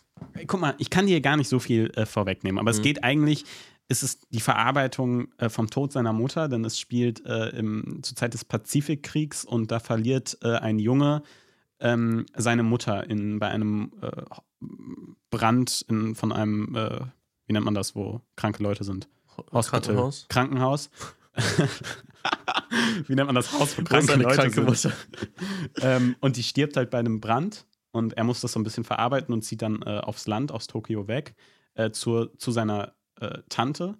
guck 0.47 0.59
mal, 0.59 0.73
ich 0.79 0.89
kann 0.89 1.05
dir 1.07 1.21
gar 1.21 1.37
nicht 1.37 1.47
so 1.47 1.59
viel 1.59 1.91
äh, 1.95 2.05
vorwegnehmen, 2.05 2.59
aber 2.59 2.71
es 2.71 2.79
Mhm. 2.79 2.83
geht 2.83 3.03
eigentlich. 3.03 3.45
Es 3.87 4.01
ist 4.01 4.27
die 4.29 4.39
Verarbeitung 4.39 5.27
äh, 5.37 5.49
vom 5.49 5.69
Tod 5.69 5.91
seiner 5.91 6.13
Mutter, 6.13 6.47
denn 6.47 6.63
es 6.65 6.79
spielt 6.79 7.25
äh, 7.25 7.49
im, 7.49 8.01
zur 8.01 8.15
Zeit 8.15 8.33
des 8.33 8.45
Pazifikkriegs 8.45 9.43
und 9.45 9.71
da 9.71 9.79
verliert 9.79 10.37
äh, 10.41 10.55
ein 10.55 10.79
Junge 10.79 11.23
ähm, 11.79 12.25
seine 12.35 12.63
Mutter 12.63 13.09
in, 13.09 13.39
bei 13.39 13.49
einem 13.49 13.91
äh, 14.01 14.23
Brand 15.29 15.85
in, 15.89 16.15
von 16.15 16.31
einem, 16.31 16.75
äh, 16.75 16.99
wie 17.45 17.53
nennt 17.53 17.65
man 17.65 17.73
das, 17.73 17.95
wo 17.95 18.21
kranke 18.35 18.63
Leute 18.63 18.83
sind? 18.83 19.09
Hospital. 19.51 19.81
Krankenhaus? 19.81 20.25
Krankenhaus. 20.29 20.89
wie 23.07 23.15
nennt 23.15 23.27
man 23.27 23.35
das 23.35 23.51
Haus, 23.51 23.77
wo 23.77 23.83
kranke 23.83 24.15
Leute 24.15 24.35
kranke 24.35 24.53
sind? 24.53 24.65
Mutter? 24.65 24.93
ähm, 25.81 26.15
und 26.21 26.37
die 26.37 26.43
stirbt 26.43 26.77
halt 26.77 26.89
bei 26.89 26.99
einem 26.99 27.19
Brand 27.19 27.65
und 27.91 28.13
er 28.13 28.23
muss 28.23 28.41
das 28.41 28.53
so 28.53 28.59
ein 28.59 28.63
bisschen 28.63 28.83
verarbeiten 28.85 29.33
und 29.33 29.41
zieht 29.41 29.61
dann 29.61 29.81
äh, 29.81 29.99
aufs 29.99 30.27
Land, 30.27 30.51
aus 30.51 30.67
Tokio 30.67 31.07
weg, 31.07 31.35
äh, 31.73 31.91
zur, 31.91 32.37
zu 32.37 32.51
seiner 32.51 32.93
äh, 33.19 33.39
Tante 33.49 33.97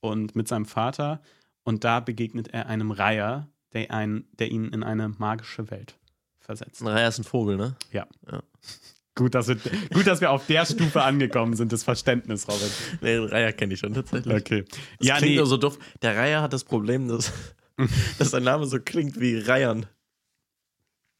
und 0.00 0.36
mit 0.36 0.48
seinem 0.48 0.66
Vater. 0.66 1.22
Und 1.64 1.84
da 1.84 2.00
begegnet 2.00 2.48
er 2.48 2.66
einem 2.66 2.90
Reiher, 2.90 3.48
der, 3.72 3.90
ein, 3.90 4.26
der 4.38 4.50
ihn 4.50 4.68
in 4.68 4.82
eine 4.82 5.08
magische 5.08 5.70
Welt 5.70 5.98
versetzt. 6.38 6.82
Ein 6.82 6.88
Reiher 6.88 7.08
ist 7.08 7.18
ein 7.18 7.24
Vogel, 7.24 7.56
ne? 7.56 7.76
Gut 9.16 9.34
dass, 9.36 9.46
wir, 9.46 9.56
gut, 9.92 10.08
dass 10.08 10.20
wir 10.20 10.32
auf 10.32 10.46
der 10.48 10.66
Stufe 10.66 11.00
angekommen 11.02 11.54
sind, 11.54 11.72
das 11.72 11.84
Verständnis, 11.84 12.48
Robin. 12.48 12.68
Nee, 13.00 13.14
den 13.14 13.24
Reiher 13.26 13.52
kenne 13.52 13.74
ich 13.74 13.78
schon 13.80 13.94
tatsächlich. 13.94 14.34
Okay. 14.34 14.64
Das 14.98 15.06
ja, 15.06 15.16
klingt 15.18 15.30
nee, 15.30 15.36
nur 15.36 15.46
so 15.46 15.56
doof. 15.56 15.78
Der 16.02 16.16
Reiher 16.16 16.42
hat 16.42 16.52
das 16.52 16.64
Problem, 16.64 17.06
dass, 17.06 17.32
dass 18.18 18.30
sein 18.30 18.42
Name 18.42 18.66
so 18.66 18.80
klingt 18.80 19.20
wie 19.20 19.38
Reihern. 19.38 19.86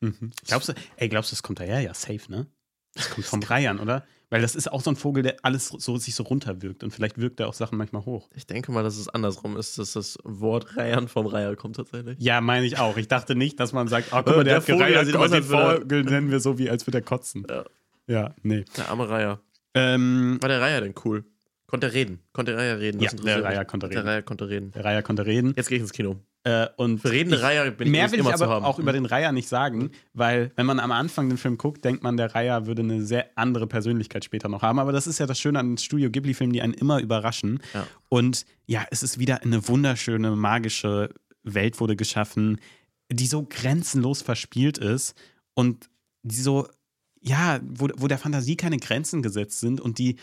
Mhm. 0.01 0.33
Glaubst 0.45 0.71
du, 0.71 0.73
ey, 0.97 1.09
glaubst 1.09 1.31
du, 1.31 1.37
das 1.37 1.45
kommt 1.45 1.61
daher? 1.61 1.81
Ja, 1.81 1.95
safe, 1.95 2.29
ne? 2.29 2.49
Das 2.95 3.11
kommt 3.11 3.27
vom 3.27 3.43
Reihern, 3.45 3.79
oder? 3.79 4.05
Weil 4.35 4.43
das 4.43 4.57
ist 4.57 4.73
auch 4.73 4.81
so 4.81 4.91
ein 4.91 4.97
Vogel, 4.97 5.23
der 5.23 5.37
alles 5.43 5.69
so, 5.69 5.97
sich 5.97 6.13
so 6.17 6.25
runterwirkt 6.25 6.83
und 6.83 6.91
vielleicht 6.91 7.19
wirkt 7.19 7.39
er 7.39 7.47
auch 7.47 7.55
Sachen 7.55 7.79
manchmal 7.79 8.05
hoch. 8.05 8.29
Ich 8.35 8.49
denke 8.49 8.73
mal, 8.73 8.83
dass 8.83 8.97
es 8.99 9.09
andersrum 9.09 9.57
ist, 9.57 9.79
dass 9.79 9.93
das 9.93 10.19
Wort 10.25 10.77
Reihern 10.77 11.07
vom 11.07 11.27
Reiher 11.27 11.55
kommt 11.55 11.77
tatsächlich. 11.77 12.19
Ja, 12.19 12.41
meine 12.41 12.67
ich 12.67 12.77
auch. 12.81 12.97
Ich 12.97 13.07
dachte 13.07 13.37
nicht, 13.37 13.61
dass 13.61 13.73
man 13.73 13.87
sagt, 13.87 14.09
oh, 14.11 14.17
guck 14.25 14.27
Äh, 14.27 14.31
mal, 14.31 14.35
der, 14.39 14.45
der 14.45 14.57
hat 14.57 14.63
Vogel, 14.65 14.79
gereiert, 14.79 14.97
der 14.97 15.05
sieht 15.05 15.15
guck 15.15 15.21
mal, 15.31 15.39
aus, 15.39 15.79
den 15.79 15.81
Vogel 15.83 16.03
nennen 16.03 16.31
wir 16.33 16.41
so, 16.41 16.59
wie 16.59 16.69
als 16.69 16.85
würde 16.85 16.99
er 16.99 17.03
kotzen. 17.03 17.47
Ja. 17.49 17.65
Ja, 18.09 18.35
nee. 18.43 18.65
Der 18.77 18.89
arme 18.91 19.09
Reiher. 19.09 19.39
Ähm, 19.73 20.39
War 20.41 20.49
der 20.49 20.61
Reiher 20.61 20.81
denn 20.81 20.95
cool? 21.05 21.25
Konnte 21.69 21.87
er 21.87 21.93
reden? 21.95 22.19
Konnte 22.33 22.51
der 22.53 22.61
Reiher 22.61 22.81
reden? 22.81 23.01
Ja, 23.01 23.11
Das 23.13 23.21
der 23.21 23.45
Reiher 23.45 23.65
konnte 23.65 23.89
Der 23.89 23.99
reden. 23.99 24.09
Reiher 24.09 24.23
konnte 24.23 24.49
reden. 24.49 24.73
der 24.73 24.85
Reiher 24.85 25.03
konnte 25.05 25.27
reden. 25.27 25.53
Jetzt 25.57 25.69
gehe 25.69 25.77
ich 25.77 25.83
ins 25.83 25.93
Kino. 25.93 26.17
Äh, 26.45 26.67
und 26.77 26.99
Für 27.01 27.11
redende 27.11 27.41
Reiher 27.43 27.71
bin 27.71 27.87
ich 27.87 27.93
Mehr 27.93 28.13
will 28.13 28.21
ich 28.21 28.27
aber 28.27 28.65
auch 28.65 28.79
über 28.79 28.93
Mhm. 28.93 28.97
den 28.97 29.07
Reiher 29.07 29.33
nicht 29.33 29.49
sagen, 29.49 29.91
weil 30.13 30.53
wenn 30.57 30.67
man 30.67 30.79
am 30.79 30.93
Anfang 30.93 31.29
den 31.31 31.39
Film 31.39 31.57
guckt, 31.57 31.85
denkt 31.85 32.03
man, 32.03 32.19
der 32.19 32.35
Reiher 32.35 32.67
würde 32.67 32.83
eine 32.83 33.03
sehr 33.03 33.31
andere 33.35 33.67
Persönlichkeit 33.67 34.25
später 34.27 34.51
noch 34.51 34.61
haben. 34.61 34.79
Aber 34.79 34.93
das 34.93 35.07
ist 35.07 35.19
ja 35.19 35.27
das 35.27 35.41
Schöne 35.41 35.59
an 35.59 35.71
den 35.71 35.79
Studio 35.79 36.11
Ghibli-Filmen, 36.11 36.53
die 36.53 36.61
einen 36.61 36.75
immer 36.75 37.01
überraschen. 37.01 37.61
Ja. 37.73 37.87
Und 38.11 38.45
ja, 38.67 38.85
es 38.91 39.03
ist 39.03 39.19
wieder 39.19 39.43
eine 39.43 39.67
wunderschöne, 39.67 40.33
magische 40.37 41.15
Welt 41.45 41.81
wurde 41.81 41.97
geschaffen, 41.97 42.61
die 43.11 43.27
so 43.27 43.47
grenzenlos 43.49 44.21
verspielt 44.21 44.77
ist 44.77 45.15
und 45.55 45.89
die 46.23 46.37
so, 46.37 46.69
ja, 47.23 47.59
wo, 47.63 47.89
wo 47.97 48.07
der 48.07 48.19
Fantasie 48.19 48.57
keine 48.57 48.77
Grenzen 48.77 49.23
gesetzt 49.23 49.61
sind 49.61 49.81
und 49.81 49.99
die 49.99 50.17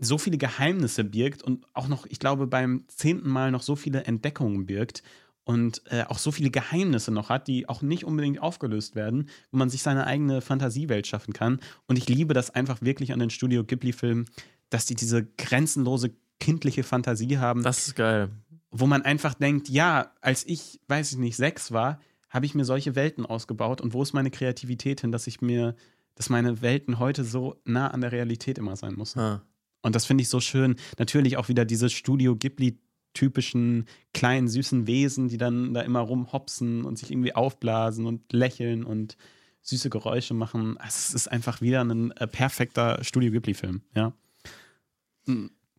so 0.00 0.18
viele 0.18 0.38
Geheimnisse 0.38 1.04
birgt 1.04 1.42
und 1.42 1.66
auch 1.74 1.86
noch, 1.88 2.06
ich 2.06 2.18
glaube, 2.18 2.46
beim 2.46 2.84
zehnten 2.88 3.28
Mal 3.28 3.50
noch 3.50 3.62
so 3.62 3.76
viele 3.76 4.04
Entdeckungen 4.04 4.66
birgt 4.66 5.02
und 5.44 5.82
äh, 5.90 6.04
auch 6.04 6.18
so 6.18 6.32
viele 6.32 6.50
Geheimnisse 6.50 7.10
noch 7.10 7.28
hat, 7.28 7.48
die 7.48 7.68
auch 7.68 7.82
nicht 7.82 8.04
unbedingt 8.04 8.40
aufgelöst 8.40 8.94
werden, 8.94 9.28
wo 9.50 9.58
man 9.58 9.68
sich 9.68 9.82
seine 9.82 10.06
eigene 10.06 10.40
Fantasiewelt 10.40 11.06
schaffen 11.06 11.34
kann. 11.34 11.60
Und 11.86 11.98
ich 11.98 12.08
liebe 12.08 12.34
das 12.34 12.50
einfach 12.50 12.80
wirklich 12.82 13.12
an 13.12 13.18
den 13.18 13.30
Studio 13.30 13.64
Ghibli-Filmen, 13.64 14.26
dass 14.70 14.86
die 14.86 14.94
diese 14.94 15.24
grenzenlose 15.24 16.12
kindliche 16.38 16.82
Fantasie 16.82 17.38
haben. 17.38 17.62
Das 17.62 17.86
ist 17.88 17.96
geil. 17.96 18.30
wo 18.70 18.86
man 18.86 19.02
einfach 19.02 19.34
denkt, 19.34 19.68
ja, 19.68 20.12
als 20.20 20.46
ich, 20.46 20.80
weiß 20.86 21.12
ich 21.12 21.18
nicht, 21.18 21.36
sechs 21.36 21.72
war, 21.72 22.00
habe 22.30 22.46
ich 22.46 22.54
mir 22.54 22.64
solche 22.64 22.94
Welten 22.94 23.26
ausgebaut 23.26 23.80
und 23.80 23.92
wo 23.92 24.02
ist 24.02 24.12
meine 24.12 24.30
Kreativität 24.30 25.00
hin, 25.00 25.10
dass 25.10 25.26
ich 25.26 25.40
mir, 25.40 25.74
dass 26.14 26.30
meine 26.30 26.62
Welten 26.62 27.00
heute 27.00 27.24
so 27.24 27.56
nah 27.64 27.88
an 27.88 28.00
der 28.00 28.12
Realität 28.12 28.58
immer 28.58 28.76
sein 28.76 28.94
müssen. 28.94 29.18
Ah. 29.18 29.42
Und 29.82 29.94
das 29.94 30.06
finde 30.06 30.22
ich 30.22 30.28
so 30.28 30.40
schön. 30.40 30.76
Natürlich 30.98 31.36
auch 31.36 31.48
wieder 31.48 31.64
diese 31.64 31.88
Studio 31.88 32.36
Ghibli-typischen 32.36 33.86
kleinen, 34.12 34.48
süßen 34.48 34.86
Wesen, 34.86 35.28
die 35.28 35.38
dann 35.38 35.74
da 35.74 35.80
immer 35.82 36.00
rumhopsen 36.00 36.84
und 36.84 36.98
sich 36.98 37.10
irgendwie 37.10 37.34
aufblasen 37.34 38.06
und 38.06 38.32
lächeln 38.32 38.84
und 38.84 39.16
süße 39.62 39.90
Geräusche 39.90 40.34
machen. 40.34 40.78
Es 40.86 41.14
ist 41.14 41.28
einfach 41.28 41.60
wieder 41.60 41.82
ein 41.84 42.10
äh, 42.12 42.26
perfekter 42.26 43.02
Studio 43.04 43.30
Ghibli-Film, 43.32 43.82
ja. 43.94 44.12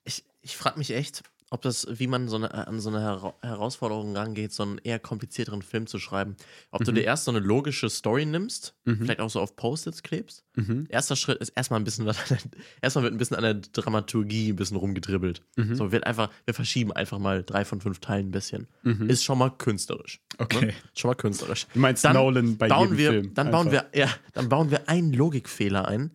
Ich, 0.04 0.24
ich 0.42 0.56
frage 0.56 0.78
mich 0.78 0.92
echt, 0.92 1.24
ob 1.54 1.62
das, 1.62 1.86
wie 1.92 2.08
man 2.08 2.28
so 2.30 2.38
eine, 2.38 2.54
an 2.68 2.80
so 2.80 2.90
eine 2.90 3.02
Hera 3.02 3.36
Herausforderung 3.44 4.16
rangeht, 4.16 4.54
so 4.54 4.64
einen 4.64 4.78
eher 4.80 5.00
komplizierteren 5.00 5.62
Film 5.62 5.86
zu 5.86 6.00
schreiben. 6.00 6.36
Ob 6.72 6.84
du 6.86 6.92
dir 6.94 7.04
erst 7.04 7.26
so 7.26 7.32
eine 7.32 7.40
logische 7.42 7.90
Story 7.90 8.26
nimmst, 8.26 8.74
vielleicht 8.86 9.20
auch 9.20 9.30
so 9.30 9.40
auf 9.42 9.56
Post-its 9.56 10.02
klebst. 10.02 10.44
Mhm. 10.56 10.86
Erster 10.90 11.16
Schritt 11.16 11.38
ist 11.40 11.50
erstmal 11.50 11.80
ein 11.80 11.84
bisschen, 11.84 12.06
was- 12.06 12.18
erstmal 12.82 13.04
wird 13.04 13.14
ein 13.14 13.18
bisschen 13.18 13.36
an 13.38 13.44
der 13.44 13.54
Dramaturgie 13.56 14.50
ein 14.52 14.56
bisschen 14.56 14.78
rumgedribbelt. 14.78 15.44
Mhm. 15.58 15.76
So 15.76 15.92
wird 15.92 16.06
einfach, 16.08 16.30
wir 16.46 16.54
verschieben 16.54 16.92
einfach 16.94 17.20
mal 17.20 17.44
drei 17.44 17.66
von 17.66 17.82
fünf 17.82 18.00
Teilen 18.00 18.30
ein 18.30 18.32
bisschen. 18.32 18.68
Ist 19.08 19.24
schon 19.24 19.38
mal 19.38 19.50
künstlerisch. 19.52 20.20
Mhm. 20.40 20.44
Okay. 20.46 20.66
Ne? 20.68 20.74
Schon 20.96 21.10
mal 21.10 21.16
künstlerisch. 21.16 21.68
Du 21.74 21.80
meinst 21.80 22.04
Dann 22.06 22.14
Nolan 22.16 22.58
bei 22.58 22.68
bauen 22.70 22.84
jedem 22.90 22.98
wir, 22.98 23.10
Film. 23.12 23.34
Dann 23.34 23.52
bauen 23.52 23.68
einfach. 23.68 23.86
wir, 23.92 24.00
ja, 24.00 24.10
dann 24.34 24.48
bauen 24.50 24.72
wir 24.72 24.88
einen 24.90 25.12
Logikfehler 25.14 25.88
ein, 25.88 26.12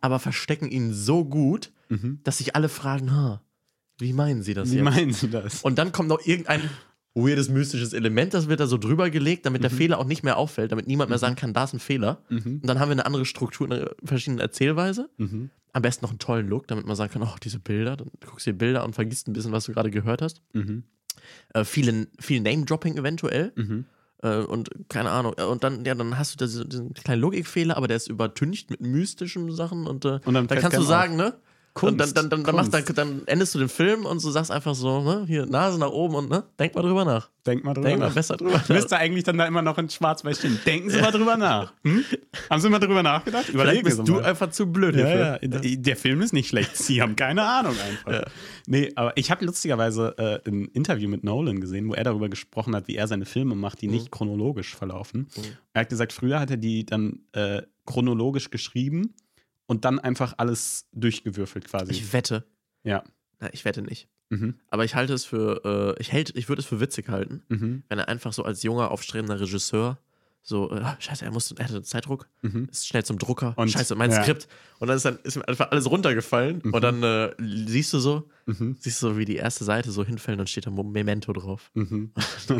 aber 0.00 0.18
verstecken 0.18 0.68
ihn 0.68 0.92
so 0.92 1.24
gut, 1.24 1.70
dass 2.24 2.38
sich 2.38 2.54
alle 2.56 2.68
fragen, 2.68 3.12
ha, 3.12 3.40
wie 4.00 4.12
meinen 4.12 4.42
sie 4.42 4.54
das 4.54 4.70
Wie 4.70 4.76
jetzt? 4.76 4.84
meinen 4.84 5.12
Sie 5.12 5.28
das? 5.28 5.62
Und 5.62 5.78
dann 5.78 5.92
kommt 5.92 6.08
noch 6.08 6.24
irgendein 6.26 6.62
weirdes 7.14 7.48
mystisches 7.48 7.92
Element, 7.92 8.34
das 8.34 8.48
wird 8.48 8.60
da 8.60 8.66
so 8.66 8.78
drüber 8.78 9.10
gelegt, 9.10 9.44
damit 9.46 9.60
Mhm. 9.60 9.68
der 9.68 9.70
Fehler 9.70 9.98
auch 9.98 10.04
nicht 10.06 10.22
mehr 10.22 10.36
auffällt, 10.36 10.70
damit 10.72 10.86
niemand 10.86 11.10
mehr 11.10 11.18
sagen 11.18 11.34
kann, 11.36 11.52
da 11.52 11.64
ist 11.64 11.72
ein 11.74 11.80
Fehler. 11.80 12.22
Und 12.30 12.64
dann 12.66 12.78
haben 12.78 12.88
wir 12.88 12.92
eine 12.92 13.06
andere 13.06 13.24
Struktur, 13.24 13.66
eine 13.70 13.90
verschiedene 14.04 14.40
Erzählweise. 14.42 15.10
Mhm. 15.18 15.50
Am 15.72 15.82
besten 15.82 16.04
noch 16.04 16.10
einen 16.10 16.18
tollen 16.20 16.48
Look, 16.48 16.66
damit 16.68 16.86
man 16.86 16.96
sagen 16.96 17.12
kann, 17.12 17.22
oh, 17.22 17.34
diese 17.42 17.58
Bilder, 17.58 17.96
dann 17.96 18.10
guckst 18.24 18.46
du 18.46 18.52
dir 18.52 18.58
Bilder 18.58 18.84
und 18.84 18.94
vergisst 18.94 19.28
ein 19.28 19.32
bisschen, 19.32 19.52
was 19.52 19.64
du 19.64 19.72
gerade 19.72 19.90
gehört 19.90 20.22
hast. 20.22 20.40
Mhm. 20.52 20.84
Äh, 21.54 21.64
viel, 21.64 22.08
viel 22.18 22.40
Name-Dropping 22.40 22.96
eventuell. 22.96 23.52
Mhm. 23.56 23.84
Äh, 24.22 24.36
und 24.38 24.70
keine 24.88 25.10
Ahnung. 25.10 25.34
Äh, 25.36 25.44
Und 25.44 25.64
dann, 25.64 25.84
ja, 25.84 25.94
dann 25.94 26.16
hast 26.18 26.34
du 26.34 26.36
da 26.38 26.46
diesen, 26.46 26.68
diesen 26.68 26.94
kleinen 26.94 27.20
Logikfehler, 27.22 27.76
aber 27.76 27.88
der 27.88 27.96
ist 27.96 28.08
übertüncht 28.08 28.70
mit 28.70 28.80
mystischen 28.80 29.50
Sachen 29.52 29.86
und, 29.86 30.04
äh, 30.04 30.20
Und 30.24 30.34
dann 30.34 30.46
da 30.46 30.54
fällt 30.54 30.62
kannst 30.62 30.78
du 30.78 30.82
sagen, 30.82 31.16
ne? 31.16 31.34
Und 31.72 31.98
dann, 31.98 31.98
Kunst, 31.98 32.16
dann, 32.16 32.30
dann, 32.30 32.42
dann, 32.44 32.54
machst, 32.56 32.74
dann, 32.74 32.84
Kunst. 32.84 32.98
dann 32.98 33.22
endest 33.26 33.54
du 33.54 33.58
den 33.60 33.68
Film 33.68 34.04
und 34.04 34.22
du 34.22 34.30
sagst 34.30 34.50
einfach 34.50 34.74
so, 34.74 35.02
ne, 35.02 35.24
hier, 35.26 35.46
Nase 35.46 35.78
nach 35.78 35.90
oben 35.90 36.16
und 36.16 36.28
ne, 36.28 36.42
denk 36.58 36.74
mal 36.74 36.82
drüber 36.82 37.04
nach. 37.04 37.30
Denk 37.46 37.64
mal 37.64 37.72
drüber 37.72 37.88
Denk 37.88 38.00
mal 38.00 38.08
nach. 38.08 38.14
besser 38.14 38.36
drüber 38.36 38.52
nach. 38.54 38.68
Müsste 38.68 38.96
eigentlich 38.98 39.24
dann 39.24 39.38
da 39.38 39.46
immer 39.46 39.62
noch 39.62 39.78
in 39.78 39.88
Schwarz-Weiß 39.88 40.38
stehen. 40.38 40.58
Denken 40.66 40.90
Sie 40.90 41.00
mal 41.00 41.10
drüber 41.12 41.36
nach. 41.36 41.72
Hm? 41.84 42.04
Haben 42.50 42.60
Sie 42.60 42.68
mal 42.68 42.80
drüber 42.80 43.02
nachgedacht? 43.02 43.44
Vielleicht 43.44 43.54
Überlegen 43.54 43.84
bist 43.84 43.96
Sie 43.98 44.04
du 44.04 44.14
mal. 44.14 44.24
einfach 44.24 44.50
zu 44.50 44.66
blöd 44.66 44.94
Ja, 44.96 45.06
hierfür. 45.06 45.60
ja, 45.70 45.76
der 45.76 45.96
Film 45.96 46.20
ist 46.20 46.32
nicht 46.32 46.48
schlecht. 46.48 46.76
Sie 46.76 47.00
haben 47.00 47.16
keine 47.16 47.42
Ahnung 47.44 47.74
einfach. 47.78 48.30
Nee, 48.66 48.92
aber 48.96 49.16
ich 49.16 49.30
habe 49.30 49.44
lustigerweise 49.46 50.14
äh, 50.18 50.50
ein 50.50 50.66
Interview 50.66 51.08
mit 51.08 51.24
Nolan 51.24 51.60
gesehen, 51.60 51.88
wo 51.88 51.94
er 51.94 52.04
darüber 52.04 52.28
gesprochen 52.28 52.74
hat, 52.76 52.88
wie 52.88 52.96
er 52.96 53.06
seine 53.08 53.24
Filme 53.26 53.54
macht, 53.54 53.80
die 53.80 53.86
Mhm. 53.86 53.94
nicht 53.94 54.10
chronologisch 54.10 54.74
verlaufen. 54.76 55.28
Er 55.72 55.82
hat 55.82 55.88
gesagt, 55.88 56.12
früher 56.12 56.40
hat 56.40 56.50
er 56.50 56.56
die 56.58 56.84
dann 56.84 57.20
äh, 57.32 57.62
chronologisch 57.86 58.50
geschrieben 58.50 59.14
und 59.70 59.84
dann 59.84 60.00
einfach 60.00 60.34
alles 60.38 60.86
durchgewürfelt 60.92 61.68
quasi. 61.68 61.92
Ich 61.92 62.12
wette. 62.12 62.44
ja. 62.82 63.04
Na, 63.38 63.48
ich 63.54 63.64
wette 63.64 63.82
nicht. 63.82 64.08
Mhm. 64.30 64.54
Aber 64.68 64.84
ich 64.84 64.94
halte 64.96 65.14
es 65.14 65.24
für, 65.24 65.94
äh, 65.96 66.00
ich, 66.00 66.10
hält, 66.12 66.36
ich 66.36 66.48
würde 66.48 66.60
es 66.60 66.66
für 66.66 66.78
witzig 66.80 67.08
halten, 67.08 67.42
Mhm. 67.48 67.84
wenn 67.88 67.98
er 67.98 68.08
einfach 68.08 68.32
so 68.32 68.42
als 68.44 68.62
junger, 68.64 68.90
aufstrebender 68.90 69.40
Regisseur 69.40 69.98
so, 70.42 70.70
äh, 70.72 70.82
scheiße, 70.98 71.24
er, 71.24 71.30
musste, 71.32 71.54
er 71.58 71.66
hatte 71.68 71.82
Zeitdruck, 71.82 72.26
Mhm. 72.42 72.68
ist 72.70 72.86
schnell 72.88 73.04
zum 73.04 73.18
Drucker, 73.18 73.52
Und- 73.56 73.70
scheiße, 73.70 73.94
mein 73.94 74.10
ja. 74.10 74.22
Skript. 74.22 74.48
Und 74.78 74.88
dann 74.88 74.96
ist, 74.96 75.04
dann 75.04 75.18
ist 75.22 75.36
ihm 75.36 75.42
einfach 75.46 75.70
alles 75.70 75.88
runtergefallen 75.90 76.60
und 76.62 76.80
dann 76.82 77.02
äh, 77.02 77.30
siehst 77.66 77.92
du 77.92 77.98
so, 77.98 78.28
Mhm. 78.46 78.76
siehst 78.80 79.02
du 79.02 79.08
so, 79.10 79.18
wie 79.18 79.24
die 79.26 79.36
erste 79.36 79.64
Seite 79.64 79.90
so 79.90 80.02
hinfällt 80.04 80.34
und 80.34 80.38
dann 80.38 80.46
steht 80.46 80.66
da 80.66 80.70
Memento 80.70 81.32
drauf. 81.32 81.70
Mhm. 81.74 82.12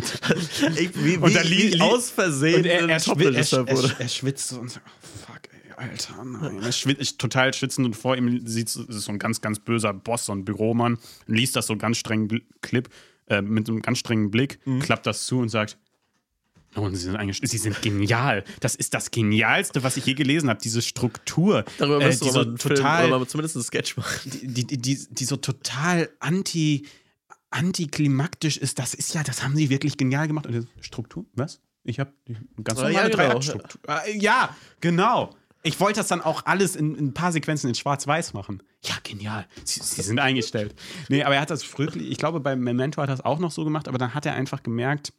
Ich, 0.76 0.90
wie, 1.04 1.16
Und 1.16 1.34
dann 1.34 1.46
li- 1.46 1.68
li- 1.70 1.80
aus 1.80 2.10
Versehen 2.10 2.56
Und 2.60 2.66
er, 2.66 2.80
er, 2.80 2.88
er, 2.88 3.66
er, 3.68 4.00
er 4.00 4.08
schwitzt 4.08 4.48
so 4.48 4.60
und 4.60 4.70
so, 4.70 4.80
oh, 4.80 5.06
fuck, 5.26 5.40
ey, 5.52 5.59
Alter, 5.80 6.24
nein. 6.24 6.62
Er 6.62 6.72
schwitzt 6.72 7.18
total 7.18 7.52
schwitzend 7.54 7.86
und 7.86 7.94
vor 7.96 8.16
ihm 8.16 8.46
sieht 8.46 8.68
so 8.68 9.10
ein 9.12 9.18
ganz, 9.18 9.40
ganz 9.40 9.58
böser 9.60 9.92
Boss, 9.94 10.26
so 10.26 10.32
ein 10.32 10.44
Büromann, 10.44 10.98
liest 11.26 11.56
das 11.56 11.66
so 11.66 11.76
ganz 11.76 11.96
streng 11.96 12.26
Bl- 12.28 12.42
Clip, 12.60 12.88
äh, 13.28 13.40
mit 13.42 13.68
einem 13.68 13.80
ganz 13.82 13.98
strengen 13.98 14.30
Blick, 14.30 14.58
Mhm. 14.66 14.80
klappt 14.80 15.06
das 15.06 15.26
zu 15.26 15.38
und 15.38 15.48
sagt, 15.48 15.78
Oh, 16.76 16.82
und 16.82 16.94
sie 16.94 17.02
sind, 17.10 17.18
sie 17.48 17.58
sind 17.58 17.82
genial. 17.82 18.44
Das 18.60 18.76
ist 18.76 18.94
das 18.94 19.10
Genialste, 19.10 19.82
was 19.82 19.96
ich 19.96 20.06
je 20.06 20.14
gelesen 20.14 20.48
habe. 20.48 20.60
Diese 20.62 20.82
Struktur. 20.82 21.64
Darüber 21.78 22.00
äh, 22.00 22.10
die 22.10 22.14
so 22.14 22.30
Film 22.30 22.56
total, 22.58 23.08
mal 23.08 23.26
zumindest 23.26 23.56
einen 23.56 23.64
Sketch 23.64 23.96
machen. 23.96 24.30
die, 24.44 24.64
die, 24.64 24.78
die, 24.78 25.06
die 25.10 25.24
so 25.24 25.34
total 25.34 26.08
anti, 26.20 26.86
antiklimaktisch 27.50 28.56
ist, 28.56 28.78
das 28.78 28.94
ist 28.94 29.14
ja, 29.14 29.22
das 29.24 29.42
haben 29.42 29.56
sie 29.56 29.68
wirklich 29.70 29.96
genial 29.96 30.28
gemacht. 30.28 30.46
Und 30.46 30.68
Struktur? 30.80 31.26
Was? 31.34 31.60
Ich 31.82 31.98
habe 31.98 32.12
ganz 32.62 32.78
Ja, 32.78 32.86
normale 32.88 33.08
ja, 33.10 33.16
drei 33.16 33.24
genau. 33.24 33.36
Aktstruktur. 33.36 33.80
Äh, 34.06 34.16
Ja, 34.18 34.56
genau. 34.80 35.34
Ich 35.62 35.78
wollte 35.78 36.00
das 36.00 36.08
dann 36.08 36.22
auch 36.22 36.46
alles 36.46 36.74
in, 36.74 36.94
in 36.94 37.08
ein 37.08 37.14
paar 37.14 37.32
Sequenzen 37.32 37.68
in 37.68 37.74
Schwarz-Weiß 37.74 38.32
machen. 38.32 38.62
Ja, 38.82 38.94
genial. 39.02 39.46
Sie, 39.64 39.80
sie 39.80 40.02
sind 40.02 40.18
eingestellt. 40.18 40.74
Nee, 41.08 41.22
aber 41.22 41.34
er 41.34 41.42
hat 41.42 41.50
das 41.50 41.62
früher, 41.62 41.94
ich 41.96 42.16
glaube, 42.16 42.40
bei 42.40 42.56
Memento 42.56 43.02
hat 43.02 43.10
er 43.10 43.16
das 43.16 43.24
auch 43.24 43.38
noch 43.38 43.50
so 43.50 43.64
gemacht, 43.64 43.86
aber 43.86 43.98
dann 43.98 44.14
hat 44.14 44.24
er 44.24 44.34
einfach 44.34 44.62
gemerkt, 44.62 45.12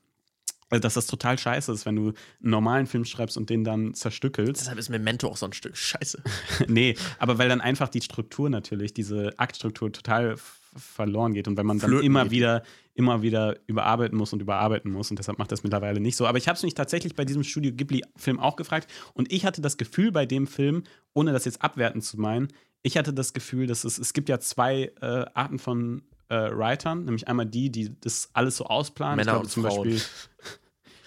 äh, 0.72 0.80
dass 0.80 0.96
das 0.96 1.06
total 1.06 1.38
scheiße 1.38 1.72
ist, 1.72 1.86
wenn 1.86 1.96
du 1.96 2.08
einen 2.08 2.16
normalen 2.40 2.88
Film 2.88 3.06
schreibst 3.06 3.38
und 3.38 3.52
den 3.52 3.64
dann 3.64 3.94
zerstückelst. 3.94 4.62
Deshalb 4.62 4.80
ist 4.80 4.90
Memento 4.90 5.28
auch 5.28 5.38
so 5.38 5.46
ein 5.46 5.54
Stück 5.54 5.78
Scheiße. 5.78 6.24
nee, 6.68 6.96
aber 7.20 7.38
weil 7.38 7.50
dann 7.50 7.62
einfach 7.62 7.90
die 7.90 8.02
Struktur 8.02 8.50
natürlich, 8.50 8.94
diese 8.94 9.34
Aktstruktur 9.38 9.92
total 9.92 10.38
verloren 10.76 11.34
geht 11.34 11.48
und 11.48 11.58
wenn 11.58 11.66
man 11.66 11.80
dann 11.80 11.90
Flöten 11.90 12.06
immer 12.06 12.24
geht. 12.24 12.32
wieder, 12.32 12.64
immer 12.94 13.22
wieder 13.22 13.58
überarbeiten 13.68 14.18
muss 14.18 14.34
und 14.34 14.42
überarbeiten 14.42 14.92
muss 14.92 15.10
und 15.10 15.20
deshalb 15.20 15.38
macht 15.38 15.52
das 15.52 15.64
mittlerweile 15.64 16.00
nicht 16.00 16.16
so. 16.16 16.28
Aber 16.28 16.38
ich 16.38 16.48
habe 16.48 16.58
es 16.58 16.64
mich 16.64 16.74
tatsächlich 16.74 17.16
bei 17.16 17.26
diesem 17.26 17.44
Studio 17.44 17.72
Ghibli-Film 17.74 18.40
auch 18.40 18.56
gefragt 18.56 18.90
und 19.14 19.32
ich 19.32 19.46
hatte 19.46 19.62
das 19.62 19.78
Gefühl 19.78 20.12
bei 20.12 20.26
dem 20.26 20.48
Film, 20.48 20.84
ohne 21.14 21.34
das 21.34 21.46
jetzt 21.46 21.62
abwertend 21.62 22.04
zu 22.04 22.20
meinen, 22.20 22.48
ich 22.84 22.98
hatte 22.98 23.14
das 23.14 23.34
Gefühl, 23.34 23.68
dass 23.68 23.84
es, 23.84 23.98
es 23.98 24.14
gibt 24.14 24.30
ja 24.30 24.40
zwei 24.40 24.92
äh, 25.02 25.26
Arten 25.34 25.60
von 25.60 26.04
äh, 26.30 26.50
Writern, 26.52 27.06
nämlich 27.06 27.28
einmal 27.28 27.46
die, 27.46 27.70
die 27.72 28.00
das 28.00 28.30
alles 28.34 28.58
so 28.58 28.66
ausplanen. 28.66 29.18
Männer 29.18 29.32
ich 29.32 29.34
glaube, 29.34 29.46
und 29.46 29.50
zum 29.52 29.64
Frauen. 29.64 29.90
Beispiel, 29.90 29.96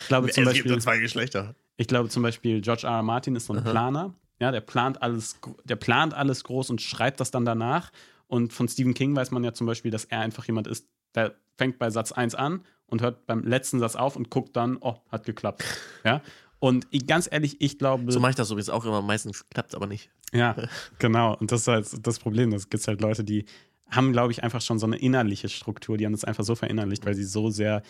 ich 0.00 0.07
glaube 0.09 0.29
zum 0.31 0.44
Beispiel, 0.44 0.79
zwei 0.79 0.98
Geschlechter. 0.98 1.55
ich 1.77 1.88
glaube 1.88 2.09
zum 2.11 2.22
Beispiel, 2.22 2.61
George 2.61 2.87
R. 2.87 2.96
R. 2.96 3.03
Martin 3.03 3.35
ist 3.35 3.46
so 3.46 3.55
ein 3.55 3.64
Planer. 3.64 4.14
Ja, 4.40 4.50
der 4.50 4.61
plant 4.61 5.00
alles, 5.00 5.40
der 5.64 5.77
plant 5.77 6.12
alles 6.12 6.44
groß 6.44 6.70
und 6.70 6.83
schreibt 6.83 7.20
das 7.20 7.31
dann 7.31 7.44
danach. 7.44 7.90
Und 8.35 8.53
von 8.53 8.66
Stephen 8.66 8.94
King 8.94 9.14
weiß 9.14 9.31
man 9.31 9.44
ja 9.44 9.55
zum 9.55 9.68
Beispiel, 9.68 9.92
dass 9.92 10.07
er 10.07 10.18
einfach 10.18 10.44
jemand 10.47 10.66
ist, 10.66 10.88
der 11.14 11.37
fängt 11.57 11.79
bei 11.79 11.88
Satz 11.90 12.11
1 12.11 12.35
an 12.35 12.64
und 12.87 13.01
hört 13.01 13.27
beim 13.27 13.44
letzten 13.44 13.79
Satz 13.79 13.94
auf 13.94 14.16
und 14.16 14.29
guckt 14.29 14.57
dann, 14.57 14.77
oh, 14.81 14.97
hat 15.09 15.25
geklappt. 15.25 15.62
Ja. 16.05 16.20
Und 16.59 16.88
ich, 16.90 17.07
ganz 17.07 17.29
ehrlich, 17.31 17.61
ich 17.61 17.79
glaube. 17.79 18.11
So 18.11 18.18
mache 18.18 18.31
ich 18.31 18.37
das 18.37 18.51
übrigens 18.51 18.70
auch 18.70 18.85
immer. 18.87 19.03
Meistens 19.03 19.49
klappt 19.51 19.68
es 19.68 19.77
aber 19.77 19.87
nicht. 19.87 20.11
Ja, 20.33 20.57
genau. 20.99 21.37
Und 21.37 21.53
das 21.53 21.61
ist 21.61 21.68
halt 21.68 22.05
das 22.05 22.18
Problem. 22.18 22.53
Es 22.53 22.68
gibt 22.68 22.85
halt 22.88 23.01
Leute, 23.01 23.23
die 23.23 23.44
haben, 23.88 24.11
glaube 24.11 24.33
ich, 24.33 24.42
einfach 24.42 24.62
schon 24.62 24.81
so 24.81 24.87
eine 24.87 24.97
innerliche 24.97 25.49
Struktur. 25.49 25.97
Die 25.97 26.05
haben 26.05 26.12
das 26.12 26.25
einfach 26.25 26.42
so 26.42 26.57
verinnerlicht, 26.57 27.07
weil 27.07 27.14
sie 27.14 27.23
so 27.23 27.51
sehr 27.51 27.83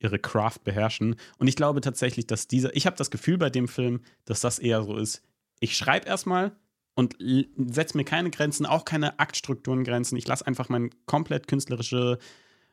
ihre 0.00 0.18
Craft 0.18 0.64
beherrschen. 0.64 1.14
Und 1.38 1.46
ich 1.46 1.54
glaube 1.54 1.80
tatsächlich, 1.80 2.26
dass 2.26 2.48
dieser, 2.48 2.74
ich 2.74 2.86
habe 2.86 2.96
das 2.96 3.12
Gefühl 3.12 3.38
bei 3.38 3.50
dem 3.50 3.68
Film, 3.68 4.00
dass 4.24 4.40
das 4.40 4.58
eher 4.58 4.82
so 4.82 4.96
ist. 4.96 5.22
Ich 5.60 5.76
schreibe 5.76 6.08
erstmal 6.08 6.56
und 6.94 7.16
setze 7.56 7.96
mir 7.96 8.04
keine 8.04 8.30
Grenzen, 8.30 8.66
auch 8.66 8.84
keine 8.84 9.18
Aktstrukturengrenzen. 9.18 10.18
Ich 10.18 10.26
lasse 10.26 10.46
einfach 10.46 10.68
meine 10.68 10.90
komplett 11.06 11.48
künstlerische, 11.48 12.18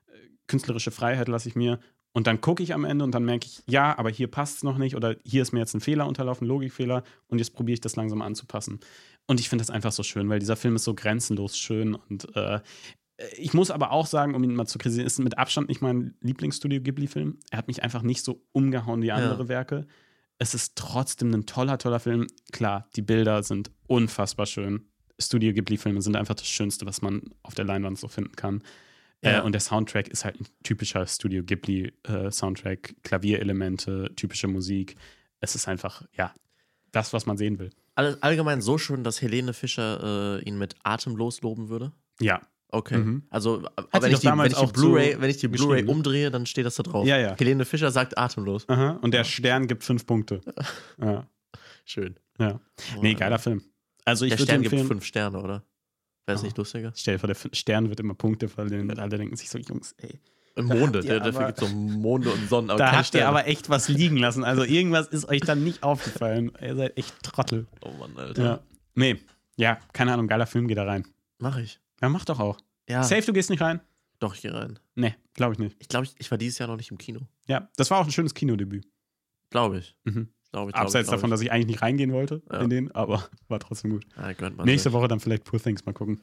äh, 0.07 0.11
künstlerische 0.47 0.91
Freiheit 0.91 1.27
lasse 1.27 1.49
ich 1.49 1.55
mir. 1.55 1.79
Und 2.11 2.27
dann 2.27 2.41
gucke 2.41 2.63
ich 2.63 2.73
am 2.73 2.85
Ende 2.85 3.05
und 3.05 3.13
dann 3.13 3.23
merke 3.23 3.45
ich, 3.45 3.61
ja, 3.67 3.97
aber 3.97 4.09
hier 4.09 4.27
passt 4.27 4.57
es 4.57 4.63
noch 4.63 4.77
nicht 4.77 4.95
oder 4.95 5.15
hier 5.23 5.43
ist 5.43 5.51
mir 5.51 5.59
jetzt 5.59 5.75
ein 5.75 5.81
Fehler 5.81 6.07
unterlaufen, 6.07 6.47
Logikfehler 6.47 7.03
und 7.27 7.37
jetzt 7.37 7.53
probiere 7.53 7.75
ich 7.75 7.81
das 7.81 7.95
langsam 7.95 8.21
anzupassen. 8.21 8.79
Und 9.27 9.39
ich 9.39 9.47
finde 9.47 9.61
das 9.61 9.69
einfach 9.69 9.91
so 9.91 10.01
schön, 10.01 10.27
weil 10.27 10.39
dieser 10.39 10.55
Film 10.55 10.75
ist 10.75 10.85
so 10.85 10.95
grenzenlos 10.95 11.57
schön 11.57 11.93
und 11.93 12.35
äh, 12.35 12.61
ich 13.37 13.53
muss 13.53 13.69
aber 13.69 13.91
auch 13.91 14.07
sagen, 14.07 14.33
um 14.33 14.43
ihn 14.43 14.55
mal 14.55 14.65
zu 14.65 14.77
kritisieren, 14.77 15.05
ist 15.05 15.19
mit 15.19 15.37
Abstand 15.37 15.67
nicht 15.67 15.81
mein 15.81 16.15
Lieblingsstudio 16.21 16.81
Ghibli-Film. 16.81 17.37
Er 17.51 17.57
hat 17.57 17.67
mich 17.67 17.83
einfach 17.83 18.01
nicht 18.01 18.23
so 18.23 18.41
umgehauen 18.53 19.01
wie 19.01 19.11
andere 19.11 19.49
Werke. 19.49 19.87
Es 20.39 20.53
ist 20.53 20.75
trotzdem 20.75 21.33
ein 21.33 21.45
toller, 21.45 21.77
toller 21.77 21.99
Film. 21.99 22.27
Klar, 22.51 22.87
die 22.95 23.01
Bilder 23.01 23.43
sind 23.43 23.71
unfassbar 23.87 24.45
schön. 24.45 24.89
Studio 25.19 25.53
Ghibli-Filme 25.53 26.01
sind 26.01 26.15
einfach 26.15 26.35
das 26.35 26.47
Schönste, 26.47 26.85
was 26.85 27.01
man 27.01 27.21
auf 27.43 27.55
der 27.55 27.65
Leinwand 27.65 27.99
so 27.99 28.07
finden 28.07 28.35
kann. 28.37 28.63
Ja. 29.21 29.39
Äh, 29.39 29.41
und 29.41 29.51
der 29.51 29.59
Soundtrack 29.59 30.07
ist 30.07 30.23
halt 30.23 30.39
ein 30.39 30.47
typischer 30.63 31.05
Studio 31.05 31.43
Ghibli-Soundtrack. 31.43 32.95
Klavierelemente, 33.03 34.11
typische 34.15 34.47
Musik. 34.47 34.95
Es 35.41 35.55
ist 35.55 35.67
einfach, 35.67 36.03
ja, 36.13 36.33
das, 36.93 37.11
was 37.11 37.25
man 37.25 37.37
sehen 37.37 37.59
will. 37.59 37.71
All, 37.95 38.17
allgemein 38.21 38.61
so 38.61 38.77
schön, 38.77 39.03
dass 39.03 39.21
Helene 39.21 39.53
Fischer 39.53 40.39
äh, 40.39 40.43
ihn 40.43 40.57
mit 40.57 40.75
atemlos 40.83 41.41
loben 41.41 41.67
würde. 41.67 41.91
Ja, 42.21 42.41
Okay. 42.71 42.97
Mhm. 42.97 43.23
Also, 43.31 43.63
aber 43.75 44.03
wenn 44.03 44.11
ich, 44.13 44.19
die, 44.19 44.27
wenn 44.27 44.45
ich 44.45 44.53
die 44.57 44.65
Blu-ray, 44.67 45.13
so 45.13 45.21
wenn 45.21 45.29
ich 45.31 45.37
die 45.37 45.47
Blu-ray 45.47 45.83
umdrehe, 45.85 46.29
dann 46.29 46.45
steht 46.45 46.65
das 46.67 46.75
da 46.75 46.83
drauf. 46.83 47.05
Ja, 47.05 47.17
ja. 47.17 47.35
Helene 47.37 47.65
Fischer 47.65 47.89
sagt 47.91 48.17
atemlos. 48.17 48.69
Aha. 48.69 48.99
Und 49.01 49.13
der 49.13 49.23
Stern 49.23 49.67
gibt 49.67 49.83
fünf 49.83 50.05
Punkte. 50.05 50.41
Ja. 51.01 51.27
Schön. 51.85 52.15
ja. 52.39 52.59
Nee, 53.01 53.15
geiler 53.15 53.39
Film. 53.39 53.63
Also 54.05 54.25
ich 54.25 54.35
Der 54.35 54.43
Stern 54.43 54.63
empfehlen, 54.63 54.81
gibt 54.83 54.91
fünf 54.91 55.03
Sterne, 55.05 55.39
oder? 55.41 55.63
Wäre 56.27 56.35
es 56.35 56.41
Oh. 56.41 56.45
nicht 56.45 56.57
lustiger? 56.57 56.93
stell 56.95 57.15
dir 57.15 57.19
vor, 57.19 57.27
der 57.27 57.37
Stern 57.53 57.89
wird 57.89 57.99
immer 57.99 58.13
Punkte 58.13 58.47
verlieren 58.47 58.89
und 58.91 58.99
alle 58.99 59.17
denken 59.17 59.35
sich 59.35 59.49
so, 59.49 59.57
Jungs, 59.57 59.95
ey. 59.97 60.19
Im 60.55 60.65
Monde. 60.65 60.99
ihr 61.03 61.05
Der, 61.05 61.19
dafür 61.21 61.47
gibt 61.47 61.61
es 61.63 61.67
so 61.69 61.75
Monde 61.75 62.29
und 62.31 62.47
Sonnen, 62.49 62.67
da 62.77 62.91
habt 62.91 62.97
ihr 62.99 63.03
Sterne. 63.05 63.27
aber 63.29 63.47
echt 63.47 63.69
was 63.69 63.87
liegen 63.89 64.17
lassen. 64.17 64.43
Also 64.43 64.63
irgendwas 64.63 65.07
ist 65.07 65.27
euch 65.27 65.41
dann 65.41 65.63
nicht 65.63 65.81
aufgefallen. 65.81 66.51
Ihr 66.61 66.75
seid 66.75 66.97
echt 66.97 67.23
Trottel. 67.23 67.65
oh 67.81 67.91
Mann, 67.99 68.15
Alter. 68.17 68.43
Ja. 68.43 68.59
Nee. 68.93 69.17
Ja, 69.57 69.79
keine 69.93 70.13
Ahnung, 70.13 70.27
geiler 70.27 70.45
Film, 70.45 70.67
geht 70.67 70.77
da 70.77 70.83
rein. 70.85 71.07
Mach 71.39 71.57
ich. 71.57 71.79
Ja, 72.01 72.09
mach 72.09 72.25
doch 72.25 72.39
auch. 72.39 72.57
Ja. 72.87 73.03
Safe, 73.03 73.21
du 73.25 73.33
gehst 73.33 73.49
nicht 73.49 73.61
rein? 73.61 73.81
Doch, 74.19 74.35
ich 74.35 74.41
gehe 74.41 74.53
rein. 74.53 74.79
Nee, 74.95 75.15
glaube 75.33 75.53
ich 75.53 75.59
nicht. 75.59 75.75
Ich 75.79 75.87
glaube, 75.87 76.05
ich, 76.05 76.13
ich 76.17 76.29
war 76.31 76.37
dieses 76.37 76.57
Jahr 76.59 76.67
noch 76.67 76.75
nicht 76.77 76.91
im 76.91 76.97
Kino. 76.97 77.21
Ja, 77.47 77.69
das 77.77 77.89
war 77.91 77.99
auch 77.99 78.05
ein 78.05 78.11
schönes 78.11 78.33
Kinodebüt. 78.33 78.85
Glaube 79.49 79.79
ich. 79.79 79.95
Mhm. 80.03 80.29
Glaube 80.51 80.71
ich. 80.71 80.75
Abseits 80.75 81.07
glaub 81.07 81.17
davon, 81.17 81.29
ich. 81.29 81.31
dass 81.31 81.41
ich 81.41 81.51
eigentlich 81.51 81.67
nicht 81.67 81.81
reingehen 81.81 82.11
wollte 82.11 82.41
Ja. 82.51 82.59
in 82.61 82.69
den, 82.69 82.91
aber 82.91 83.29
war 83.47 83.59
trotzdem 83.59 83.91
gut. 83.91 84.05
Ja, 84.17 84.27
Nächste 84.65 84.89
sich. 84.89 84.93
Woche 84.93 85.07
dann 85.07 85.19
vielleicht 85.19 85.43
Poor 85.45 85.59
Things 85.61 85.85
mal 85.85 85.93
gucken. 85.93 86.21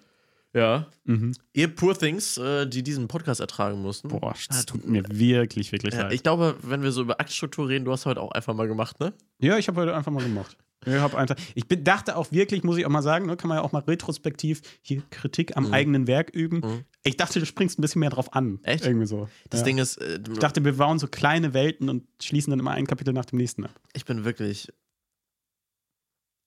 Ja. 0.52 0.86
Mhm. 1.04 1.32
Ihr 1.52 1.68
Poor 1.74 1.96
Things, 1.98 2.36
äh, 2.38 2.66
die 2.66 2.82
diesen 2.82 3.08
Podcast 3.08 3.40
ertragen 3.40 3.80
mussten. 3.82 4.08
Boah, 4.08 4.32
Ah, 4.32 4.36
das 4.48 4.64
tut 4.66 4.86
mir 4.86 5.04
wirklich, 5.08 5.70
wirklich 5.72 5.94
Ja, 5.94 6.02
leid. 6.02 6.12
ich 6.14 6.22
glaube, 6.22 6.56
wenn 6.62 6.82
wir 6.82 6.92
so 6.92 7.02
über 7.02 7.20
Aktstruktur 7.20 7.68
reden, 7.68 7.84
du 7.84 7.92
hast 7.92 8.06
heute 8.06 8.20
auch 8.20 8.32
einfach 8.32 8.54
mal 8.54 8.66
gemacht, 8.66 8.98
ne? 9.00 9.12
Ja, 9.38 9.58
ich 9.58 9.68
habe 9.68 9.80
heute 9.80 9.94
einfach 9.94 10.12
mal 10.12 10.22
gemacht. 10.22 10.56
Ich, 10.86 10.94
hab 10.94 11.14
einfach, 11.14 11.36
ich 11.54 11.66
bin, 11.66 11.84
dachte 11.84 12.16
auch 12.16 12.30
wirklich, 12.32 12.62
muss 12.62 12.76
ich 12.78 12.86
auch 12.86 12.90
mal 12.90 13.02
sagen, 13.02 13.26
ne, 13.26 13.36
kann 13.36 13.48
man 13.48 13.58
ja 13.58 13.62
auch 13.62 13.72
mal 13.72 13.80
retrospektiv 13.82 14.62
hier 14.82 15.02
Kritik 15.10 15.56
am 15.56 15.66
Mhm. 15.68 15.74
eigenen 15.74 16.06
Werk 16.06 16.30
üben. 16.30 16.58
Mhm. 16.60 16.84
Ich 17.04 17.16
dachte, 17.16 17.38
du 17.40 17.46
springst 17.46 17.78
ein 17.78 17.82
bisschen 17.82 18.00
mehr 18.00 18.10
drauf 18.10 18.32
an. 18.34 18.60
Echt? 18.62 18.86
Irgendwie 18.86 19.06
so. 19.06 19.28
Das 19.50 19.60
ja. 19.60 19.64
Ding 19.66 19.78
ist, 19.78 19.96
äh, 19.98 20.20
ich 20.32 20.38
dachte, 20.38 20.64
wir 20.64 20.76
bauen 20.76 20.98
so 20.98 21.06
kleine 21.08 21.52
Welten 21.54 21.88
und 21.88 22.04
schließen 22.22 22.50
dann 22.50 22.60
immer 22.60 22.70
ein 22.72 22.86
Kapitel 22.86 23.12
nach 23.12 23.24
dem 23.26 23.38
nächsten 23.38 23.64
ab. 23.64 23.72
ich 23.94 24.04
bin 24.04 24.24
wirklich 24.24 24.68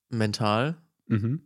mental 0.10 0.78
Mhm. 1.08 1.42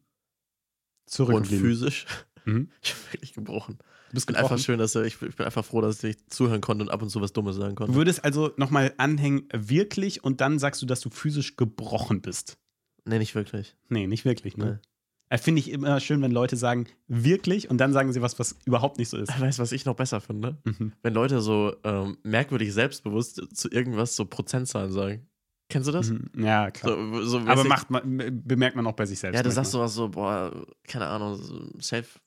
und 1.19 1.47
physisch. 1.47 2.05
Mhm. 2.45 2.69
Ich 2.81 2.93
bin 2.93 3.13
wirklich 3.13 3.33
gebrochen. 3.35 3.77
Du 4.09 4.15
bist 4.15 4.23
Ich 4.23 4.25
bin 4.27 4.35
einfach 4.35 4.59
schön, 4.59 4.77
dass 4.77 4.95
er, 4.95 5.03
ich, 5.05 5.21
ich 5.21 5.35
bin 5.37 5.45
einfach 5.45 5.63
froh, 5.63 5.79
dass 5.79 6.03
ich 6.03 6.17
zuhören 6.27 6.59
konnte 6.59 6.83
und 6.83 6.89
ab 6.89 7.01
und 7.01 7.07
zu 7.09 7.21
was 7.21 7.31
Dummes 7.31 7.55
sagen 7.55 7.69
Du 7.75 7.83
konnte. 7.85 7.95
würdest 7.95 8.25
also 8.25 8.51
nochmal 8.57 8.93
anhängen, 8.97 9.47
wirklich, 9.53 10.25
und 10.25 10.41
dann 10.41 10.59
sagst 10.59 10.81
du, 10.81 10.85
dass 10.85 10.99
du 10.99 11.09
physisch 11.09 11.55
gebrochen 11.55 12.21
bist. 12.21 12.57
Nee, 13.05 13.19
nicht 13.19 13.35
wirklich. 13.35 13.75
Nee, 13.89 14.07
nicht 14.07 14.25
wirklich, 14.25 14.57
Nee. 14.57 14.65
ne? 14.65 14.81
Äh, 15.29 15.37
Finde 15.37 15.59
ich 15.59 15.71
immer 15.71 15.99
schön, 15.99 16.21
wenn 16.21 16.31
Leute 16.31 16.55
sagen, 16.57 16.85
wirklich, 17.07 17.69
und 17.69 17.77
dann 17.79 17.91
sagen 17.93 18.13
sie 18.13 18.21
was, 18.21 18.37
was 18.39 18.55
überhaupt 18.65 18.97
nicht 18.99 19.09
so 19.09 19.17
ist. 19.17 19.39
Weißt 19.39 19.57
du, 19.57 19.63
was 19.63 19.71
ich 19.71 19.85
noch 19.85 19.95
besser 19.95 20.21
finde? 20.21 20.57
Mhm. 20.63 20.93
Wenn 21.01 21.13
Leute 21.13 21.41
so 21.41 21.75
ähm, 21.83 22.17
merkwürdig 22.23 22.71
selbstbewusst 22.73 23.41
zu 23.55 23.69
irgendwas 23.71 24.15
so 24.15 24.25
Prozentzahlen 24.25 24.91
sagen. 24.91 25.27
Kennst 25.69 25.87
du 25.87 25.91
das? 25.91 26.09
Mhm. 26.11 26.29
Ja, 26.37 26.69
klar. 26.69 26.95
So, 26.95 27.21
so, 27.23 27.39
Aber 27.39 27.63
macht 27.63 27.89
man, 27.89 28.41
bemerkt 28.45 28.75
man 28.75 28.85
auch 28.85 28.93
bei 28.93 29.05
sich 29.05 29.17
selbst. 29.19 29.35
Ja, 29.35 29.41
du 29.41 29.47
manchmal. 29.47 29.63
sagst 29.65 29.71
sowas 29.71 29.93
so, 29.95 30.09
boah, 30.09 30.65
keine 30.87 31.07
Ahnung, 31.07 31.35
so 31.35 31.67
safe. 31.79 32.19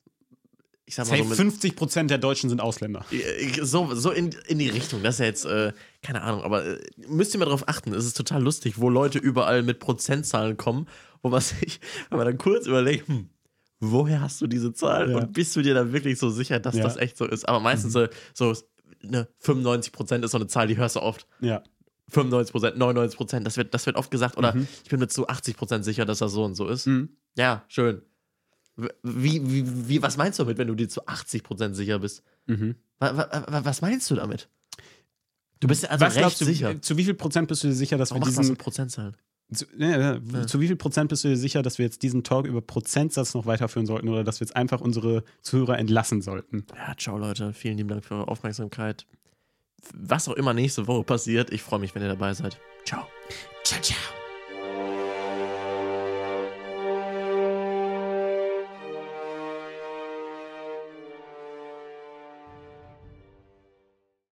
Ich 0.88 0.94
sag 0.94 1.08
mal 1.08 1.18
so 1.18 1.24
mit, 1.24 1.36
50 1.36 1.74
Prozent 1.74 2.10
der 2.10 2.18
Deutschen 2.18 2.48
sind 2.48 2.60
Ausländer. 2.60 3.04
So, 3.62 3.92
so 3.94 4.12
in, 4.12 4.30
in 4.46 4.58
die 4.60 4.68
Richtung. 4.68 5.02
Das 5.02 5.16
ist 5.16 5.18
ja 5.18 5.24
jetzt, 5.26 5.44
äh, 5.44 5.72
keine 6.02 6.22
Ahnung, 6.22 6.42
aber 6.44 6.64
äh, 6.64 6.78
müsst 7.08 7.34
ihr 7.34 7.40
mal 7.40 7.46
drauf 7.46 7.64
achten. 7.68 7.92
Es 7.92 8.04
ist 8.06 8.16
total 8.16 8.42
lustig, 8.42 8.78
wo 8.78 8.88
Leute 8.88 9.18
überall 9.18 9.62
mit 9.64 9.80
Prozentzahlen 9.80 10.56
kommen, 10.56 10.86
wo 11.22 11.28
man 11.28 11.40
sich, 11.42 11.80
wenn 12.08 12.18
man 12.18 12.26
dann 12.26 12.38
kurz 12.38 12.66
überlegt, 12.68 13.08
hm, 13.08 13.30
woher 13.80 14.20
hast 14.20 14.40
du 14.40 14.46
diese 14.46 14.72
Zahl? 14.72 15.10
Ja. 15.10 15.16
Und 15.18 15.32
bist 15.32 15.56
du 15.56 15.62
dir 15.62 15.74
da 15.74 15.92
wirklich 15.92 16.18
so 16.20 16.30
sicher, 16.30 16.60
dass 16.60 16.76
Ja. 16.76 16.84
das 16.84 16.96
echt 16.96 17.16
so 17.16 17.24
ist? 17.26 17.48
Aber 17.48 17.58
meistens 17.58 17.92
so, 17.92 18.06
so 18.32 18.54
ne, 19.02 19.26
95 19.40 19.92
Prozent 19.92 20.24
ist 20.24 20.30
so 20.30 20.38
eine 20.38 20.46
Zahl, 20.46 20.68
die 20.68 20.76
hörst 20.76 20.94
du 20.94 21.00
oft. 21.00 21.26
Ja. 21.40 21.64
95 22.10 22.52
Prozent, 22.52 22.78
99 22.78 23.16
Prozent, 23.16 23.44
das 23.44 23.56
wird, 23.56 23.74
das 23.74 23.84
wird 23.86 23.96
oft 23.96 24.12
gesagt. 24.12 24.36
Oder 24.38 24.54
Mhm. 24.54 24.68
ich 24.84 24.88
bin 24.90 25.00
mir 25.00 25.08
zu 25.08 25.26
80 25.26 25.56
Prozent 25.56 25.84
sicher, 25.84 26.04
dass 26.04 26.18
das 26.18 26.30
so 26.30 26.44
und 26.44 26.54
so 26.54 26.68
ist. 26.68 26.86
Mhm. 26.86 27.08
Ja, 27.36 27.64
schön. 27.66 28.02
Wie, 29.02 29.40
wie, 29.50 29.88
wie, 29.88 30.02
was 30.02 30.16
meinst 30.18 30.38
du 30.38 30.42
damit, 30.44 30.58
wenn 30.58 30.68
du 30.68 30.74
dir 30.74 30.88
zu 30.88 31.06
80 31.06 31.42
Prozent 31.42 31.76
sicher 31.76 31.98
bist? 31.98 32.22
Mhm. 32.46 32.74
Wa- 32.98 33.16
wa- 33.16 33.44
wa- 33.48 33.64
Was 33.64 33.80
meinst 33.80 34.10
du 34.10 34.14
damit? 34.16 34.48
Du 35.60 35.68
bist 35.68 35.84
ja 35.84 35.88
also 35.90 36.04
Was 36.04 36.16
recht 36.16 36.40
du, 36.40 36.44
sicher. 36.44 36.82
zu 36.82 36.96
wie 36.98 37.04
viel 37.04 37.14
Prozent 37.14 37.48
bist 37.48 37.64
du 37.64 37.68
dir 37.68 37.74
sicher, 37.74 37.96
dass 37.96 38.10
Warum 38.10 38.24
wir 38.28 38.36
diesen. 38.36 38.56
Prozentzahlen? 38.56 39.16
Zu, 39.54 39.64
ja, 39.78 40.18
Ja. 40.18 40.46
zu 40.46 40.60
wie 40.60 40.66
viel 40.66 40.76
Prozent 40.76 41.08
bist 41.08 41.24
du 41.24 41.28
dir 41.28 41.36
sicher, 41.38 41.62
dass 41.62 41.78
wir 41.78 41.84
jetzt 41.86 42.02
diesen 42.02 42.22
Talk 42.24 42.46
über 42.46 42.60
Prozentsatz 42.60 43.32
noch 43.32 43.46
weiterführen 43.46 43.86
sollten 43.86 44.08
oder 44.08 44.24
dass 44.24 44.40
wir 44.40 44.46
jetzt 44.46 44.56
einfach 44.56 44.80
unsere 44.82 45.24
Zuhörer 45.40 45.78
entlassen 45.78 46.20
sollten? 46.20 46.66
Ja, 46.76 46.94
ciao 46.98 47.16
Leute. 47.16 47.54
Vielen 47.54 47.78
lieben 47.78 47.88
Dank 47.88 48.04
für 48.04 48.14
eure 48.16 48.28
Aufmerksamkeit. 48.28 49.06
Was 49.94 50.28
auch 50.28 50.34
immer 50.34 50.52
nächste 50.52 50.86
Woche 50.86 51.04
passiert, 51.04 51.50
ich 51.52 51.62
freue 51.62 51.78
mich, 51.78 51.94
wenn 51.94 52.02
ihr 52.02 52.08
dabei 52.08 52.34
seid. 52.34 52.58
Ciao. 52.84 53.06
Ciao, 53.64 53.80
ciao. 53.80 54.25